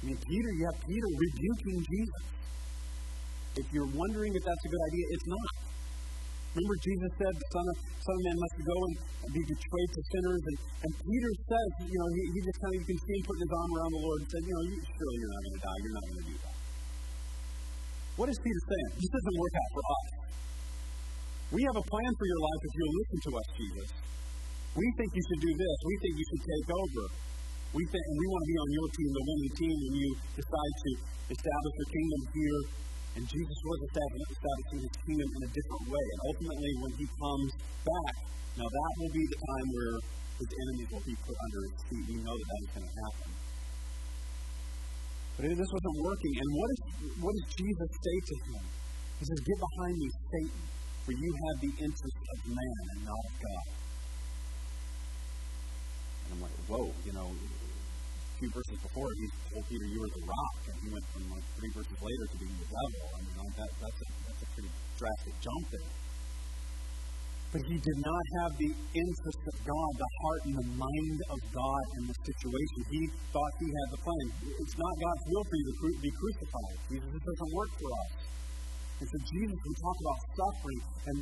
I 0.00 0.02
mean, 0.06 0.18
Peter, 0.22 0.50
you 0.56 0.64
have 0.70 0.78
Peter 0.86 1.08
rebuking 1.10 1.76
Jesus. 1.84 2.24
If 3.60 3.66
you're 3.74 3.92
wondering 3.92 4.30
if 4.32 4.42
that's 4.46 4.64
a 4.64 4.70
good 4.70 4.84
idea, 4.88 5.04
it's 5.10 5.28
not. 5.28 5.50
Remember, 6.50 6.76
Jesus 6.82 7.10
said 7.14 7.30
the 7.30 7.48
Son 7.50 7.66
of, 7.66 7.76
Son 7.78 8.14
of 8.14 8.22
Man 8.26 8.38
must 8.38 8.56
go 8.62 8.74
and 8.74 8.94
be 9.34 9.42
betrayed 9.42 9.90
to 9.90 10.00
sinners. 10.02 10.42
And, 10.50 10.56
and 10.86 10.92
Peter 10.98 11.30
says, 11.46 11.68
you 11.86 11.98
know, 11.98 12.08
he, 12.10 12.22
he 12.34 12.38
just 12.42 12.58
kind 12.58 12.72
of, 12.74 12.78
you 12.78 12.88
can 12.90 12.98
see 13.06 13.14
him 13.14 13.22
putting 13.26 13.44
his 13.46 13.54
arm 13.54 13.70
around 13.70 13.92
the 13.94 14.02
Lord 14.02 14.18
and 14.22 14.28
said, 14.30 14.42
you 14.46 14.54
know, 14.54 14.64
you, 14.66 14.76
surely 14.82 15.16
you're 15.18 15.34
not 15.34 15.42
going 15.46 15.56
to 15.58 15.62
die. 15.62 15.78
You're 15.78 15.96
not 15.98 16.06
going 16.10 16.20
to 16.20 16.26
do 16.30 16.36
that. 16.42 16.56
What 18.18 18.28
is 18.34 18.38
Peter 18.42 18.62
saying? 18.66 18.90
This 18.98 19.10
doesn't 19.14 19.36
work 19.38 19.54
out 19.60 19.70
for 19.70 19.82
us. 19.84 20.06
We 21.50 21.60
have 21.66 21.76
a 21.82 21.82
plan 21.82 22.12
for 22.14 22.26
your 22.30 22.42
life 22.46 22.62
if 22.62 22.72
you'll 22.78 22.96
listen 23.02 23.18
to 23.26 23.30
us, 23.34 23.48
Jesus. 23.58 23.88
We 24.70 24.86
think 24.94 25.10
you 25.10 25.24
should 25.26 25.42
do 25.50 25.52
this. 25.58 25.76
We 25.82 25.94
think 25.98 26.12
you 26.14 26.26
should 26.30 26.44
take 26.46 26.68
over. 26.70 27.04
We 27.74 27.82
think, 27.90 28.04
and 28.06 28.16
we 28.22 28.26
want 28.30 28.42
to 28.46 28.50
be 28.50 28.58
on 28.58 28.70
your 28.70 28.88
team, 28.94 29.10
the 29.10 29.24
winning 29.26 29.54
team, 29.58 29.74
when 29.74 29.94
you 29.98 30.10
decide 30.38 30.74
to 30.78 30.90
establish 31.34 31.74
a 31.74 31.86
kingdom 31.90 32.22
here. 32.38 32.60
And 33.18 33.22
Jesus 33.26 33.58
was 33.66 33.78
establishing 33.90 34.80
his 34.86 34.94
kingdom 35.02 35.26
in 35.26 35.40
a 35.42 35.50
different 35.50 35.84
way. 35.90 36.04
And 36.06 36.20
ultimately, 36.30 36.72
when 36.86 36.92
he 37.02 37.06
comes 37.18 37.50
back, 37.82 38.14
now 38.54 38.68
that 38.70 38.92
will 39.02 39.10
be 39.10 39.24
the 39.26 39.40
time 39.42 39.66
where 39.74 39.96
his 40.38 40.50
enemies 40.54 40.88
will 40.94 41.02
be 41.02 41.16
put 41.18 41.34
under 41.34 41.60
his 41.66 41.78
feet. 41.90 42.04
We 42.14 42.16
know 42.22 42.34
that 42.38 42.46
that 42.46 42.60
is 42.62 42.70
going 42.78 42.86
to 42.86 42.94
happen. 42.94 43.30
But 45.34 45.42
this 45.50 45.70
wasn't 45.74 45.98
working. 46.06 46.34
And 46.38 46.48
what, 46.54 46.68
is, 46.70 46.80
what 47.18 47.32
does 47.34 47.48
Jesus 47.58 47.90
say 47.90 48.16
to 48.22 48.34
him? 48.46 48.62
He 49.18 49.22
says, 49.26 49.40
Get 49.42 49.58
behind 49.58 49.94
me, 49.98 50.08
Satan, 50.30 50.62
for 51.10 51.18
you 51.18 51.32
have 51.50 51.58
the 51.58 51.72
interest 51.82 52.18
of 52.22 52.38
man 52.46 52.82
and 52.94 53.00
not 53.02 53.18
of 53.18 53.34
God. 53.42 53.66
And 56.22 56.28
I'm 56.30 56.42
like, 56.46 56.58
whoa, 56.70 56.86
you 57.02 57.10
know, 57.18 57.34
a 57.34 58.34
few 58.38 58.50
verses 58.54 58.78
before, 58.78 59.10
he 59.18 59.26
told 59.50 59.66
Peter, 59.66 59.86
you 59.90 59.98
are 60.06 60.12
the 60.14 60.22
rock. 60.22 60.58
And 60.70 60.76
he 60.86 60.88
went 60.94 61.06
from 61.10 61.22
like 61.34 61.46
three 61.58 61.72
verses 61.74 61.98
later 61.98 62.24
to 62.30 62.36
being 62.38 62.54
the 62.62 62.70
devil. 62.70 63.02
I 63.10 63.18
mean, 63.26 63.36
that, 63.58 63.70
that's, 63.82 64.00
a, 64.06 64.08
that's 64.22 64.42
a 64.46 64.48
pretty 64.54 64.70
drastic 65.02 65.34
jump 65.42 65.64
there. 65.74 65.90
But 67.50 67.62
he 67.66 67.74
did 67.82 67.98
not 68.06 68.24
have 68.38 68.52
the 68.54 68.70
interest 68.94 69.42
of 69.50 69.56
God, 69.66 69.90
the 69.98 70.10
heart 70.22 70.42
and 70.46 70.54
the 70.62 70.68
mind 70.78 71.18
of 71.34 71.40
God 71.50 71.84
in 71.98 72.02
the 72.06 72.14
situation. 72.22 72.78
He 72.86 73.02
thought 73.34 73.52
he 73.58 73.66
had 73.66 73.88
the 73.90 74.00
plan. 74.06 74.26
It's 74.46 74.76
not 74.78 74.92
God's 74.94 75.24
will 75.26 75.42
for 75.50 75.56
you 75.58 75.66
to 75.66 75.74
be 76.06 76.12
crucified. 76.14 76.76
Jesus, 76.86 77.10
it 77.10 77.24
doesn't 77.26 77.52
work 77.58 77.72
for 77.74 77.90
us. 77.98 78.10
And 79.00 79.08
so 79.08 79.16
Jesus 79.32 79.56
can 79.56 79.74
talk 79.80 79.96
about 80.04 80.20
suffering 80.36 80.82
and 81.08 81.18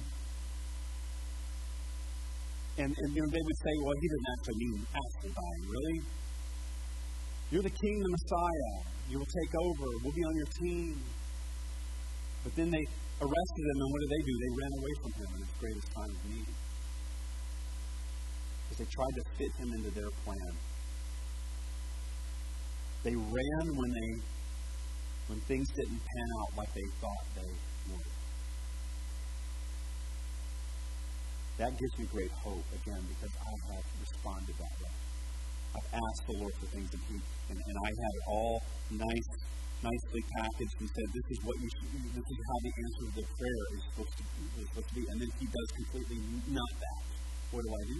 and, 2.78 2.94
and 2.94 3.10
you 3.10 3.22
know, 3.22 3.30
they 3.34 3.42
would 3.42 3.58
say, 3.58 3.74
well, 3.82 3.96
he 3.98 4.06
didn't 4.06 4.30
actually 4.38 4.58
mean 4.62 4.78
actually 4.86 5.32
dying, 5.34 5.64
really? 5.66 5.98
You're 7.50 7.66
the 7.66 7.74
king, 7.74 7.96
the 7.98 8.12
Messiah. 8.14 8.72
You 9.10 9.18
will 9.18 9.32
take 9.34 9.52
over. 9.58 9.86
We'll 10.04 10.14
be 10.14 10.22
on 10.22 10.36
your 10.38 10.50
team. 10.62 10.94
But 12.44 12.54
then 12.54 12.70
they 12.70 12.84
arrested 13.18 13.64
him, 13.66 13.76
and 13.82 13.88
what 13.90 14.00
did 14.06 14.10
they 14.14 14.22
do? 14.22 14.34
They 14.38 14.52
ran 14.62 14.72
away 14.78 14.94
from 15.02 15.12
him 15.18 15.28
in 15.34 15.40
his 15.42 15.54
greatest 15.58 15.88
time 15.90 16.12
of 16.14 16.20
need. 16.30 16.54
Because 18.62 18.78
they 18.78 18.90
tried 18.94 19.14
to 19.18 19.24
fit 19.34 19.52
him 19.58 19.68
into 19.74 19.90
their 19.98 20.12
plan. 20.22 20.52
They 23.02 23.16
ran 23.18 23.64
when 23.74 23.90
they 23.90 24.10
when 25.28 25.40
things 25.44 25.68
didn't 25.76 26.00
pan 26.00 26.28
out 26.40 26.56
like 26.56 26.72
they 26.72 26.88
thought 27.00 27.26
they 27.36 27.52
would. 27.92 28.08
That 31.58 31.74
gives 31.74 31.94
me 31.98 32.06
great 32.06 32.30
hope, 32.38 32.62
again, 32.70 33.02
because 33.10 33.34
I 33.34 33.52
have 33.74 33.86
responded 33.98 34.54
that 34.62 34.74
way. 34.78 34.94
I've 35.74 35.90
asked 35.90 36.24
the 36.30 36.36
Lord 36.38 36.54
for 36.54 36.68
things, 36.70 36.86
and, 36.86 37.02
he, 37.10 37.16
and, 37.50 37.58
and 37.58 37.76
I 37.82 37.90
have 37.90 38.14
it 38.14 38.24
all 38.30 38.56
nice, 38.94 39.28
nicely 39.82 40.22
packaged 40.38 40.76
and 40.78 40.88
said, 40.88 41.06
this 41.10 41.28
is 41.34 41.38
what 41.42 41.56
you 41.58 41.68
should, 41.68 41.90
this 42.14 42.28
is 42.30 42.40
how 42.46 42.58
the 42.62 42.72
answer 42.78 43.02
to 43.10 43.14
the 43.18 43.26
prayer 43.26 43.64
is 43.74 43.82
supposed 43.90 44.14
to, 44.16 44.24
is 44.54 44.66
supposed 44.70 44.88
to 44.88 44.94
be. 44.94 45.04
And 45.10 45.16
then 45.18 45.30
he 45.42 45.46
does 45.50 45.68
completely 45.82 46.18
not 46.54 46.72
that. 46.78 47.02
What 47.50 47.62
do 47.66 47.70
I 47.74 47.84
do? 47.90 47.98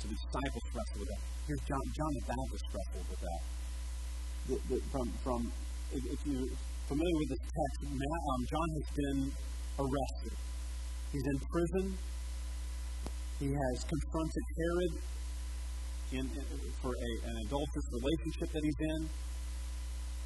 So 0.00 0.08
the 0.08 0.16
disciples 0.16 0.66
wrestle 0.72 0.98
with 1.04 1.10
that. 1.12 1.22
Here's 1.44 1.64
John, 1.68 1.84
John 1.92 2.12
the 2.16 2.24
Baptist 2.32 2.64
wrestled 2.72 3.08
with 3.12 3.20
that. 3.20 3.42
The, 4.48 4.56
the, 4.72 4.76
from, 4.88 5.06
from, 5.20 5.40
if, 5.92 6.02
if 6.16 6.20
you're 6.24 6.48
familiar 6.90 7.16
with 7.22 7.30
this 7.30 7.44
text, 7.46 7.78
um, 7.86 8.40
John 8.50 8.68
has 8.74 8.88
been 8.98 9.20
arrested 9.78 10.34
He's 11.10 11.26
in 11.26 11.38
prison. 11.50 11.86
He 13.42 13.50
has 13.50 13.76
confronted 13.82 14.44
Herod 14.54 14.92
in, 16.14 16.24
in, 16.38 16.46
for 16.78 16.94
a, 16.94 17.10
an 17.26 17.36
adulterous 17.50 17.88
relationship 17.98 18.48
that 18.54 18.62
he's 18.62 18.80
in. 18.94 19.00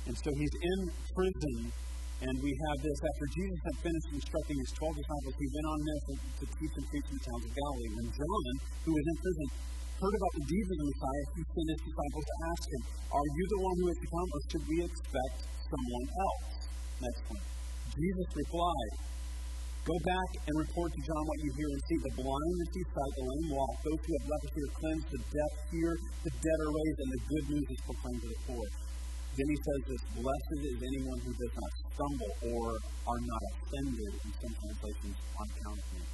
And 0.05 0.13
so 0.13 0.29
he's 0.37 0.57
in 0.61 0.81
prison, 1.17 1.73
and 2.21 2.35
we 2.45 2.53
have 2.53 2.79
this. 2.85 2.99
After 3.01 3.27
Jesus 3.33 3.61
had 3.65 3.77
finished 3.81 4.09
instructing 4.13 4.57
his 4.61 4.73
12 4.77 4.93
disciples, 4.93 5.35
he 5.41 5.49
went 5.57 5.67
on 5.73 5.79
mission 5.81 6.17
to 6.21 6.45
teach 6.53 6.75
and 6.77 6.85
preach 6.93 7.07
in 7.09 7.17
the 7.17 7.25
towns 7.25 7.45
of 7.49 7.53
Galilee. 7.57 7.91
When 7.97 8.09
John, 8.13 8.45
who 8.85 8.93
was 8.93 9.07
in 9.09 9.17
prison, 9.25 9.47
heard 10.01 10.15
about 10.15 10.35
the 10.35 10.45
deeds 10.51 10.69
of 10.71 10.79
the 10.81 10.87
Messiah, 10.91 11.25
he 11.39 11.43
sent 11.45 11.69
his 11.71 11.83
disciples 11.87 12.25
to 12.25 12.37
ask 12.51 12.65
him, 12.67 12.83
Are 13.15 13.29
you 13.31 13.45
the 13.47 13.61
one 13.63 13.77
who 13.79 13.87
has 13.91 14.01
come, 14.05 14.29
or 14.35 14.41
should 14.51 14.65
we 14.67 14.79
expect 14.85 15.37
someone 15.71 16.07
else? 16.15 16.47
Next 16.99 17.21
point. 17.31 17.47
Jesus 17.95 18.29
replied, 18.35 18.93
Go 19.85 19.97
back 20.01 20.31
and 20.49 20.55
report 20.57 20.89
to 20.97 21.01
John 21.05 21.23
what 21.29 21.39
you 21.45 21.51
hear 21.61 21.69
and 21.69 21.83
see. 21.85 21.99
The 22.09 22.15
blind 22.25 22.55
receive 22.57 22.89
sight, 22.89 23.13
the 23.21 23.25
lame 23.29 23.49
walk, 23.53 23.75
those 23.85 24.01
who 24.01 24.11
have 24.17 24.27
leprosy 24.33 24.61
are 24.65 24.75
cleansed, 24.81 25.09
the 25.13 25.21
deaf 25.29 25.53
hear, 25.69 25.93
the 26.25 26.33
dead 26.41 26.59
are 26.65 26.73
raised, 26.73 26.99
and 27.05 27.11
the 27.13 27.23
good 27.29 27.47
news 27.53 27.69
is 27.69 27.81
proclaimed 27.85 28.23
to 28.25 28.29
the 28.33 28.41
poor. 28.49 28.65
Then 29.37 29.49
he 29.51 29.59
says 29.61 29.81
this, 29.93 30.03
blessed 30.17 30.61
is 30.73 30.79
anyone 30.79 31.21
who 31.27 31.33
does 31.37 31.55
not 31.59 31.73
stumble 31.93 32.33
or 32.55 32.67
are 32.81 33.23
not 33.29 33.43
offended, 33.45 34.13
in 34.25 34.31
some 34.41 34.55
translations, 34.57 35.17
on 35.37 35.47
account 35.53 35.79
of 35.85 35.87
me. 35.93 36.14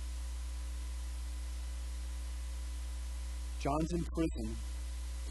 John's 3.61 3.93
in 3.93 4.03
prison. 4.09 4.49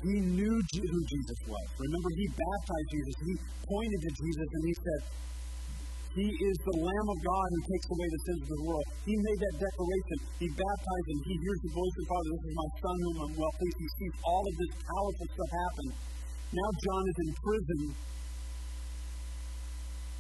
He 0.05 0.15
knew 0.21 0.55
who 0.55 0.99
Jesus 1.03 1.39
was. 1.49 1.67
Remember, 1.75 2.09
he 2.15 2.25
baptized 2.31 2.89
Jesus. 2.93 3.15
He 3.19 3.33
pointed 3.67 3.99
to 3.99 4.11
Jesus 4.15 4.47
and 4.47 4.63
he 4.63 4.75
said, 4.79 5.01
he 6.17 6.25
is 6.25 6.57
the 6.65 6.77
Lamb 6.81 7.07
of 7.07 7.19
God 7.21 7.47
who 7.53 7.61
takes 7.69 7.87
away 7.93 8.07
the 8.09 8.21
sins 8.25 8.41
of 8.41 8.49
the 8.49 8.63
world. 8.65 8.87
He 9.05 9.13
made 9.13 9.39
that 9.45 9.55
declaration. 9.61 10.17
He 10.41 10.47
baptized 10.49 11.07
him. 11.07 11.19
He 11.21 11.35
hears 11.37 11.59
the 11.61 11.73
voice 11.77 11.93
of 11.95 12.01
the 12.01 12.09
Father. 12.09 12.29
This 12.33 12.43
is 12.49 12.55
my 12.57 12.69
Son 12.81 12.97
whom 12.97 13.17
I'm 13.23 13.33
well 13.37 13.53
pleased. 13.53 13.77
He 13.77 13.89
sees 13.93 14.15
all 14.25 14.41
of 14.41 14.55
this 14.57 14.73
powerful 14.89 15.27
stuff 15.29 15.51
happen. 15.53 15.87
Now 16.49 16.69
John 16.81 17.03
is 17.05 17.17
in 17.21 17.29
prison, 17.45 17.81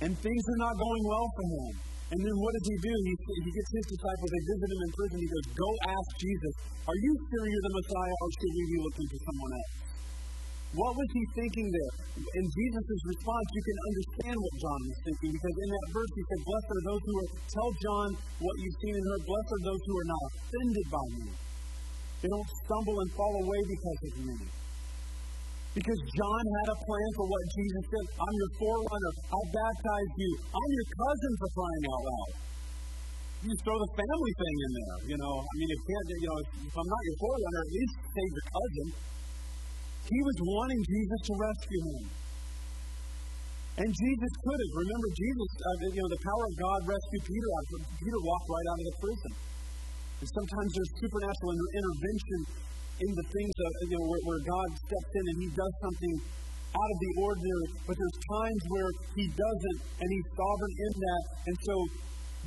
and 0.05 0.11
things 0.13 0.43
are 0.45 0.61
not 0.61 0.75
going 0.77 1.03
well 1.09 1.27
for 1.33 1.45
him. 1.49 1.88
And 2.09 2.19
then 2.25 2.35
what 2.41 2.51
does 2.57 2.65
he 2.65 2.77
do? 2.81 2.93
He, 3.05 3.13
he 3.13 3.51
gets 3.53 3.69
his 3.69 3.87
disciples, 3.93 4.29
they 4.33 4.43
visit 4.49 4.69
him 4.73 4.81
in 4.81 4.91
prison. 4.97 5.17
He 5.21 5.29
goes, 5.29 5.45
Go 5.53 5.69
ask 5.93 6.09
Jesus, 6.17 6.53
Are 6.89 6.99
you 6.99 7.13
sure 7.29 7.45
you're 7.45 7.65
the 7.69 7.75
Messiah, 7.77 8.15
or 8.17 8.29
should 8.33 8.53
we 8.57 8.63
be 8.65 8.79
looking 8.81 9.07
for 9.13 9.19
someone 9.29 9.53
else? 9.53 9.73
What 10.69 10.93
was 10.93 11.09
he 11.17 11.23
thinking 11.33 11.65
there? 11.65 11.93
In 12.17 12.45
Jesus' 12.45 13.01
response, 13.09 13.47
you 13.57 13.63
can 13.65 13.77
understand 13.89 14.37
what 14.37 14.53
John 14.61 14.81
was 14.85 14.99
thinking 15.01 15.31
because 15.33 15.55
in 15.65 15.69
that 15.73 15.87
verse 15.97 16.11
he 16.13 16.23
said, 16.29 16.39
Blessed 16.45 16.69
are 16.69 16.85
those 16.93 17.03
who 17.09 17.13
are, 17.17 17.29
tell 17.49 17.71
John 17.73 18.09
what 18.37 18.55
you've 18.61 18.79
seen 18.85 18.93
and 18.93 19.05
heard. 19.09 19.23
Blessed 19.25 19.49
are 19.49 19.65
those 19.65 19.83
who 19.85 19.95
are 19.97 20.09
not 20.13 20.23
offended 20.29 20.85
by 20.93 21.05
me. 21.09 21.27
They 22.21 22.29
don't 22.29 22.49
stumble 22.65 22.97
and 23.01 23.09
fall 23.17 23.33
away 23.41 23.61
because 23.65 23.99
of 24.05 24.13
me. 24.29 24.37
Because 25.79 26.01
John 26.11 26.43
had 26.43 26.67
a 26.75 26.77
plan 26.83 27.09
for 27.15 27.23
what 27.23 27.43
Jesus 27.55 27.83
said. 27.87 28.05
I'm 28.19 28.35
your 28.35 28.51
forerunner. 28.59 29.13
I'll 29.31 29.47
baptize 29.47 30.11
you. 30.19 30.31
I'm 30.51 30.71
your 30.75 30.87
cousin 30.91 31.31
for 31.39 31.49
crying 31.55 31.85
out 31.87 32.03
loud. 32.03 32.31
You 33.47 33.53
throw 33.63 33.77
the 33.79 33.91
family 33.95 34.33
thing 34.35 34.55
in 34.59 34.71
there, 34.75 34.97
you 35.15 35.17
know. 35.23 35.35
I 35.39 35.53
mean, 35.55 35.69
it 35.71 35.81
can't, 35.87 36.07
you 36.19 36.27
know, 36.27 36.39
if 36.67 36.75
I'm 36.75 36.89
not 36.91 37.01
your 37.07 37.17
forerunner, 37.23 37.61
at 37.63 37.71
least 37.71 37.95
save 38.11 38.31
your 38.35 38.47
cousin. 38.51 38.87
He 40.03 40.19
was 40.19 40.37
wanting 40.51 40.81
Jesus 40.83 41.19
to 41.31 41.33
rescue 41.39 41.83
him. 41.87 42.03
And 43.79 43.87
Jesus 43.87 44.31
could 44.43 44.59
have. 44.59 44.73
Remember, 44.83 45.09
Jesus, 45.15 45.49
uh, 45.63 45.71
you 45.95 46.01
know, 46.03 46.11
the 46.11 46.23
power 46.27 46.43
of 46.43 46.53
God 46.59 46.79
rescued 46.91 47.23
Peter 47.23 47.49
out. 47.55 47.65
Peter 48.03 48.19
walked 48.19 48.47
right 48.51 48.67
out 48.67 48.79
of 48.83 48.87
the 48.91 48.97
prison. 48.99 49.31
And 50.19 50.27
sometimes 50.27 50.69
there's 50.75 50.91
supernatural 50.99 51.51
intervention 51.55 52.39
in 52.99 53.11
the 53.15 53.25
things 53.31 53.55
of, 53.55 53.69
you 53.87 53.95
know, 53.95 54.05
where, 54.11 54.23
where 54.27 54.41
God 54.43 54.67
steps 54.75 55.11
in 55.15 55.23
and 55.23 55.37
He 55.43 55.49
does 55.55 55.73
something 55.79 56.13
out 56.69 56.89
of 56.89 56.97
the 56.99 57.11
ordinary. 57.23 57.67
But 57.87 57.95
there's 57.95 58.19
times 58.27 58.61
where 58.69 58.89
He 59.15 59.25
doesn't, 59.31 59.77
and 60.03 60.07
He's 60.07 60.27
sovereign 60.35 60.75
in 60.75 60.93
that. 60.99 61.23
And 61.49 61.55
so 61.63 61.75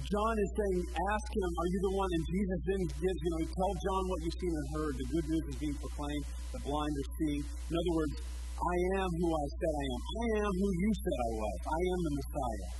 John 0.00 0.34
is 0.34 0.50
saying, 0.56 0.80
ask 1.12 1.28
him, 1.30 1.50
are 1.52 1.68
you 1.68 1.80
the 1.84 1.94
one? 1.94 2.10
And 2.10 2.24
Jesus 2.24 2.60
then 2.64 2.82
gives, 2.96 3.18
you 3.22 3.30
know, 3.36 3.42
tell 3.44 3.72
John 3.76 4.02
what 4.08 4.18
you've 4.24 4.40
seen 4.40 4.54
and 4.56 4.68
heard. 4.72 4.92
The 4.96 5.08
good 5.12 5.26
news 5.28 5.44
is 5.52 5.56
being 5.60 5.78
proclaimed. 5.78 6.24
The 6.52 6.60
blind 6.64 6.94
are 6.96 7.10
seeing. 7.20 7.42
In 7.44 7.74
other 7.76 7.94
words, 7.94 8.14
I 8.56 8.76
am 9.04 9.10
who 9.10 9.28
I 9.30 9.46
said 9.52 9.74
I 9.74 9.86
am. 9.92 10.00
I 10.02 10.26
am 10.48 10.52
who 10.54 10.68
you 10.70 10.90
said 10.96 11.18
I 11.18 11.30
was. 11.38 11.58
I 11.66 11.80
am 11.82 12.00
the 12.02 12.14
Messiah. 12.18 12.70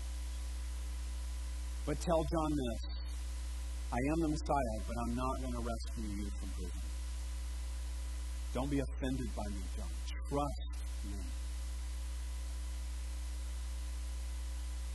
But 1.85 1.97
tell 2.01 2.23
John 2.23 2.51
this 2.55 2.81
I 3.93 4.01
am 4.09 4.19
the 4.25 4.31
Messiah, 4.33 4.79
but 4.89 4.97
I'm 5.05 5.15
not 5.15 5.35
going 5.43 5.53
to 5.53 5.65
rescue 5.69 6.09
you 6.17 6.27
from 6.41 6.49
prison. 6.57 6.82
Don't 8.53 8.71
be 8.71 8.81
offended 8.81 9.29
by 9.35 9.49
me, 9.49 9.63
John. 9.77 9.89
Trust 10.29 10.69
me. 11.09 11.17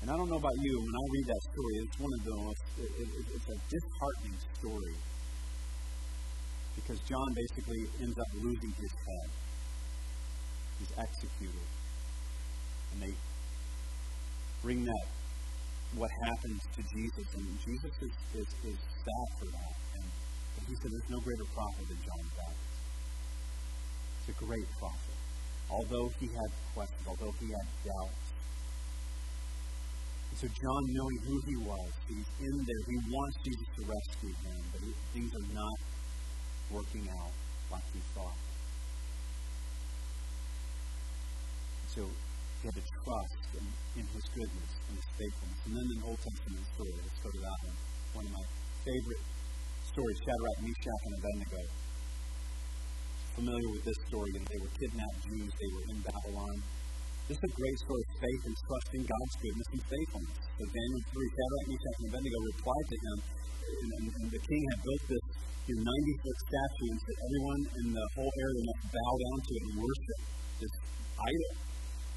And 0.01 0.12
I 0.12 0.16
don't 0.16 0.30
know 0.30 0.38
about 0.38 0.58
you, 0.62 0.78
when 0.78 0.93
I 0.93 1.05
read 1.10 1.26
that 1.26 1.41
story, 1.41 1.74
it's 1.82 1.99
one 1.99 2.14
of 2.14 2.24
the 2.24 2.36
most, 2.38 2.64
it, 2.78 2.91
it, 3.01 3.10
it's 3.34 3.49
a 3.49 3.58
disheartening 3.66 4.38
story. 4.62 4.95
Because 6.76 6.99
John 7.10 7.34
basically 7.34 7.82
ends 7.99 8.18
up 8.20 8.28
losing 8.36 8.74
his 8.78 8.93
head. 8.93 9.30
He's 10.78 10.93
executed. 10.95 11.68
And 12.93 13.01
they 13.01 13.14
bring 14.62 14.86
that, 14.86 15.08
what 15.95 16.12
happens 16.24 16.62
to 16.78 16.82
Jesus, 16.93 17.28
and 17.34 17.45
Jesus 17.66 17.93
is, 18.05 18.14
is, 18.38 18.49
is 18.70 18.78
sad 18.78 19.28
for 19.39 19.45
that. 19.49 19.74
And, 19.97 20.05
he 20.68 20.76
said, 20.76 20.91
There's 20.91 21.10
no 21.10 21.20
greater 21.22 21.45
prophet 21.55 21.88
than 21.88 21.97
John 21.97 22.22
the 22.22 22.36
Baptist. 22.38 22.76
A 24.28 24.43
great 24.43 24.67
prophet. 24.78 25.15
Although 25.71 26.11
he 26.19 26.28
had 26.28 26.51
questions, 26.75 26.99
although 27.07 27.32
he 27.39 27.47
had 27.47 27.67
doubts, 27.88 28.28
And 30.30 30.38
so 30.38 30.47
John, 30.51 30.84
knowing 30.91 31.19
who 31.23 31.36
he 31.47 31.55
was, 31.63 31.91
he's 32.11 32.28
in 32.43 32.55
there. 32.59 32.84
He 32.91 32.97
wants 33.07 33.38
Jesus 33.47 33.67
to 33.80 33.82
rescue 33.88 34.36
him, 34.36 34.59
but 34.71 34.82
things 35.15 35.32
are 35.32 35.49
not 35.55 35.80
working 36.71 37.07
out 37.07 37.32
like 37.71 37.88
he 37.95 38.03
thought. 38.11 38.36
So 41.88 42.03
he 42.03 42.63
had 42.67 42.75
to 42.75 42.84
trust 42.84 43.41
in, 43.55 43.65
in 43.95 44.05
his 44.11 44.25
goodness 44.36 44.71
and 44.91 44.95
his 44.99 45.09
faithfulness. 45.15 45.59
And 45.71 45.73
then 45.80 45.88
an 45.88 46.01
Old 46.03 46.19
Testament 46.19 46.67
story. 46.75 46.99
Let's 46.99 47.21
go 47.23 47.32
to 47.32 47.41
that 47.47 47.59
one. 47.63 47.78
One 48.11 48.25
of 48.28 48.34
my 48.36 48.45
favorite 48.84 49.23
stories, 49.88 50.19
Shadrach, 50.19 50.59
Meshach, 50.67 51.01
and 51.07 51.13
Abednego. 51.15 51.86
Familiar 53.38 53.69
with 53.69 53.85
this 53.85 53.99
story, 54.09 54.33
that 54.33 54.49
they 54.49 54.57
were 54.57 54.73
kidnapped 54.81 55.21
Jews. 55.29 55.45
They 55.45 55.69
were 55.69 55.85
in 55.93 56.01
Babylon. 56.01 56.57
Is 57.29 57.38
a 57.38 57.53
great 57.53 57.77
story 57.85 58.01
of 58.01 58.11
faith 58.17 58.41
and 58.49 58.55
trusting 58.65 59.03
God's 59.03 59.35
goodness 59.38 59.69
and 59.77 59.81
faithfulness. 59.83 60.41
So 60.57 60.63
Daniel 60.63 61.01
3, 61.05 61.35
Shadrach, 61.38 61.65
Meshach, 61.69 61.97
and 62.01 62.07
Abednego 62.07 62.39
replied 62.49 62.88
to 62.88 62.97
him, 62.97 63.17
and, 63.67 63.89
and, 63.93 64.05
and 64.09 64.27
the 64.31 64.41
king 64.41 64.61
had 64.73 64.79
built 64.81 65.03
this 65.11 65.25
90 65.69 66.23
foot 66.23 66.38
statue 66.47 66.89
and 66.95 66.99
said 67.03 67.17
everyone 67.27 67.61
in 67.77 67.88
the 67.93 68.05
whole 68.17 68.33
area 68.41 68.61
must 68.73 68.81
bow 68.89 69.13
down 69.21 69.38
to 69.43 69.51
it 69.53 69.63
and 69.67 69.75
worship 69.85 70.19
this 70.63 70.73
idol. 71.19 71.51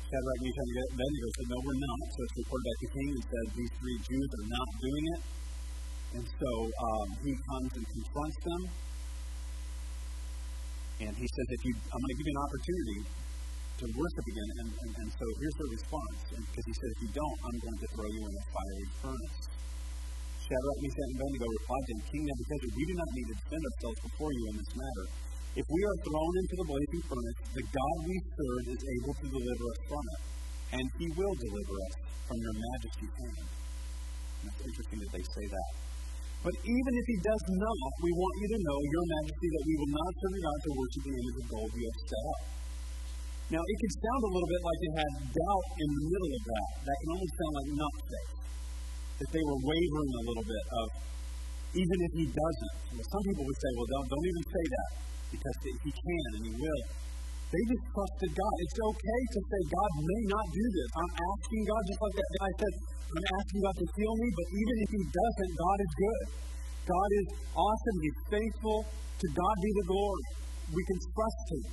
Shadrach, 0.08 0.40
Meshach, 0.40 0.70
and 0.72 0.88
Abednego 0.88 1.28
said, 1.36 1.46
No, 1.52 1.58
we're 1.68 1.82
not. 1.84 2.00
So 2.16 2.18
it's 2.24 2.36
reported 2.40 2.64
to 2.64 2.76
the 2.80 2.90
king 2.96 3.08
and 3.12 3.24
said, 3.28 3.44
These 3.60 3.72
three 3.76 3.98
Jews 4.08 4.28
are 4.40 4.48
not 4.56 4.68
doing 4.80 5.04
it. 5.20 5.20
And 6.16 6.24
so 6.32 6.50
um, 6.64 7.08
he 7.28 7.32
comes 7.44 7.70
and 7.76 7.84
confronts 7.92 8.38
them. 8.40 8.62
And 11.00 11.12
he 11.16 11.24
says, 11.24 11.46
if 11.48 11.62
you, 11.64 11.72
I'm 11.80 12.00
going 12.00 12.12
to 12.12 12.18
give 12.20 12.28
you 12.28 12.36
an 12.36 12.44
opportunity 12.44 12.98
to 13.80 13.84
worship 13.96 14.26
again. 14.28 14.50
And, 14.60 14.68
and, 14.68 14.90
and 15.00 15.08
so 15.16 15.24
here's 15.40 15.56
the 15.56 15.68
response. 15.72 16.18
Because 16.28 16.66
he 16.68 16.74
said, 16.76 16.88
if 16.92 17.00
you 17.08 17.10
don't, 17.16 17.38
I'm 17.40 17.58
going 17.64 17.78
to 17.80 17.88
throw 17.96 18.08
you 18.12 18.22
in 18.28 18.34
a 18.36 18.44
fiery 18.52 18.86
furnace. 19.00 19.38
Shadrach, 20.44 20.78
Meshach, 20.82 21.08
and 21.08 21.14
Abednego 21.16 21.46
replied 21.46 21.84
to 21.88 21.92
him, 21.94 22.00
King 22.10 22.22
Nebuchadnezzar, 22.26 22.70
we 22.74 22.84
do 22.84 22.94
not 23.00 23.10
need 23.16 23.28
to 23.30 23.36
defend 23.40 23.62
ourselves 23.64 23.98
before 24.02 24.30
you 24.34 24.42
in 24.50 24.54
this 24.60 24.72
matter. 24.76 25.06
If 25.50 25.66
we 25.66 25.80
are 25.82 25.98
thrown 26.04 26.34
into 26.42 26.54
the 26.58 26.66
blazing 26.68 27.02
furnace, 27.10 27.38
the 27.54 27.64
God 27.70 27.96
we 28.06 28.16
serve 28.22 28.64
is 28.70 28.82
able 28.82 29.14
to 29.18 29.26
deliver 29.30 29.64
us 29.66 29.80
from 29.88 30.04
it, 30.04 30.20
and 30.78 30.84
he 31.00 31.06
will 31.16 31.34
deliver 31.38 31.74
us 31.74 31.94
from 32.28 32.38
your 32.38 32.54
majesty's 32.54 33.14
hand. 33.14 33.48
And 33.50 34.46
it's 34.52 34.62
interesting 34.62 34.98
that 35.00 35.10
they 35.10 35.24
say 35.26 35.46
that. 35.48 35.70
But 36.40 36.56
even 36.56 36.92
if 36.96 37.04
he 37.04 37.18
does 37.20 37.44
not, 37.52 37.76
we 38.00 38.10
want 38.16 38.34
you 38.40 38.48
to 38.48 38.58
know, 38.64 38.78
your 38.80 39.06
majesty, 39.12 39.48
that 39.52 39.64
we 39.68 39.74
will 39.76 39.92
not 39.92 40.10
serve 40.16 40.38
God 40.40 40.58
to 40.64 40.70
worship 40.72 41.02
the 41.04 41.12
image 41.20 41.36
of 41.36 41.46
gold 41.52 41.70
you 41.76 41.84
have 41.84 42.00
set 42.00 42.24
up. 42.32 42.40
Now, 43.50 43.60
it 43.60 43.76
could 43.76 43.94
sound 44.00 44.22
a 44.24 44.30
little 44.30 44.50
bit 44.50 44.62
like 44.64 44.78
they 44.80 44.94
had 45.04 45.12
doubt 45.36 45.66
in 45.74 45.88
the 45.90 46.04
middle 46.06 46.32
of 46.32 46.42
that. 46.48 46.68
That 46.80 46.96
can 46.96 47.08
almost 47.12 47.34
sound 47.36 47.54
like 47.60 47.68
not 47.76 47.94
faith. 48.08 48.32
That 49.20 49.30
they 49.36 49.44
were 49.44 49.60
wavering 49.68 50.12
a 50.16 50.22
little 50.32 50.46
bit 50.48 50.64
of, 50.80 50.86
even 51.76 51.98
if 52.08 52.12
he 52.14 52.26
doesn't. 52.30 52.74
Well, 52.96 53.08
some 53.10 53.24
people 53.26 53.44
would 53.44 53.60
say, 53.60 53.70
well, 53.76 53.88
don't, 53.90 54.06
don't 54.08 54.28
even 54.32 54.44
say 54.48 54.64
that 54.64 54.90
because 55.34 55.56
he 55.60 55.90
can 55.92 56.28
and 56.40 56.44
he 56.48 56.52
will. 56.56 56.82
They 57.50 57.62
just 57.66 57.84
trusted 57.90 58.30
God. 58.30 58.54
It's 58.62 58.78
okay 58.78 59.20
to 59.34 59.40
say, 59.42 59.60
God 59.74 59.92
may 60.06 60.22
not 60.30 60.46
do 60.54 60.64
this. 60.70 60.88
I'm 60.94 61.12
asking 61.18 61.62
God, 61.66 61.82
just 61.82 61.98
like 61.98 62.14
that 62.14 62.30
guy 62.38 62.50
said, 62.62 62.74
I'm 63.10 63.26
asking 63.42 63.60
God 63.66 63.74
to 63.74 63.86
heal 63.98 64.14
me, 64.22 64.28
but 64.30 64.46
even 64.54 64.76
if 64.86 64.90
he 64.94 65.02
doesn't, 65.10 65.52
God 65.58 65.78
is 65.82 65.92
good. 65.98 66.24
God 66.86 67.10
is 67.10 67.26
awesome. 67.58 67.96
He's 68.06 68.20
faithful. 68.30 68.78
To 68.86 69.26
God 69.34 69.56
be 69.60 69.70
the 69.82 69.86
glory. 69.90 70.24
We 70.70 70.82
can 70.86 70.98
trust 71.10 71.44
him. 71.50 71.64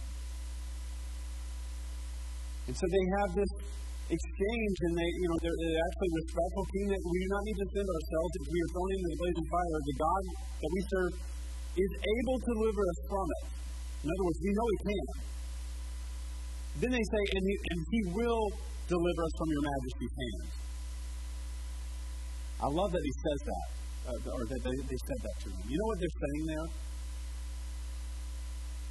And 2.67 2.75
so 2.75 2.83
they 2.89 3.05
have 3.21 3.29
this 3.37 3.51
exchange, 4.09 4.75
and 4.81 4.93
they, 4.97 5.09
you 5.13 5.27
know, 5.29 5.37
they're, 5.45 5.59
they're 5.61 5.83
actually 5.87 6.11
respectful 6.25 6.65
king 6.73 6.87
that 6.89 7.01
we 7.05 7.17
do 7.21 7.29
not 7.31 7.43
need 7.45 7.57
to 7.61 7.65
defend 7.69 7.87
ourselves 7.87 8.31
if 8.33 8.45
we 8.49 8.57
are 8.65 8.71
thrown 8.73 8.89
into 8.97 9.07
the 9.13 9.19
blazing 9.21 9.47
fire. 9.47 9.77
The 9.77 9.97
God 10.01 10.23
that 10.57 10.71
we 10.73 10.81
serve 10.89 11.13
is 11.77 11.91
able 12.01 12.37
to 12.41 12.51
deliver 12.57 12.81
us 12.81 12.99
from 13.13 13.27
it. 13.29 13.43
In 14.03 14.07
other 14.09 14.25
words, 14.25 14.39
we 14.41 14.51
know 14.57 14.67
He 14.73 14.79
can. 14.89 15.36
Then 16.77 16.91
they 16.93 17.05
say, 17.09 17.23
and 17.33 17.43
He, 17.47 17.55
and 17.73 17.79
he 17.89 18.01
will 18.13 18.45
deliver 18.85 19.21
us 19.25 19.33
from 19.37 19.49
your 19.49 19.63
majesty's 19.65 20.15
hand. 20.17 20.47
I 22.61 22.67
love 22.69 22.89
that 22.93 23.03
He 23.03 23.13
says 23.17 23.39
that, 23.49 23.67
uh, 24.13 24.35
or 24.37 24.43
that 24.45 24.61
they, 24.61 24.77
they 24.85 24.99
said 25.09 25.19
that 25.25 25.35
to 25.41 25.47
him. 25.49 25.61
You 25.65 25.77
know 25.77 25.87
what 25.89 25.97
they're 25.97 26.19
saying 26.21 26.43
there? 26.47 26.67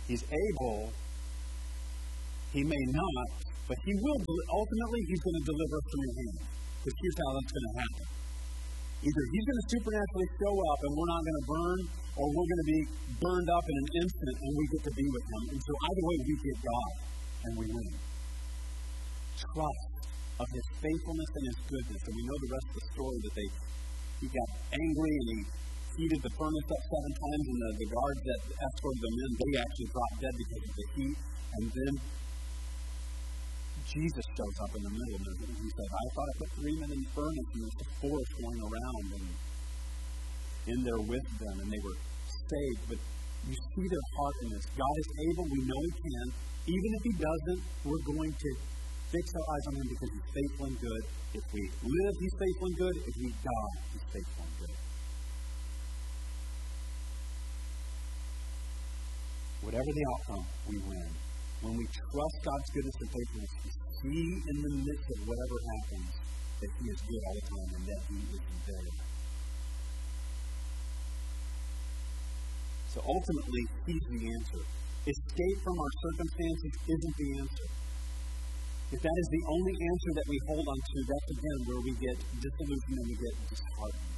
He's 0.07 0.24
able, 0.26 0.91
He 2.55 2.62
may 2.62 2.84
not, 2.91 3.28
but 3.66 3.78
he 3.82 3.93
will, 3.99 4.18
ultimately, 4.22 5.01
he's 5.11 5.22
going 5.26 5.39
to 5.43 5.47
deliver 5.51 5.74
us 5.74 5.87
from 5.91 6.01
your 6.07 6.16
hand. 6.22 6.39
Because 6.78 6.97
here's 7.03 7.18
how 7.18 7.30
that's 7.34 7.51
going 7.51 7.66
to 7.66 7.76
happen. 7.82 8.05
Either 8.97 9.22
he's 9.34 9.47
going 9.47 9.61
to 9.61 9.66
supernaturally 9.74 10.28
show 10.39 10.55
up 10.55 10.78
and 10.87 10.91
we're 10.95 11.11
not 11.11 11.22
going 11.26 11.39
to 11.43 11.47
burn, 11.47 11.78
or 12.16 12.24
we're 12.30 12.49
going 12.49 12.62
to 12.62 12.70
be 12.70 12.80
burned 13.18 13.51
up 13.51 13.64
in 13.66 13.76
an 13.76 13.89
instant 14.07 14.37
and 14.39 14.51
we 14.55 14.64
get 14.70 14.82
to 14.87 14.93
be 14.95 15.07
with 15.11 15.26
him. 15.26 15.43
And 15.51 15.61
so 15.66 15.72
either 15.74 16.05
way, 16.07 16.16
we 16.26 16.34
get 16.47 16.57
God 16.62 16.91
and 17.45 17.53
we 17.59 17.66
win. 17.68 17.93
Trust 19.37 19.89
of 20.37 20.49
his 20.53 20.66
faithfulness 20.80 21.30
and 21.37 21.45
his 21.49 21.59
goodness. 21.68 22.01
And 22.07 22.14
we 22.16 22.24
know 22.24 22.39
the 22.41 22.53
rest 22.57 22.66
of 22.72 22.76
the 22.76 22.87
story 22.97 23.18
that 23.24 23.34
they 23.37 23.49
he 24.16 24.26
got 24.32 24.51
angry 24.72 25.12
and 25.12 25.28
he 25.28 25.39
heated 25.97 26.20
the 26.24 26.32
furnace 26.37 26.68
up 26.72 26.82
seven 26.89 27.12
times, 27.12 27.45
and 27.53 27.59
the, 27.61 27.70
the 27.84 27.89
guards 27.93 28.20
that 28.24 28.41
escorted 28.49 29.01
them 29.01 29.16
in, 29.16 29.30
they 29.37 29.53
actually 29.61 29.91
dropped 29.93 30.16
dead 30.24 30.34
because 30.37 30.62
of 30.64 30.74
the 30.76 30.87
heat. 30.97 31.18
And 31.57 31.64
then 31.72 31.93
Jesus 33.87 34.26
shows 34.37 34.57
up 34.61 34.72
in 34.76 34.82
the 34.82 34.93
middle 34.93 35.20
and 35.20 35.57
he 35.57 35.68
says, 35.72 35.89
I 35.89 36.05
thought 36.11 36.28
I 36.28 36.34
put 36.43 36.51
three 36.59 36.76
men 36.80 36.91
in 36.91 37.01
the 37.01 37.11
furnace 37.16 37.49
and 37.55 37.61
there's 37.64 37.80
a 37.80 37.89
fourth 38.03 38.30
going 38.41 38.61
around 38.66 39.07
and 39.20 39.26
in 40.66 40.78
there 40.82 41.03
with 41.07 41.28
them 41.39 41.57
and 41.62 41.68
they 41.70 41.80
were 41.80 41.97
saved. 42.26 42.82
But 42.91 43.01
you 43.47 43.55
see 43.55 43.86
their 43.86 44.07
heart 44.18 44.36
in 44.42 44.49
this. 44.51 44.64
God 44.74 44.97
is 44.99 45.11
able, 45.30 45.44
we 45.47 45.62
know 45.70 45.80
He 45.86 45.92
can. 46.03 46.26
Even 46.66 46.90
if 46.99 47.03
He 47.07 47.14
doesn't, 47.14 47.61
we're 47.86 48.07
going 48.11 48.34
to 48.34 48.51
fix 49.07 49.24
our 49.38 49.47
eyes 49.55 49.64
on 49.70 49.74
Him 49.78 49.86
because 49.86 50.11
He's 50.11 50.28
faithful 50.34 50.64
and 50.66 50.78
good. 50.82 51.03
If 51.38 51.44
we 51.55 51.62
live, 51.62 52.14
He's 52.18 52.36
faithful 52.42 52.66
and 52.66 52.76
good. 52.76 52.97
If 53.07 53.14
we 53.22 53.28
die, 53.30 53.74
He's 53.94 54.07
faithful 54.11 54.42
and 54.42 54.55
good. 54.59 54.76
Whatever 59.62 59.90
the 59.94 60.05
outcome, 60.11 60.44
we 60.66 60.76
win. 60.82 61.11
When 61.62 61.74
we 61.78 61.86
trust 61.86 62.36
God's 62.42 62.68
goodness 62.74 62.97
and 62.99 63.11
faithfulness, 63.14 63.53
we 63.62 63.70
see 64.03 64.26
in 64.42 64.57
the 64.62 64.72
midst 64.90 65.07
of 65.07 65.18
whatever 65.22 65.57
happens 65.70 66.12
that 66.61 66.70
He 66.82 66.84
is 66.90 67.01
good 67.07 67.22
all 67.26 67.36
the 67.38 67.47
time 67.47 67.70
and 67.78 67.84
that 67.94 68.01
He 68.11 68.18
is 68.26 68.42
there. 68.66 69.15
So 72.97 73.05
ultimately, 73.05 73.64
He's 73.84 74.07
the 74.09 74.24
answer. 74.24 74.62
Escape 75.05 75.59
from 75.61 75.76
our 75.76 75.92
circumstances 76.01 76.72
isn't 76.88 77.16
the 77.20 77.30
answer. 77.44 77.68
If 78.88 79.01
that 79.05 79.16
is 79.20 79.28
the 79.36 79.44
only 79.53 79.74
answer 79.76 80.11
that 80.16 80.26
we 80.32 80.38
hold 80.49 80.64
on 80.64 80.80
to, 80.80 80.97
that's 81.05 81.28
again 81.36 81.59
where 81.68 81.82
we 81.84 81.92
get 82.01 82.16
disillusioned 82.40 82.97
and 82.97 83.09
we 83.12 83.16
get 83.20 83.34
disheartened. 83.53 84.16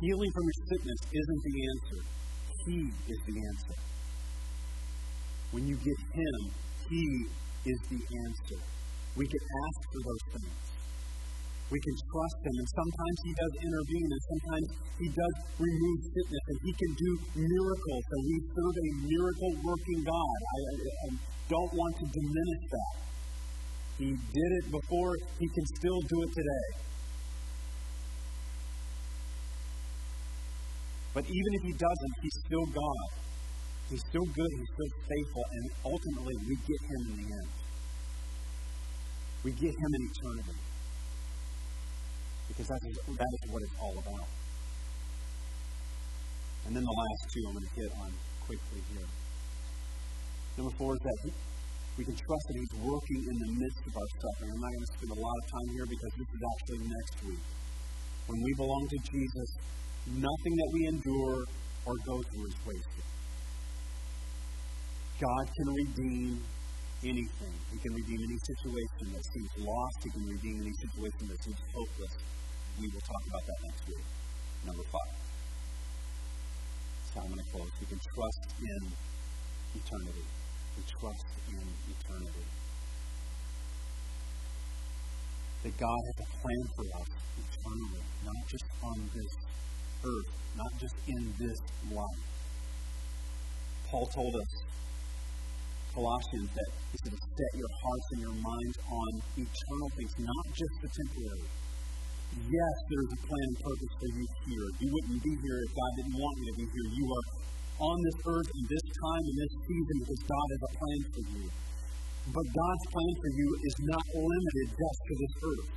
Healing 0.00 0.32
from 0.32 0.44
your 0.48 0.60
sickness 0.72 1.00
isn't 1.12 1.42
the 1.44 1.56
answer. 1.68 2.00
He 2.64 2.78
is 2.88 3.20
the 3.28 3.36
answer. 3.52 3.76
When 5.52 5.68
you 5.68 5.76
get 5.76 6.00
Him, 6.16 6.38
He 6.88 7.04
is 7.68 7.80
the 7.92 8.00
answer. 8.00 8.64
We 9.12 9.28
can 9.28 9.44
ask 9.68 9.78
for 9.92 10.00
those 10.08 10.40
things. 10.40 10.69
We 11.70 11.78
can 11.78 11.94
trust 12.02 12.38
Him, 12.42 12.54
and 12.58 12.68
sometimes 12.74 13.16
He 13.22 13.30
does 13.30 13.54
intervene, 13.62 14.08
and 14.10 14.22
sometimes 14.26 14.66
He 14.98 15.06
does 15.06 15.34
remove 15.54 15.98
sickness, 16.02 16.44
and 16.50 16.58
He 16.66 16.72
can 16.74 16.92
do 16.98 17.10
miracles. 17.46 18.04
And 18.10 18.20
we 18.26 18.36
serve 18.50 18.74
a 18.74 18.90
miracle 19.06 19.52
working 19.62 20.00
God. 20.02 20.38
I, 20.50 20.58
I, 20.66 20.74
I 20.74 21.08
don't 21.46 21.72
want 21.78 21.94
to 22.02 22.06
diminish 22.10 22.64
that. 22.74 22.94
He 24.02 24.10
did 24.10 24.50
it 24.58 24.66
before, 24.66 25.14
He 25.38 25.46
can 25.46 25.66
still 25.78 26.00
do 26.10 26.16
it 26.26 26.32
today. 26.34 26.68
But 31.14 31.24
even 31.30 31.50
if 31.54 31.62
He 31.70 31.74
doesn't, 31.78 32.14
He's 32.18 32.38
still 32.50 32.66
God. 32.66 33.08
He's 33.94 34.02
still 34.10 34.26
good, 34.26 34.50
He's 34.58 34.72
still 34.74 34.92
faithful, 35.06 35.44
and 35.54 35.64
ultimately 35.86 36.34
we 36.50 36.54
get 36.66 36.80
Him 36.82 37.00
in 37.06 37.16
the 37.22 37.28
end. 37.30 37.50
We 39.46 39.50
get 39.54 39.70
Him 39.70 39.90
in 39.94 40.02
eternity 40.10 40.69
because 42.50 42.66
that 42.66 42.82
is, 42.82 42.96
that 43.14 43.30
is 43.30 43.42
what 43.46 43.62
it's 43.62 43.78
all 43.78 43.94
about. 43.94 44.26
And 46.66 46.74
then 46.74 46.82
the 46.82 46.96
last 46.98 47.22
two 47.30 47.42
I'm 47.46 47.54
going 47.54 47.68
to 47.70 47.74
hit 47.78 47.90
on 47.94 48.10
quickly 48.42 48.82
here. 48.90 49.08
Number 50.58 50.74
four 50.74 50.98
is 50.98 51.02
that 51.06 51.18
we 51.94 52.02
can 52.04 52.16
trust 52.18 52.44
that 52.50 52.56
He's 52.58 52.74
working 52.82 53.20
in 53.22 53.36
the 53.38 53.50
midst 53.54 53.82
of 53.86 53.92
our 53.94 54.10
suffering. 54.18 54.50
I'm 54.50 54.62
not 54.66 54.72
going 54.74 54.86
to 54.86 54.92
spend 54.98 55.10
a 55.14 55.20
lot 55.22 55.36
of 55.38 55.44
time 55.46 55.68
here 55.78 55.86
because 55.86 56.12
this 56.18 56.30
is 56.30 56.42
actually 56.42 56.80
next 56.90 57.16
week. 57.26 57.44
When 58.26 58.40
we 58.42 58.52
belong 58.58 58.82
to 58.90 58.98
Jesus, 59.10 59.48
nothing 60.18 60.54
that 60.58 60.70
we 60.74 60.80
endure 60.90 61.38
or 61.86 61.94
go 62.06 62.16
through 62.18 62.46
is 62.50 62.58
wasted. 62.66 63.06
God 65.20 65.44
can 65.44 65.68
redeem 65.74 66.40
anything. 67.04 67.54
He 67.72 67.78
can 67.78 67.92
redeem 67.94 68.20
any 68.20 68.38
situation 68.40 69.04
that 69.16 69.24
seems 69.24 69.50
lost. 69.64 69.96
He 70.04 70.10
can 70.10 70.24
redeem 70.24 70.56
any 70.60 70.74
situation 70.80 71.24
that 71.28 71.40
seems 71.44 71.60
hopeless. 71.72 72.14
We 72.80 72.88
will 72.88 73.04
talk 73.04 73.20
about 73.28 73.44
that 73.44 73.60
next 73.68 73.84
week. 73.88 74.06
Number 74.64 74.82
five. 74.88 75.12
So 77.12 77.20
I'm 77.20 77.28
going 77.28 77.44
to 77.44 77.50
close. 77.52 77.68
We 77.76 77.86
can 77.92 78.00
trust 78.00 78.42
in 78.56 78.80
eternity. 79.76 80.24
We 80.24 80.82
trust 80.88 81.28
in 81.52 81.60
eternity. 81.60 82.46
That 85.60 85.76
God 85.76 86.00
has 86.08 86.18
a 86.24 86.28
plan 86.40 86.64
for 86.72 86.86
us 87.04 87.10
eternally, 87.36 88.02
not 88.24 88.40
just 88.48 88.64
on 88.80 88.96
this 89.12 89.32
earth, 90.00 90.30
not 90.56 90.72
just 90.80 90.96
in 91.04 91.22
this 91.36 91.60
life. 91.92 92.24
Paul 93.92 94.06
told 94.06 94.36
us, 94.40 94.52
Colossians, 95.92 96.48
that 96.56 96.70
he 96.92 96.96
said 97.04 97.12
set 97.12 97.52
your 97.60 97.72
hearts 97.84 98.06
and 98.12 98.20
your 98.24 98.36
minds 98.40 98.76
on 98.88 99.10
eternal 99.36 99.88
things, 100.00 100.12
not 100.16 100.46
just 100.56 100.74
the 100.80 100.88
temporary 100.96 101.44
yes, 102.36 102.74
there's 102.86 103.10
a 103.10 103.20
plan 103.26 103.46
and 103.50 103.58
purpose 103.58 103.92
for 103.98 104.10
you 104.14 104.24
here. 104.46 104.66
You 104.78 104.88
wouldn't 104.92 105.22
be 105.22 105.34
here 105.42 105.58
if 105.66 105.70
God 105.74 105.90
didn't 105.98 106.18
want 106.18 106.34
you 106.38 106.46
to 106.50 106.56
be 106.60 106.66
here. 106.70 106.86
You 106.94 107.06
are 107.10 107.26
on 107.80 107.96
this 108.04 108.18
earth 108.28 108.50
in 108.54 108.64
this 108.68 108.86
time, 108.92 109.24
in 109.24 109.36
this 109.40 109.54
season, 109.66 109.96
because 110.04 110.22
God 110.28 110.46
has 110.52 110.62
a 110.62 110.72
plan 110.76 111.00
for 111.10 111.24
you. 111.32 111.46
But 112.30 112.46
God's 112.46 112.84
plan 112.92 113.12
for 113.18 113.30
you 113.34 113.48
is 113.64 113.76
not 113.90 114.04
limited 114.14 114.66
just 114.70 115.00
to 115.08 115.12
this 115.18 115.34
earth. 115.40 115.70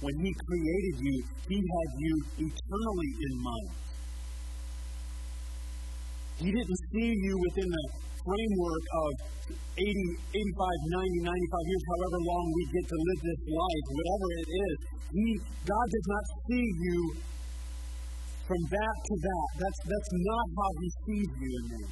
When 0.00 0.14
He 0.22 0.30
created 0.30 0.96
you, 1.02 1.16
He 1.50 1.58
had 1.58 1.88
you 1.98 2.14
eternally 2.48 3.10
in 3.18 3.32
mind. 3.42 3.70
He 6.38 6.48
didn't 6.54 6.80
see 6.94 7.10
you 7.18 7.34
within 7.50 7.66
the 7.66 7.84
framework 8.24 8.84
of 8.98 9.10
80, 9.78 9.88
85, 10.34 10.34
90, 10.34 11.30
95 11.30 11.70
years, 11.70 11.84
however 11.86 12.18
long 12.26 12.44
we 12.50 12.62
get 12.74 12.84
to 12.88 12.98
live 12.98 13.20
this 13.22 13.42
life, 13.46 13.86
whatever 13.94 14.26
it 14.38 14.48
is. 14.48 14.76
He, 15.08 15.26
God 15.64 15.86
does 15.88 16.08
not 16.10 16.24
see 16.50 16.66
you 16.82 16.98
from 18.48 18.60
that 18.72 18.96
to 19.08 19.14
that. 19.22 19.48
That's, 19.60 19.80
that's 19.84 20.12
not 20.12 20.46
how 20.56 20.70
He 20.80 20.88
sees 21.04 21.30
you 21.36 21.50
and 21.52 21.66
me. 21.68 21.82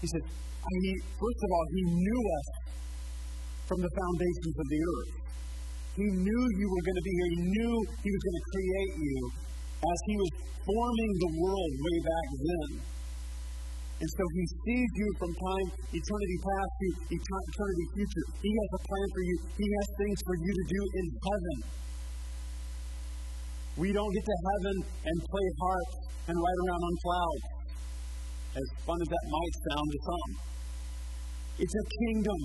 He 0.00 0.06
said, 0.12 0.24
I 0.28 0.74
mean, 0.84 0.98
first 1.16 1.40
of 1.40 1.48
all, 1.50 1.66
He 1.72 1.82
knew 1.88 2.22
us 2.38 2.48
from 3.64 3.80
the 3.80 3.92
foundations 3.92 4.54
of 4.60 4.66
the 4.68 4.80
earth. 4.84 5.12
He 5.94 6.06
knew 6.10 6.42
you 6.58 6.66
were 6.68 6.84
going 6.84 6.98
to 7.00 7.06
be 7.06 7.14
here. 7.16 7.30
He 7.32 7.42
knew 7.48 7.72
He 8.04 8.10
was 8.12 8.22
going 8.22 8.38
to 8.38 8.46
create 8.52 8.92
you 8.98 9.18
as 9.84 9.98
He 10.04 10.14
was 10.20 10.32
forming 10.64 11.12
the 11.20 11.32
world 11.42 11.72
way 11.80 11.98
back 12.04 12.28
then. 12.34 12.93
And 14.04 14.12
so 14.20 14.24
he 14.36 14.44
sees 14.68 14.90
you 15.00 15.08
from 15.16 15.32
time, 15.32 15.66
eternity 15.96 16.38
past 16.44 16.72
to 16.76 16.88
eternity 17.08 17.86
future. 17.96 18.26
He 18.36 18.52
has 18.52 18.70
a 18.76 18.80
plan 18.84 19.08
for 19.16 19.22
you. 19.24 19.36
He 19.56 19.64
has 19.64 19.86
things 19.96 20.18
for 20.28 20.36
you 20.44 20.52
to 20.52 20.64
do 20.68 20.80
in 20.92 21.06
heaven. 21.24 21.58
We 23.80 23.96
don't 23.96 24.12
get 24.12 24.24
to 24.28 24.38
heaven 24.44 24.76
and 25.08 25.16
play 25.24 25.46
harps 25.56 25.96
and 26.28 26.36
ride 26.36 26.60
around 26.68 26.82
on 26.84 26.94
clouds. 27.00 27.44
As 28.60 28.68
fun 28.84 28.98
as 29.00 29.08
that 29.08 29.24
might 29.24 29.54
sound 29.72 29.88
to 29.88 29.98
some. 30.04 30.32
It's 31.64 31.76
a 31.80 31.86
kingdom. 32.04 32.40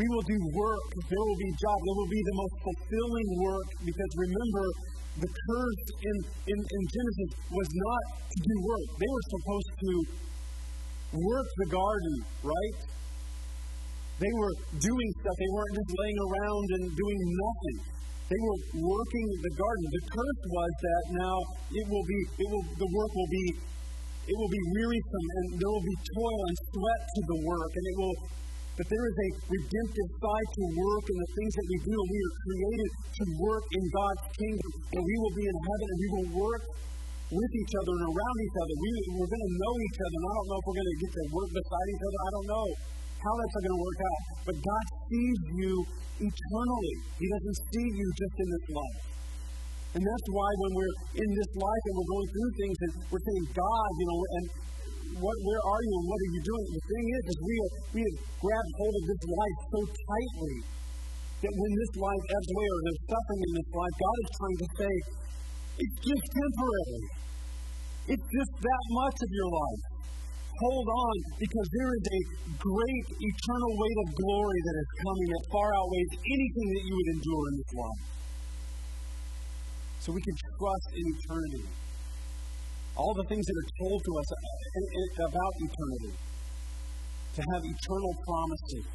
We 0.00 0.08
will 0.08 0.24
do 0.32 0.38
work. 0.56 0.88
There 0.96 1.24
will 1.28 1.40
be 1.44 1.50
jobs. 1.60 1.82
There 1.84 1.98
will 2.00 2.08
be 2.08 2.22
the 2.24 2.36
most 2.40 2.54
fulfilling 2.64 3.28
work 3.44 3.68
because 3.84 4.10
remember, 4.16 4.64
the 5.12 5.28
curse 5.28 5.84
in, 6.08 6.16
in, 6.24 6.58
in 6.72 6.82
Genesis 6.88 7.30
was 7.52 7.68
not 7.68 8.04
to 8.32 8.38
do 8.48 8.54
work. 8.64 8.86
They 8.96 9.10
were 9.12 9.26
supposed 9.28 9.72
to 9.76 9.92
work 11.12 11.48
the 11.56 11.68
garden, 11.72 12.14
right? 12.44 12.76
They 14.18 14.32
were 14.34 14.54
doing 14.82 15.08
stuff. 15.22 15.36
They 15.38 15.50
weren't 15.54 15.74
just 15.78 15.92
laying 15.94 16.20
around 16.26 16.66
and 16.74 16.84
doing 16.90 17.20
nothing. 17.38 17.78
They 18.28 18.40
were 18.44 18.60
working 18.82 19.26
the 19.40 19.54
garden. 19.56 19.84
The 19.88 20.04
curse 20.10 20.42
was 20.52 20.72
that 20.84 21.04
now 21.16 21.38
it 21.72 21.86
will 21.88 22.04
be, 22.04 22.18
it 22.44 22.48
will, 22.50 22.66
the 22.76 22.90
work 22.92 23.12
will 23.14 23.30
be, 23.32 23.46
it 24.28 24.36
will 24.36 24.52
be 24.52 24.62
wearisome 24.76 25.28
and 25.32 25.44
there 25.56 25.70
will 25.72 25.86
be 25.86 25.98
toil 26.12 26.40
and 26.44 26.56
sweat 26.76 27.00
to 27.08 27.20
the 27.24 27.38
work 27.46 27.72
and 27.72 27.84
it 27.88 27.96
will, 27.96 28.16
but 28.76 28.86
there 28.90 29.04
is 29.08 29.16
a 29.16 29.28
redemptive 29.48 30.10
side 30.20 30.48
to 30.60 30.62
work 30.76 31.04
and 31.08 31.18
the 31.24 31.30
things 31.40 31.52
that 31.56 31.66
we 31.72 31.76
do. 31.88 31.96
We 31.96 32.18
are 32.20 32.36
created 32.36 32.90
to 33.00 33.24
work 33.40 33.64
in 33.64 33.84
God's 33.96 34.24
kingdom 34.36 34.72
and 34.92 35.00
we 35.00 35.14
will 35.24 35.34
be 35.38 35.46
in 35.48 35.56
heaven 35.64 35.86
and 35.88 35.98
we 35.98 36.08
will 36.12 36.28
work 36.42 36.62
with 37.28 37.52
each 37.52 37.74
other 37.76 37.92
and 37.92 38.06
around 38.08 38.36
each 38.40 38.56
other. 38.56 38.74
We, 38.80 38.90
we're 39.20 39.32
going 39.32 39.46
to 39.48 39.54
know 39.60 39.74
each 39.84 39.98
other. 40.00 40.16
And 40.16 40.26
I 40.28 40.34
don't 40.38 40.48
know 40.48 40.58
if 40.58 40.64
we're 40.64 40.78
going 40.80 40.92
to 40.92 41.00
get 41.04 41.10
to 41.12 41.22
work 41.28 41.50
beside 41.52 41.86
each 41.92 42.04
other. 42.08 42.18
I 42.18 42.30
don't 42.32 42.48
know 42.48 42.66
how 43.18 43.32
that's 43.36 43.54
going 43.58 43.76
to 43.76 43.82
work 43.84 44.00
out. 44.00 44.22
But 44.48 44.56
God 44.64 44.84
sees 45.12 45.40
you 45.60 45.72
eternally. 46.24 46.94
He 47.20 47.26
doesn't 47.28 47.58
see 47.68 47.86
you 47.92 48.06
just 48.16 48.36
in 48.38 48.48
this 48.48 48.66
life. 48.72 49.00
And 49.96 50.02
that's 50.04 50.28
why 50.30 50.50
when 50.62 50.72
we're 50.76 50.96
in 51.16 51.30
this 51.32 51.52
life 51.56 51.84
and 51.88 51.94
we're 51.96 52.12
going 52.12 52.28
through 52.28 52.52
things 52.60 52.76
and 52.76 52.92
we're 53.08 53.24
saying, 53.24 53.44
God, 53.56 53.88
you 53.98 54.06
know, 54.08 54.20
and 54.20 54.44
what, 55.16 55.36
where 55.48 55.62
are 55.64 55.82
you 55.82 55.94
and 55.96 56.06
what 56.06 56.18
are 56.20 56.32
you 56.36 56.42
doing? 56.44 56.66
The 56.76 56.84
thing 56.84 57.04
is, 57.08 57.22
is 57.24 57.36
we 57.40 57.54
have, 57.56 57.74
we 57.96 58.00
have 58.04 58.16
grabbed 58.36 58.72
hold 58.76 58.94
of 59.00 59.04
this 59.08 59.22
life 59.24 59.58
so 59.72 59.80
tightly 59.88 60.56
that 61.38 61.54
when 61.54 61.72
this 61.72 61.92
life 61.96 62.24
ebbs 62.28 62.50
away 62.52 62.68
or 62.68 62.80
there's 62.84 63.02
suffering 63.08 63.42
in 63.48 63.52
this 63.56 63.70
life, 63.72 63.94
God 63.96 64.16
is 64.18 64.30
trying 64.36 64.58
to 64.58 64.68
say, 64.76 64.94
it's 65.78 65.98
just 66.02 66.24
temporary. 66.34 67.02
It's 68.08 68.28
just 68.34 68.52
that 68.58 68.84
much 68.98 69.16
of 69.20 69.30
your 69.30 69.50
life. 69.52 69.82
hold 70.58 70.88
on 70.90 71.14
because 71.38 71.68
there 71.70 71.92
is 71.94 72.04
a 72.18 72.20
great 72.58 73.06
eternal 73.14 73.72
weight 73.78 73.98
of 74.02 74.08
glory 74.10 74.60
that 74.66 74.76
is 74.82 74.90
coming 75.06 75.28
that 75.30 75.44
far 75.54 75.70
outweighs 75.70 76.12
anything 76.18 76.68
that 76.74 76.82
you 76.82 76.94
would 76.98 77.10
endure 77.14 77.44
in 77.46 77.54
this 77.62 77.72
life. 77.78 78.02
So 80.02 80.06
we 80.10 80.22
can 80.24 80.36
trust 80.58 80.88
in 80.98 81.04
eternity. 81.14 81.64
All 82.98 83.14
the 83.14 83.26
things 83.30 83.44
that 83.46 83.56
are 83.62 83.70
told 83.86 83.98
to 84.02 84.12
us 84.18 84.28
uh, 84.34 85.28
about 85.30 85.52
eternity, 85.62 86.14
to 87.38 87.40
have 87.54 87.62
eternal 87.62 88.12
promises. 88.26 88.86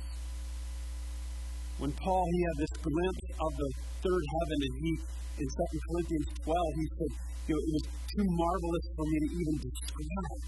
When 1.80 1.92
Paul 1.96 2.26
he 2.28 2.40
had 2.44 2.58
this 2.60 2.76
glimpse 2.84 3.28
of 3.40 3.52
the 3.56 3.70
third 4.04 4.24
heaven, 4.28 4.60
and 4.68 4.74
he 4.84 4.92
in 5.34 5.48
2 5.50 5.56
Corinthians 5.90 6.30
12, 6.46 6.54
he 6.78 6.86
said, 6.94 7.12
you 7.50 7.54
know, 7.58 7.62
it 7.64 7.72
was 7.74 7.86
too 7.90 8.28
marvelous 8.28 8.86
for 8.94 9.06
me 9.10 9.18
to 9.18 9.30
even 9.34 9.56
describe. 9.66 10.44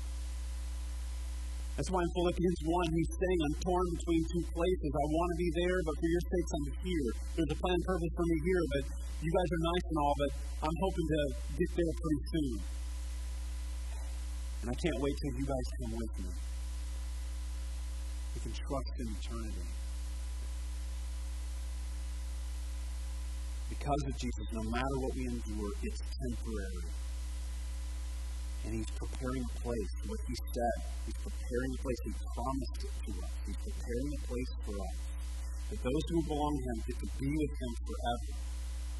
That's 1.75 1.91
why 1.91 1.99
in 2.05 2.11
Philippians 2.15 2.59
1, 2.63 2.95
he's 2.95 3.11
saying, 3.19 3.39
I'm 3.43 3.57
torn 3.65 3.87
between 3.99 4.21
two 4.31 4.43
places. 4.55 4.91
I 4.95 5.05
want 5.11 5.29
to 5.35 5.37
be 5.41 5.49
there, 5.59 5.77
but 5.83 5.95
for 5.99 6.07
your 6.07 6.23
sakes, 6.23 6.51
I'm 6.55 6.67
here. 6.87 7.09
There's 7.35 7.51
a 7.51 7.59
plan 7.59 7.79
purpose 7.83 8.13
for 8.15 8.25
me 8.29 8.37
here, 8.47 8.63
but 8.71 8.83
you 9.19 9.31
guys 9.33 9.49
are 9.51 9.63
nice 9.75 9.85
and 9.91 9.97
all, 9.99 10.15
but 10.15 10.31
I'm 10.69 10.77
hoping 10.79 11.07
to 11.11 11.21
get 11.59 11.69
there 11.75 11.93
pretty 11.99 12.23
soon. 12.31 12.55
And 14.61 14.67
I 14.71 14.75
can't 14.79 14.99
wait 15.03 15.15
till 15.19 15.35
you 15.35 15.45
guys 15.49 15.65
come 15.81 15.93
with 15.99 16.13
me. 16.23 16.31
We 18.31 18.39
can 18.39 18.53
trust 18.55 18.93
in 19.01 19.07
eternity. 19.11 19.74
Because 23.69 24.01
of 24.07 24.13
Jesus, 24.17 24.45
no 24.53 24.63
matter 24.69 24.95
what 25.01 25.13
we 25.17 25.25
endure, 25.25 25.71
it's 25.81 26.01
temporary. 26.01 26.89
And 28.65 28.71
He's 28.77 28.91
preparing 28.97 29.43
a 29.45 29.53
place. 29.61 29.91
What 30.05 30.21
He 30.25 30.35
said, 30.53 30.77
He's 31.05 31.19
preparing 31.21 31.71
a 31.73 31.81
place. 31.81 31.99
He 32.05 32.13
promised 32.13 32.79
it 32.85 32.93
to 33.05 33.11
us. 33.25 33.33
He's 33.45 33.61
preparing 33.61 34.09
a 34.13 34.21
place 34.25 34.51
for 34.65 34.75
us. 34.77 34.97
That 35.69 35.79
those 35.81 36.05
who 36.13 36.19
belong 36.29 36.53
to 36.53 36.63
Him 36.65 36.77
get 36.85 36.97
to 37.01 37.09
be 37.17 37.29
with 37.29 37.53
Him 37.57 37.71
forever. 37.89 38.31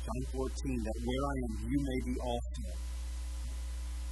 John 0.06 0.22
14, 0.38 0.86
that 0.86 0.98
where 1.02 1.24
I 1.26 1.36
am, 1.50 1.54
you 1.66 1.80
may 1.82 2.00
be 2.06 2.16
also. 2.22 2.66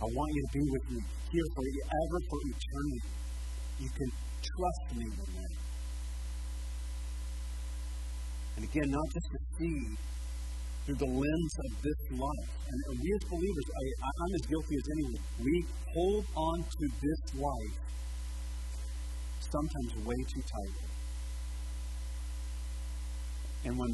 I 0.02 0.06
want 0.10 0.30
you 0.34 0.42
to 0.42 0.52
be 0.58 0.66
with 0.74 0.86
me 0.90 1.02
here 1.34 1.50
forever, 1.54 2.18
for 2.30 2.40
eternity. 2.50 3.14
You 3.78 3.90
can 3.90 4.10
trust 4.42 4.86
me 4.98 5.06
in 5.06 5.30
that. 5.34 5.56
And 8.58 8.66
again, 8.66 8.90
not 8.90 9.08
just 9.14 9.30
to 9.34 9.40
see 9.58 9.78
through 10.86 11.00
the 11.00 11.08
lens 11.08 11.54
of 11.64 11.72
this 11.82 12.00
life. 12.12 12.52
And, 12.68 13.00
we 13.00 13.08
as 13.14 13.24
believers, 13.30 13.68
I, 13.72 13.84
I'm 14.04 14.34
as 14.36 14.46
guilty 14.48 14.76
as 14.76 14.88
anyone. 14.92 15.16
We 15.40 15.56
hold 15.94 16.26
on 16.36 16.58
to 16.64 16.86
this 17.00 17.22
life 17.40 17.76
sometimes 19.54 19.90
way 20.06 20.20
too 20.34 20.44
tightly. 20.44 20.90
And 23.66 23.74
when 23.80 23.92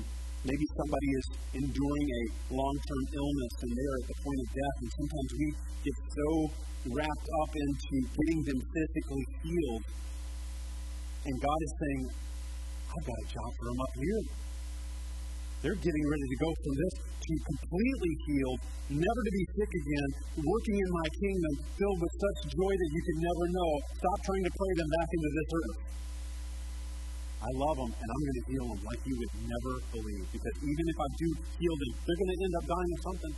maybe 0.47 0.65
somebody 0.81 1.09
is 1.19 1.27
enduring 1.61 2.07
a 2.09 2.23
long 2.55 2.75
term 2.87 3.03
illness 3.13 3.53
and 3.61 3.71
they're 3.75 3.97
at 4.01 4.07
the 4.07 4.17
point 4.23 4.39
of 4.39 4.47
death, 4.49 4.75
and 4.81 4.89
sometimes 4.97 5.29
we 5.37 5.47
get 5.83 5.97
so 6.09 6.27
wrapped 6.95 7.29
up 7.43 7.51
into 7.53 7.95
getting 8.07 8.39
them 8.49 8.59
physically 8.71 9.25
healed. 9.43 9.85
And 11.27 11.35
God 11.37 11.59
is 11.61 11.73
saying, 11.75 12.01
I've 12.89 13.05
got 13.05 13.17
a 13.19 13.27
job 13.29 13.49
for 13.59 13.65
them 13.69 13.79
up 13.83 13.93
here. 13.99 14.48
They're 15.59 15.75
getting 15.75 16.05
ready 16.07 16.27
to 16.31 16.37
go 16.39 16.49
from 16.55 16.73
this 16.79 16.95
to 17.03 17.33
completely 17.51 18.13
healed, 18.31 18.59
never 18.95 19.21
to 19.27 19.31
be 19.35 19.43
sick 19.59 19.71
again, 19.75 20.09
working 20.39 20.77
in 20.79 20.89
my 20.95 21.07
kingdom, 21.19 21.53
filled 21.75 21.99
with 21.99 22.13
such 22.15 22.39
joy 22.55 22.73
that 22.79 22.89
you 22.95 23.01
can 23.03 23.17
never 23.19 23.45
know. 23.51 23.71
Stop 23.99 24.19
trying 24.23 24.45
to 24.47 24.53
pray 24.55 24.73
them 24.79 24.89
back 24.89 25.09
into 25.11 25.29
this 25.35 25.49
earth. 25.59 25.79
I 27.43 27.51
love 27.59 27.75
them, 27.75 27.91
and 27.91 28.07
I'm 28.07 28.21
going 28.23 28.39
to 28.39 28.45
heal 28.51 28.65
them 28.71 28.81
like 28.87 29.01
you 29.03 29.15
would 29.19 29.33
never 29.51 29.73
believe. 29.99 30.25
Because 30.31 30.55
even 30.63 30.85
if 30.87 30.97
I 30.99 31.07
do 31.19 31.27
heal 31.59 31.75
them, 31.75 31.91
they're 32.07 32.19
going 32.23 32.33
to 32.35 32.39
end 32.39 32.53
up 32.55 32.65
dying 32.67 32.91
of 32.95 33.01
something. 33.03 33.33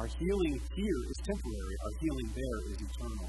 Our 0.00 0.08
healing 0.08 0.56
here 0.72 1.00
is 1.04 1.16
temporary, 1.20 1.76
our 1.84 1.94
healing 2.00 2.28
there 2.32 2.58
is 2.72 2.78
eternal. 2.80 3.28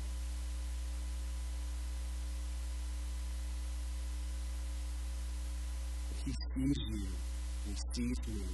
He 6.29 6.35
sees 6.53 6.77
you. 6.93 7.09
He 7.65 7.73
sees 7.73 8.19
me 8.29 8.45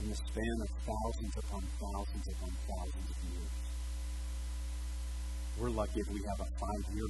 in 0.00 0.08
the 0.08 0.16
span 0.16 0.56
of 0.64 0.70
thousands 0.80 1.34
upon 1.44 1.60
thousands 1.76 2.26
upon 2.32 2.52
thousands 2.56 3.08
of 3.12 3.18
years. 3.28 3.52
We're 5.60 5.76
lucky 5.76 6.00
if 6.00 6.08
we 6.08 6.24
have 6.24 6.40
a 6.40 6.48
five 6.56 6.84
year 6.96 7.08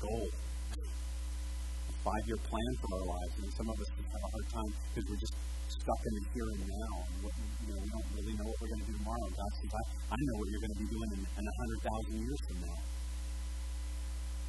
goal, 0.00 0.28
a 0.32 1.94
five 2.00 2.24
year 2.24 2.40
plan 2.48 2.72
for 2.80 2.88
our 2.96 3.06
lives. 3.12 3.34
And 3.44 3.52
some 3.52 3.68
of 3.68 3.76
us 3.76 3.90
have 3.92 4.24
a 4.24 4.30
hard 4.32 4.46
time 4.56 4.72
because 4.72 5.04
we're 5.04 5.20
just 5.20 5.36
stuck 5.68 6.00
in 6.00 6.12
the 6.16 6.24
here 6.32 6.48
and 6.48 6.64
now. 6.64 6.94
And 7.04 7.16
what, 7.28 7.34
you 7.60 7.68
know, 7.68 7.80
we 7.84 7.88
don't 7.92 8.08
really 8.08 8.34
know 8.40 8.46
what 8.48 8.56
we're 8.56 8.72
going 8.72 8.84
to 8.84 8.88
do 8.88 8.96
tomorrow. 9.04 9.28
God 9.36 9.52
says, 9.52 9.72
I, 9.76 9.84
I 10.16 10.18
know 10.32 10.36
what 10.40 10.48
you're 10.48 10.64
going 10.64 10.76
to 10.76 10.80
be 10.80 10.88
doing 10.88 11.10
in, 11.12 11.20
in 11.28 11.44
100,000 11.44 12.24
years 12.24 12.40
from 12.48 12.56
now. 12.72 12.78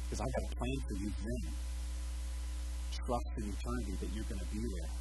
Because 0.08 0.20
I've 0.24 0.32
got 0.32 0.44
a 0.48 0.52
plan 0.56 0.78
for 0.80 0.96
you 0.96 1.08
then 1.12 1.44
trust 3.06 3.30
in 3.38 3.44
eternity 3.46 3.94
that 4.02 4.10
you're 4.10 4.26
going 4.26 4.42
to 4.42 4.50
be 4.50 4.58
there. 4.58 4.92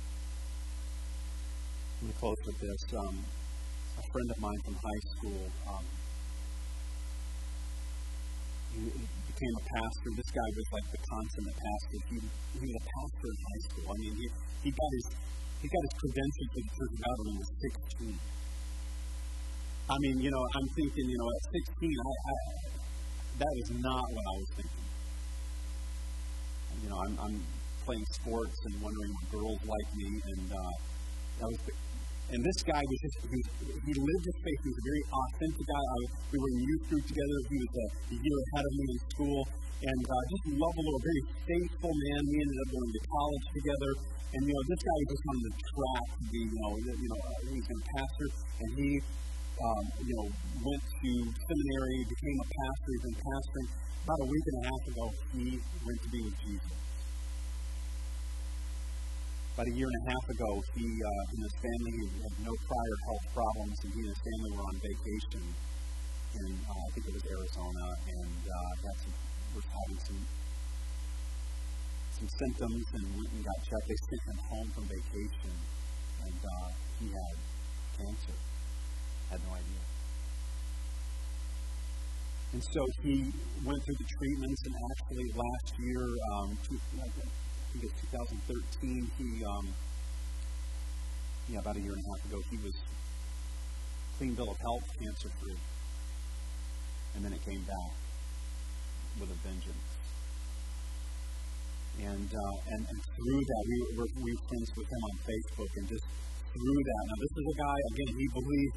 Going 2.05 2.13
to 2.13 2.19
close 2.21 2.41
with 2.45 2.59
this. 2.61 2.81
Um, 2.93 3.17
a 3.97 4.05
friend 4.13 4.29
of 4.29 4.37
mine 4.37 4.61
from 4.61 4.75
high 4.77 5.03
school, 5.17 5.41
um, 5.73 5.85
he, 8.77 8.93
became 9.35 9.55
a 9.57 9.65
pastor. 9.67 10.09
This 10.15 10.31
guy 10.31 10.47
was 10.53 10.67
like 10.71 10.87
the 10.95 11.01
consummate 11.01 11.59
pastor. 11.59 11.97
He, 12.07 12.17
he 12.55 12.59
was 12.61 12.75
a 12.77 12.85
pastor 12.85 13.27
in 13.27 13.37
high 13.41 13.63
school. 13.67 13.85
I 13.89 13.95
mean, 13.99 14.13
he, 14.15 14.25
he 14.63 14.69
got 14.69 14.91
his 14.95 15.07
he 15.59 15.67
got 15.71 15.81
his 15.81 15.95
credentials 15.97 16.49
for 16.53 16.61
the 16.61 16.71
Church 16.77 16.93
of 16.93 16.99
God 17.01 17.15
when 17.17 17.25
he 17.25 17.37
was 17.41 17.51
16. 18.05 18.15
I 19.85 19.95
mean, 19.97 20.15
you 20.21 20.29
know, 20.29 20.43
I'm 20.55 20.67
thinking, 20.77 21.05
you 21.09 21.17
know, 21.17 21.29
at 21.35 21.43
16, 21.81 21.89
I, 21.89 22.11
I 22.21 22.35
that 23.39 23.51
was 23.59 23.69
not 23.81 24.05
what 24.13 24.25
I 24.29 24.35
was 24.39 24.49
thinking. 24.55 24.87
You 26.85 26.89
know, 26.91 26.99
I'm, 27.01 27.13
I'm 27.17 27.35
playing 27.85 28.05
sports 28.11 28.57
and 28.65 28.73
wondering 28.81 29.11
what 29.13 29.25
girls 29.31 29.61
like 29.61 29.89
me, 29.95 30.09
and 30.35 30.45
uh, 30.51 30.73
that 31.39 31.47
was. 31.47 31.59
And 32.25 32.41
this 32.41 32.65
guy 32.65 32.81
was 32.81 32.99
just, 33.05 33.17
he, 33.29 33.37
he 33.85 33.93
lived 33.93 34.25
his 34.25 34.37
faith. 34.41 34.59
He 34.65 34.69
was 34.73 34.79
a 34.81 34.87
very 34.89 35.03
authentic 35.13 35.65
guy. 35.69 35.77
I, 35.77 35.97
we 36.33 36.37
were 36.41 36.51
in 36.57 36.59
youth 36.65 36.83
group 36.89 37.05
together. 37.05 37.37
He 37.53 37.57
was 37.61 37.73
a, 37.77 37.87
a 38.01 38.17
year 38.17 38.37
ahead 38.49 38.65
of 38.65 38.73
me 38.73 38.85
in 38.89 38.99
school. 39.13 39.39
And 39.85 40.01
uh, 40.09 40.23
just 40.33 40.45
lovable, 40.57 40.95
a 40.97 41.03
very 41.05 41.23
faithful 41.45 41.93
man. 41.93 42.21
We 42.25 42.35
ended 42.41 42.57
up 42.65 42.69
going 42.73 42.91
to 42.97 43.01
college 43.05 43.45
together. 43.61 43.91
And, 44.33 44.41
you 44.41 44.53
know, 44.57 44.63
this 44.73 44.81
guy 44.81 44.95
was 45.05 45.09
just 45.13 45.25
on 45.29 45.37
the 45.45 45.53
track 45.53 46.07
to 46.17 46.23
be, 46.33 46.41
you 46.49 46.59
know, 46.65 46.71
you 46.81 47.09
know 47.13 47.19
he 47.45 47.55
was 47.61 47.67
going 47.69 47.81
to 47.85 47.89
pastor. 47.93 48.27
And 48.57 48.69
he, 48.73 48.89
um, 49.61 49.85
you 50.01 50.15
know, 50.17 50.25
went 50.65 50.81
to 50.81 51.11
seminary, 51.29 51.97
became 52.09 52.37
a 52.41 52.47
pastor. 52.49 52.89
He's 52.89 53.05
been 53.05 53.19
pastoring. 53.21 53.69
About 54.01 54.19
a 54.25 54.29
week 54.33 54.45
and 54.49 54.57
a 54.57 54.63
half 54.65 54.83
ago, 54.89 55.05
he 55.37 55.45
went 55.85 55.99
to 56.01 56.09
be 56.09 56.19
with 56.25 56.37
Jesus. 56.41 56.84
About 59.55 59.71
a 59.71 59.77
year 59.79 59.87
and 59.87 59.99
a 60.03 60.11
half 60.11 60.25
ago, 60.35 60.51
he 60.75 60.83
uh, 60.83 61.31
and 61.31 61.39
his 61.47 61.55
family 61.63 61.95
had 62.27 62.35
no 62.43 62.51
prior 62.67 62.97
health 63.07 63.25
problems, 63.31 63.75
and 63.87 63.89
he 63.95 63.99
and 64.03 64.11
his 64.11 64.19
family 64.19 64.51
were 64.51 64.67
on 64.67 64.75
vacation 64.83 65.43
in, 65.47 66.51
uh, 66.67 66.75
I 66.75 66.89
think 66.91 67.07
it 67.07 67.13
was 67.15 67.23
Arizona, 67.23 67.85
and 68.03 68.35
uh, 68.51 68.91
some, 68.99 69.15
was 69.55 69.63
having 69.63 69.99
some 70.03 70.21
some 72.19 72.27
symptoms 72.35 72.83
and 72.99 73.03
went 73.15 73.31
and 73.31 73.43
got 73.47 73.59
checked. 73.63 73.87
They 73.87 73.95
sent 73.95 74.23
him 74.27 74.39
home 74.43 74.67
from 74.75 74.83
vacation, 74.91 75.55
and 76.27 76.39
uh, 76.43 76.67
he 76.99 77.07
had 77.15 77.35
cancer. 77.95 78.35
Had 79.31 79.39
no 79.39 79.55
idea. 79.55 79.83
And 82.51 82.63
so 82.75 82.81
he 83.07 83.31
went 83.63 83.79
through 83.87 83.99
the 84.03 84.09
treatments, 84.19 84.61
and 84.67 84.75
actually 84.91 85.27
last 85.31 85.71
year, 85.79 86.03
um, 86.35 86.49
two, 86.59 86.79
think 87.75 87.91
it 87.91 87.93
was 87.93 88.39
2013, 88.47 89.11
he, 89.17 89.43
um, 89.43 89.67
yeah, 91.49 91.59
about 91.59 91.75
a 91.75 91.79
year 91.79 91.91
and 91.91 91.99
a 91.99 92.07
half 92.15 92.31
ago, 92.31 92.39
he 92.49 92.57
was 92.63 92.75
clean 94.17 94.33
bill 94.33 94.49
of 94.49 94.57
health, 94.57 94.87
cancer 95.03 95.29
free. 95.43 95.59
And 97.15 97.25
then 97.25 97.33
it 97.33 97.43
came 97.43 97.61
back 97.63 97.91
with 99.19 99.29
a 99.31 99.39
vengeance. 99.43 99.87
And, 101.99 102.29
uh, 102.31 102.71
and, 102.71 102.81
and 102.87 102.99
through 103.15 103.43
that, 103.43 103.63
we 103.67 103.77
were, 103.95 104.07
we 104.23 104.31
were 104.31 104.43
friends 104.47 104.71
with 104.75 104.87
him 104.87 105.03
on 105.03 105.15
Facebook 105.23 105.71
and 105.75 105.87
just 105.87 106.05
through 106.55 106.81
that. 106.87 107.03
Now, 107.11 107.17
this 107.19 107.33
is 107.35 107.45
a 107.51 107.57
guy, 107.59 107.77
again, 107.91 108.11
he 108.15 108.27
believed 108.31 108.75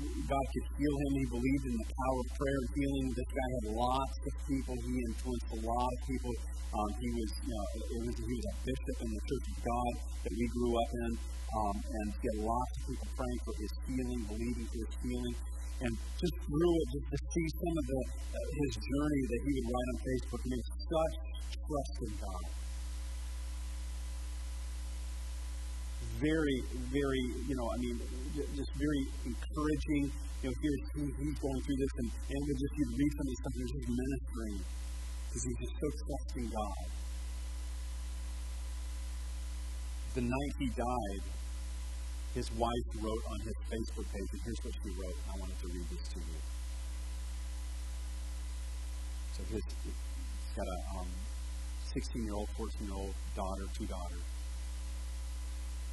God 0.00 0.46
could 0.54 0.66
heal 0.80 0.96
him. 0.96 1.12
He 1.12 1.26
believed 1.28 1.64
in 1.70 1.76
the 1.76 1.88
power 1.92 2.18
of 2.24 2.28
prayer 2.38 2.58
and 2.60 2.70
healing. 2.72 3.06
This 3.12 3.30
guy 3.30 3.48
had 3.50 3.64
lots 3.76 4.16
of 4.26 4.32
people. 4.48 4.74
He 4.80 4.94
influenced 5.12 5.50
a 5.50 5.60
lot 5.60 5.90
of 5.90 6.00
people. 6.08 6.32
Um, 6.70 6.90
he 7.02 7.08
was, 7.10 7.30
you 7.42 7.52
know, 7.52 7.66
it 7.74 8.00
was, 8.06 8.16
he 8.22 8.34
was 8.38 8.46
a 8.46 8.56
bishop 8.62 8.96
in 9.02 9.10
the 9.10 9.22
Church 9.26 9.46
of 9.50 9.58
God 9.66 9.92
that 10.22 10.34
we 10.38 10.46
grew 10.54 10.72
up 10.78 10.90
in, 10.94 11.10
um, 11.50 11.76
and 11.82 12.06
he 12.14 12.24
had 12.30 12.38
lots 12.46 12.72
of 12.78 12.82
people 12.86 13.08
praying 13.18 13.40
for 13.42 13.54
his 13.58 13.72
healing, 13.90 14.20
believing 14.30 14.66
for 14.70 14.78
his 14.86 14.94
healing. 15.02 15.34
And 15.80 15.92
just 15.96 16.36
through 16.46 16.74
it, 16.76 16.86
just 16.94 17.08
to 17.10 17.18
see 17.18 17.46
some 17.56 17.74
of 17.74 17.84
the 17.90 18.00
uh, 18.30 18.48
his 18.52 18.72
journey 18.78 19.22
that 19.32 19.40
he 19.42 19.50
would 19.58 19.68
write 19.72 19.88
on 19.90 19.98
Facebook, 20.04 20.40
he 20.44 20.52
was 20.54 20.68
such 20.70 21.14
trust 21.56 21.96
in 22.04 22.12
God. 22.20 22.59
Very, 26.20 26.58
very, 26.92 27.24
you 27.48 27.56
know, 27.56 27.64
I 27.64 27.76
mean, 27.80 27.96
just 28.36 28.72
very 28.76 29.02
encouraging. 29.24 30.12
You 30.40 30.48
know, 30.48 30.56
here's 30.60 30.84
he, 30.92 31.04
he's 31.16 31.38
going 31.40 31.60
through 31.64 31.78
this, 31.80 31.92
and, 31.96 32.08
and 32.12 32.40
we 32.44 32.52
just 32.60 32.74
you 32.76 32.84
read 32.92 33.12
some 33.16 33.24
of 33.24 33.36
stuff, 33.40 33.54
and 33.56 33.68
just 33.72 33.88
ministering 33.88 34.56
because 34.60 35.42
he's 35.48 35.58
just 35.64 35.74
so 35.80 35.88
trusting 35.96 36.46
God. 36.52 36.86
The 40.12 40.24
night 40.28 40.54
he 40.58 40.68
died, 40.76 41.24
his 42.34 42.52
wife 42.52 42.86
wrote 43.00 43.24
on 43.30 43.38
his 43.40 43.56
Facebook 43.70 44.06
page, 44.12 44.28
and 44.32 44.40
here's 44.44 44.60
what 44.60 44.74
she 44.76 44.90
wrote. 45.00 45.18
I 45.24 45.34
wanted 45.40 45.58
to 45.60 45.68
read 45.72 45.86
this 45.88 46.04
to 46.14 46.18
you. 46.20 46.38
So 49.38 49.40
his, 49.54 49.62
he's 49.86 50.52
got 50.52 50.66
a 50.66 50.78
16 51.94 52.20
um, 52.20 52.26
year 52.26 52.34
old, 52.34 52.48
14 52.56 52.86
year 52.86 52.96
old 52.96 53.14
daughter, 53.34 53.64
two 53.72 53.86
daughters. 53.86 54.29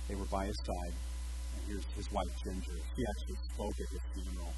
They 0.08 0.16
were 0.16 0.30
by 0.32 0.48
his 0.48 0.56
side. 0.64 0.96
And 0.96 1.62
here's 1.68 1.86
his 1.96 2.08
wife, 2.12 2.32
Ginger. 2.44 2.80
She 2.96 3.04
actually 3.04 3.40
spoke 3.52 3.76
at 3.76 3.90
his 3.92 4.04
funeral. 4.16 4.54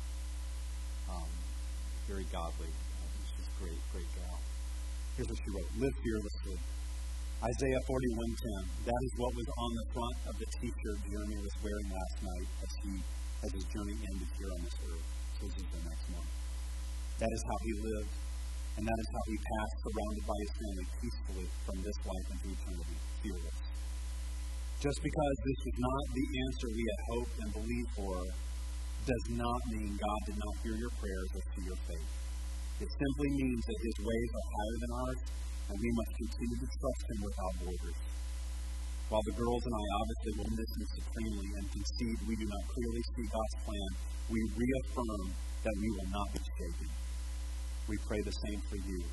Um, 1.09 1.29
very 2.05 2.25
godly. 2.29 2.69
Uh, 2.69 3.09
she's 3.33 3.49
a 3.49 3.55
great, 3.57 3.81
great 3.93 4.09
gal. 4.13 4.37
Here's 5.17 5.29
what 5.29 5.39
she 5.41 5.49
wrote 5.49 5.69
Live 5.81 5.97
fearlessly. 6.05 6.57
Isaiah 7.39 7.81
41:10. 7.87 8.63
That 8.83 9.01
is 9.07 9.13
what 9.15 9.31
was 9.33 9.47
on 9.47 9.71
the 9.73 9.87
front 9.95 10.17
of 10.27 10.35
the 10.37 10.47
T-shirt 10.59 10.99
Jeremy 11.07 11.39
was 11.39 11.55
wearing 11.63 11.87
last 11.87 12.15
night 12.19 12.47
as 12.61 12.71
he 12.83 12.91
as 13.47 13.51
his 13.55 13.65
journey 13.71 13.95
ended 13.95 14.29
here 14.35 14.51
on 14.51 14.61
this 14.61 14.77
earth. 14.91 15.07
So 15.39 15.47
this 15.47 15.55
is 15.63 15.69
the 15.71 15.83
next 15.87 16.05
month. 16.11 16.31
That 17.23 17.31
is 17.31 17.41
how 17.47 17.57
he 17.63 17.73
lived, 17.79 18.13
and 18.75 18.83
that 18.83 18.99
is 18.99 19.09
how 19.15 19.23
he 19.31 19.37
passed, 19.39 19.75
surrounded 19.87 20.23
by 20.27 20.37
his 20.43 20.51
family, 20.51 20.85
peacefully 20.99 21.47
from 21.63 21.77
this 21.79 21.97
life 22.03 22.27
into 22.31 22.47
eternity, 22.59 22.97
fearless. 23.23 23.68
Just 24.79 25.03
because 25.03 25.35
this 25.43 25.61
is 25.67 25.75
not 25.75 26.03
the 26.15 26.27
answer 26.47 26.67
we 26.71 26.85
had 26.87 27.01
hoped 27.11 27.35
and 27.43 27.49
believed 27.51 27.91
for 27.99 28.15
does 29.03 29.25
not 29.35 29.59
mean 29.75 29.91
God 29.91 30.21
did 30.23 30.39
not 30.39 30.55
hear 30.63 30.71
your 30.79 30.93
prayers 30.95 31.29
or 31.35 31.43
see 31.51 31.67
your 31.67 31.81
faith. 31.83 32.11
It 32.79 32.87
simply 32.87 33.27
means 33.43 33.59
that 33.59 33.79
his 33.83 33.97
ways 33.99 34.29
are 34.39 34.47
higher 34.55 34.77
than 34.79 34.91
ours, 35.03 35.21
and 35.67 35.75
we 35.83 35.91
must 35.99 36.11
continue 36.15 36.59
to 36.63 36.69
trust 36.79 37.03
him 37.11 37.19
without 37.27 37.55
borders. 37.59 37.99
While 39.11 39.25
the 39.27 39.35
girls 39.35 39.63
and 39.67 39.75
I 39.75 39.85
obviously 39.99 40.33
will 40.39 40.53
miss 40.55 40.71
him 40.71 40.87
supremely 40.95 41.49
and 41.59 41.65
concede 41.75 42.19
we 42.23 42.39
do 42.39 42.47
not 42.47 42.63
clearly 42.71 43.03
see 43.19 43.27
God's 43.27 43.57
plan, 43.67 43.89
we 44.31 44.39
reaffirm 44.47 45.23
that 45.59 45.75
we 45.75 45.89
will 45.91 46.11
not 46.15 46.27
be 46.31 46.39
shaken. 46.55 46.89
We 47.91 47.99
pray 48.07 48.21
the 48.23 48.37
same 48.47 48.61
for 48.71 48.79
you. 48.79 49.03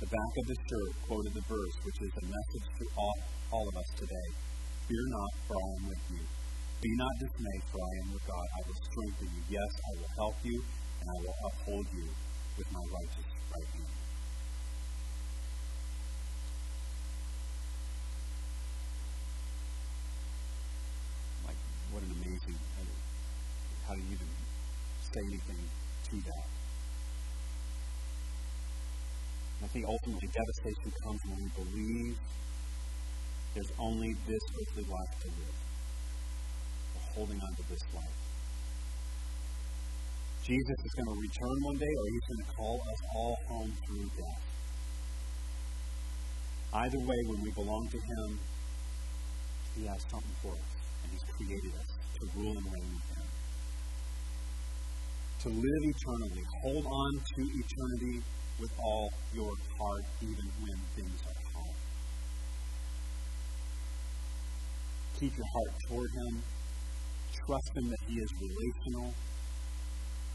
The 0.00 0.08
back 0.08 0.32
of 0.40 0.44
the 0.48 0.56
shirt 0.64 0.92
quoted 1.04 1.36
the 1.36 1.44
verse, 1.44 1.76
which 1.84 2.00
is 2.08 2.12
a 2.16 2.24
message 2.24 2.66
to 2.72 2.84
all, 2.96 3.18
all 3.52 3.68
of 3.68 3.76
us 3.76 3.90
today. 4.00 4.49
Fear 4.90 5.06
not, 5.06 5.32
for 5.46 5.54
I 5.54 5.68
am 5.78 5.86
with 5.86 6.04
you. 6.10 6.24
Be 6.82 6.90
not 6.98 7.14
dismayed, 7.22 7.62
for 7.70 7.78
I 7.78 7.92
am 8.02 8.10
your 8.10 8.24
God. 8.26 8.46
I 8.58 8.60
will 8.66 8.80
strengthen 8.90 9.28
you. 9.38 9.42
Yes, 9.46 9.70
I 9.86 9.92
will 10.02 10.12
help 10.18 10.34
you, 10.42 10.58
and 10.98 11.06
I 11.06 11.16
will 11.22 11.36
uphold 11.46 11.86
you 11.94 12.06
with 12.58 12.66
my 12.74 12.82
righteous 12.90 13.30
right 13.54 13.70
hand. 13.70 13.94
Like, 21.46 21.60
what 21.94 22.02
an 22.02 22.10
amazing, 22.10 22.58
uh, 22.58 22.90
how 23.86 23.94
do 23.94 24.02
you 24.02 24.10
even 24.10 24.30
say 25.06 25.22
anything 25.22 25.62
to 26.10 26.16
that? 26.18 26.46
I 29.62 29.66
think 29.70 29.86
ultimately 29.86 30.28
devastation 30.34 30.90
comes 31.06 31.20
when 31.30 31.38
we 31.38 31.50
believe 31.62 32.18
there's 33.54 33.72
only 33.78 34.14
this 34.26 34.44
earthly 34.60 34.84
life 34.84 35.14
to 35.22 35.28
live. 35.28 35.56
We're 36.94 37.14
holding 37.14 37.40
on 37.40 37.52
to 37.56 37.64
this 37.68 37.82
life. 37.94 38.18
Jesus 40.42 40.78
is 40.84 40.92
going 40.96 41.10
to 41.14 41.18
return 41.20 41.56
one 41.62 41.76
day, 41.76 41.92
or 41.98 42.04
he's 42.10 42.26
going 42.30 42.42
to 42.46 42.50
call 42.56 42.76
us 42.80 43.00
all 43.14 43.36
home 43.48 43.72
through 43.86 44.08
death. 44.16 44.42
Either 46.72 47.00
way, 47.00 47.20
when 47.26 47.42
we 47.42 47.50
belong 47.50 47.88
to 47.90 47.98
him, 47.98 48.38
he 49.76 49.86
has 49.86 50.00
something 50.10 50.36
for 50.42 50.52
us, 50.52 50.70
and 51.02 51.10
he's 51.10 51.26
created 51.36 51.74
us 51.74 51.90
to 51.90 52.38
rule 52.38 52.54
and 52.56 52.66
reign 52.66 52.90
with 52.94 53.08
him. 53.18 53.28
To 55.40 55.48
live 55.48 55.82
eternally, 55.90 56.44
hold 56.62 56.86
on 56.86 57.12
to 57.18 57.42
eternity 57.42 58.22
with 58.60 58.72
all 58.78 59.10
your 59.34 59.52
heart, 59.78 60.04
even 60.22 60.46
when 60.62 60.76
things 60.94 61.18
are 61.26 61.39
keep 65.20 65.36
your 65.36 65.46
heart 65.52 65.72
toward 65.86 66.10
Him. 66.16 66.42
Trust 67.44 67.70
Him 67.76 67.90
that 67.92 68.02
He 68.08 68.16
is 68.16 68.30
relational. 68.40 69.12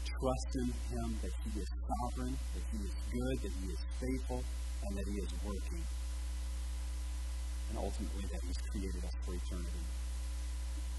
Trust 0.06 0.50
in 0.62 0.70
Him 0.94 1.18
that 1.22 1.34
He 1.42 1.58
is 1.58 1.68
sovereign, 1.90 2.38
that 2.54 2.64
He 2.70 2.78
is 2.86 2.94
good, 3.10 3.36
that 3.42 3.54
He 3.58 3.66
is 3.66 3.82
faithful, 3.98 4.44
and 4.86 4.96
that 4.96 5.06
He 5.10 5.18
is 5.18 5.30
working. 5.42 5.82
And 7.70 7.78
ultimately, 7.78 8.30
that 8.30 8.40
He's 8.46 8.60
created 8.70 9.02
us 9.02 9.16
for 9.26 9.34
eternity. 9.34 9.84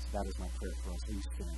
So 0.04 0.20
that 0.20 0.28
is 0.28 0.38
my 0.38 0.52
prayer 0.60 0.76
for 0.84 0.92
us. 0.92 1.00
Please 1.08 1.24
stand. 1.40 1.58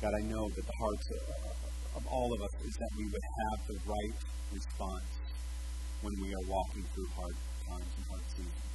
God, 0.00 0.14
I 0.16 0.22
know 0.22 0.48
that 0.48 0.64
the 0.66 0.76
hearts 0.80 1.06
of 1.96 2.02
all 2.08 2.30
of 2.32 2.40
us 2.40 2.54
is 2.64 2.74
that 2.74 2.92
we 2.96 3.04
would 3.04 3.26
have 3.44 3.58
the 3.68 3.78
right 3.84 4.16
response 4.52 5.12
when 6.00 6.14
we 6.20 6.28
are 6.32 6.44
walking 6.48 6.84
through 6.94 7.08
hard 7.14 7.36
times 7.68 7.92
and 7.96 8.04
hard 8.08 8.24
seasons. 8.32 8.72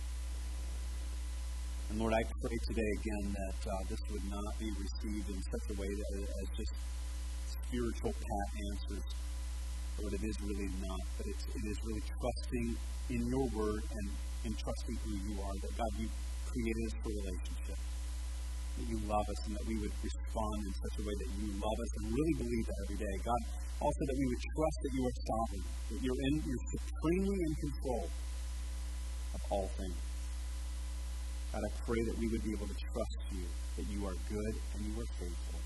And 1.90 2.00
Lord, 2.00 2.14
I 2.14 2.24
pray 2.24 2.58
today 2.68 2.92
again 3.00 3.26
that 3.32 3.60
uh, 3.64 3.74
this 3.90 4.02
would 4.12 4.28
not 4.30 4.52
be 4.60 4.70
received 4.76 5.28
in 5.32 5.40
such 5.40 5.66
a 5.72 5.76
way 5.80 5.88
that 5.88 6.12
as 6.20 6.48
just 6.58 6.74
spiritual 7.48 8.12
pat 8.12 8.48
answers, 8.72 9.08
but 9.96 10.12
it 10.14 10.24
is 10.24 10.36
really 10.44 10.70
not. 10.84 11.04
But 11.18 11.26
it's, 11.32 11.46
it 11.48 11.66
is 11.66 11.78
really 11.88 12.04
trusting 12.12 12.68
in 13.10 13.22
your 13.28 13.48
word 13.56 13.84
and 13.88 14.06
in 14.46 14.54
trusting 14.54 14.98
who 15.08 15.14
you 15.32 15.34
are. 15.42 15.56
That 15.64 15.74
God, 15.80 15.92
you 15.98 16.08
created 16.46 16.84
us 16.88 16.96
for 17.02 17.10
relationship 17.10 17.80
that 18.78 18.88
you 18.88 18.98
love 19.10 19.26
us 19.26 19.40
and 19.50 19.54
that 19.58 19.66
we 19.66 19.76
would 19.82 19.96
respond 20.06 20.58
in 20.70 20.74
such 20.78 20.96
a 21.02 21.04
way 21.04 21.16
that 21.18 21.30
you 21.34 21.46
love 21.58 21.78
us 21.82 21.92
and 21.98 22.04
really 22.14 22.36
believe 22.38 22.66
that 22.70 22.78
every 22.86 23.00
day. 23.02 23.16
God, 23.26 23.42
also 23.82 24.02
that 24.06 24.18
we 24.18 24.26
would 24.30 24.42
trust 24.54 24.78
that 24.86 24.94
you 24.94 25.02
are 25.06 25.16
sovereign, 25.18 25.66
that 25.90 26.00
you're, 26.06 26.22
in, 26.30 26.34
you're 26.46 26.66
supremely 26.78 27.40
in 27.42 27.54
control 27.58 28.06
of 29.34 29.42
all 29.50 29.68
things. 29.82 30.00
God, 31.54 31.64
I 31.66 31.72
pray 31.90 32.02
that 32.06 32.18
we 32.22 32.28
would 32.30 32.44
be 32.46 32.54
able 32.54 32.70
to 32.70 32.78
trust 32.94 33.20
you, 33.34 33.46
that 33.82 33.88
you 33.90 34.06
are 34.06 34.18
good 34.30 34.54
and 34.78 34.80
you 34.86 34.94
are 34.94 35.10
faithful. 35.18 35.60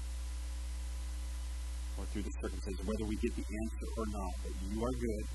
Or 1.99 2.05
through 2.15 2.23
the 2.23 2.35
circumstances, 2.39 2.79
whether 2.87 3.05
we 3.11 3.19
get 3.19 3.35
the 3.35 3.43
answer 3.43 3.87
or 3.99 4.05
not, 4.07 4.33
that 4.47 4.55
you 4.71 4.79
are 4.79 4.95
good, 4.95 5.25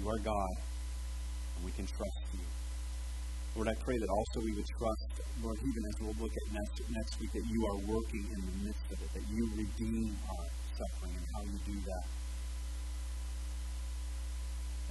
you 0.00 0.04
are 0.08 0.20
God, 0.24 0.54
and 1.56 1.64
we 1.64 1.72
can 1.72 1.84
trust 1.84 2.24
you. 2.32 2.55
Lord, 3.56 3.72
I 3.72 3.76
pray 3.80 3.96
that 3.96 4.10
also 4.12 4.44
we 4.44 4.52
would 4.52 4.68
trust, 4.76 5.08
Lord, 5.40 5.56
even 5.64 5.82
as 5.88 5.94
we'll 6.04 6.18
look 6.20 6.36
at 6.36 6.46
next, 6.52 6.76
next 6.92 7.16
week, 7.16 7.32
that 7.32 7.46
you 7.48 7.60
are 7.72 7.78
working 7.88 8.28
in 8.28 8.40
the 8.44 8.56
midst 8.68 8.84
of 8.92 9.00
it, 9.00 9.08
that 9.16 9.24
you 9.32 9.48
redeem 9.56 10.12
our 10.28 10.44
suffering 10.76 11.16
and 11.16 11.24
how 11.32 11.40
you 11.40 11.56
do 11.64 11.76
that. 11.88 12.06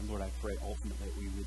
And 0.02 0.10
Lord, 0.10 0.26
I 0.26 0.34
pray 0.42 0.58
ultimately 0.66 0.98
that 0.98 1.14
we 1.14 1.30
would 1.38 1.46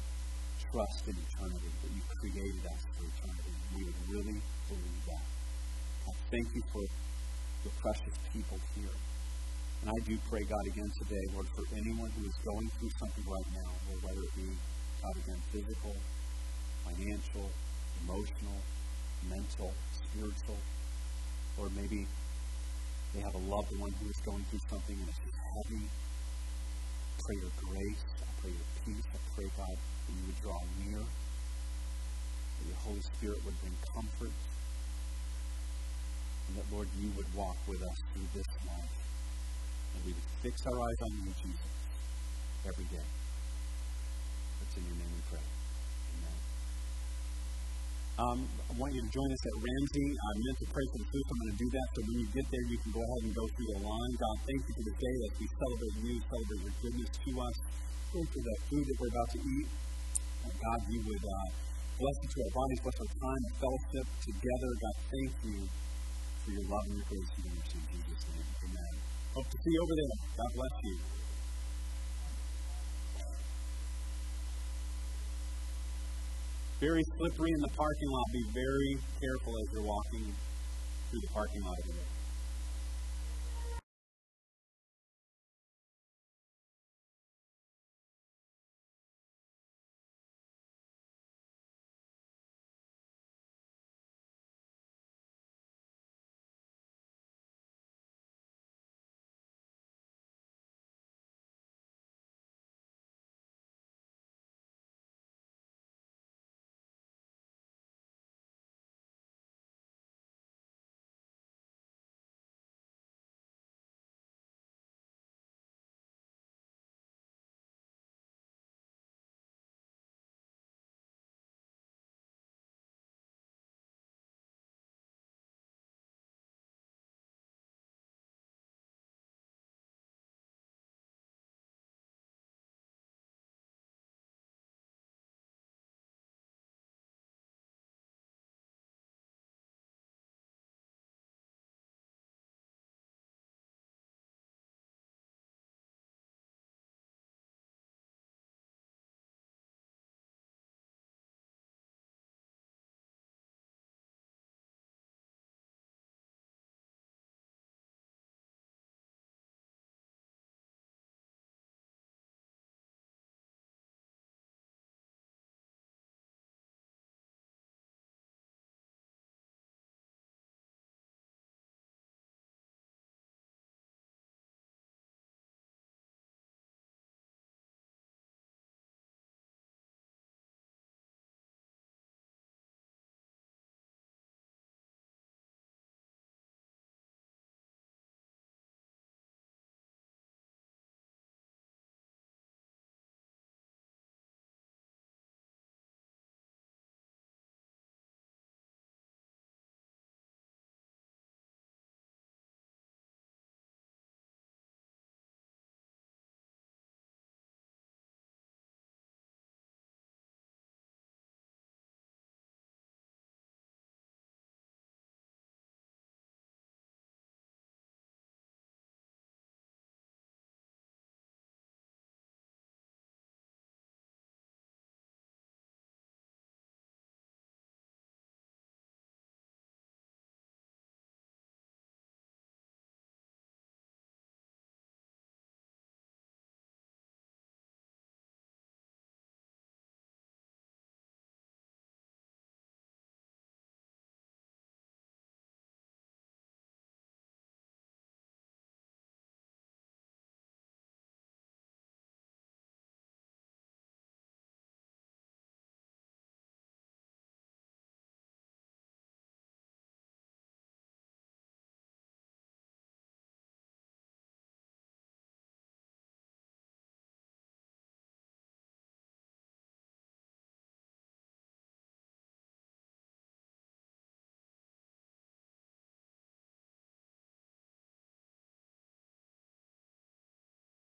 trust 0.70 1.10
in 1.10 1.18
eternity, 1.18 1.70
that 1.82 1.90
you 1.90 2.02
created 2.22 2.62
us 2.70 2.82
for 2.94 3.02
eternity. 3.02 3.50
We 3.74 3.82
would 3.90 3.98
really 4.14 4.38
believe 4.70 5.02
that. 5.10 5.26
I 6.06 6.12
thank 6.30 6.46
you 6.54 6.62
for 6.70 6.86
the 7.66 7.72
precious 7.82 8.14
people 8.30 8.62
here. 8.78 8.94
And 9.82 9.90
I 9.90 9.98
do 10.06 10.14
pray, 10.30 10.46
God, 10.46 10.64
again 10.70 10.90
today, 11.02 11.24
Lord, 11.34 11.50
for 11.50 11.66
anyone 11.74 12.14
who 12.14 12.30
is 12.30 12.38
going 12.46 12.68
through 12.78 12.94
something 13.02 13.26
right 13.26 13.50
now, 13.58 13.70
or 13.90 14.06
whether 14.06 14.22
it 14.22 14.34
be, 14.38 14.54
God, 15.02 15.14
again, 15.18 15.42
physical, 15.50 15.98
financial, 16.88 17.50
emotional, 18.04 18.58
mental, 19.28 19.72
spiritual, 19.92 20.56
or 21.58 21.68
maybe 21.76 22.06
they 23.14 23.20
have 23.20 23.34
a 23.34 23.44
loved 23.48 23.72
one 23.78 23.92
who 24.00 24.08
is 24.08 24.20
going 24.24 24.44
through 24.50 24.60
something 24.68 24.96
and 24.96 25.08
it's 25.08 25.18
heavy. 25.18 25.84
pray 27.24 27.36
your 27.40 27.52
grace. 27.56 28.04
I 28.20 28.30
pray 28.40 28.52
your 28.52 28.68
peace. 28.84 29.06
I 29.12 29.18
pray, 29.34 29.48
God, 29.56 29.76
that 29.76 30.12
you 30.12 30.22
would 30.26 30.40
draw 30.40 30.60
near, 30.84 31.02
that 31.02 32.66
your 32.68 32.80
Holy 32.84 33.00
Spirit 33.00 33.38
would 33.44 33.58
bring 33.60 33.74
comfort, 33.94 34.36
and 36.48 36.56
that, 36.56 36.66
Lord, 36.72 36.88
you 37.00 37.10
would 37.16 37.28
walk 37.34 37.56
with 37.66 37.82
us 37.82 37.98
through 38.12 38.28
this 38.34 38.48
life, 38.66 38.94
and 39.94 40.04
we 40.04 40.12
would 40.12 40.30
fix 40.42 40.56
our 40.66 40.78
eyes 40.78 41.00
on 41.02 41.10
you, 41.24 41.32
Jesus, 41.42 41.72
every 42.66 42.84
day. 42.84 43.08
It's 44.62 44.76
in 44.76 44.84
your 44.84 44.96
name 44.96 45.12
we 45.16 45.22
pray. 45.36 45.57
Um, 48.18 48.42
I 48.50 48.72
want 48.74 48.90
you 48.90 48.98
to 48.98 49.12
join 49.14 49.30
us 49.30 49.42
at 49.46 49.56
Ramsey. 49.62 50.08
I 50.10 50.30
meant 50.42 50.58
to 50.58 50.66
pray 50.74 50.86
for 50.90 50.98
the 50.98 51.06
food, 51.06 51.22
so 51.22 51.30
I'm 51.30 51.38
going 51.38 51.54
to 51.54 51.60
do 51.62 51.68
that. 51.70 51.86
So 51.94 51.98
when 52.02 52.16
you 52.18 52.28
get 52.34 52.46
there, 52.50 52.66
you 52.66 52.78
can 52.82 52.90
go 52.90 52.98
ahead 52.98 53.20
and 53.30 53.34
go 53.38 53.44
through 53.46 53.68
the 53.78 53.80
line. 53.86 54.12
God, 54.18 54.36
thank 54.42 54.60
you 54.66 54.72
for 54.74 54.84
this 54.90 54.98
day 54.98 55.16
as 55.22 55.32
we 55.38 55.46
celebrate 55.54 55.96
you, 56.02 56.14
celebrate 56.26 56.62
your 56.66 56.76
goodness 56.82 57.10
to 57.14 57.30
us. 57.38 57.56
Thank 58.10 58.26
you 58.26 58.34
for 58.34 58.42
the 58.42 58.56
food 58.66 58.84
that 58.90 58.96
we're 58.98 59.12
about 59.14 59.30
to 59.38 59.38
eat. 59.38 59.68
And 60.50 60.54
God, 60.58 60.78
you 60.90 60.98
would 61.06 61.24
uh, 61.30 61.48
bless 61.94 62.16
it 62.18 62.30
to 62.34 62.38
our 62.42 62.52
bodies, 62.58 62.78
bless 62.82 62.98
our 62.98 63.12
time 63.22 63.42
of 63.46 63.54
fellowship 63.62 64.06
together. 64.18 64.70
God, 64.82 64.96
thank 65.14 65.30
you 65.46 65.58
for 66.42 66.50
your 66.58 66.66
love 66.74 66.84
and 66.90 66.94
your 66.98 67.06
grace 67.06 67.30
and 67.38 67.42
your 67.46 67.54
mercy. 67.54 67.78
In 67.78 68.02
Jesus' 68.02 68.24
name, 68.34 68.50
amen. 68.66 68.94
Hope 69.30 69.46
to 69.46 69.58
see 69.62 69.70
you 69.70 69.78
over 69.78 69.94
there. 69.94 70.14
God 70.42 70.50
bless 70.58 70.74
you. 70.90 70.96
Very 76.80 77.02
slippery 77.16 77.50
in 77.50 77.60
the 77.60 77.74
parking 77.76 78.08
lot. 78.08 78.24
Be 78.32 78.44
very 78.54 78.98
careful 79.20 79.52
as 79.58 79.66
you're 79.72 79.82
walking 79.82 80.30
through 81.10 81.20
the 81.20 81.32
parking 81.34 81.62
lot 81.62 81.74
over 81.82 81.98
there. 81.98 82.17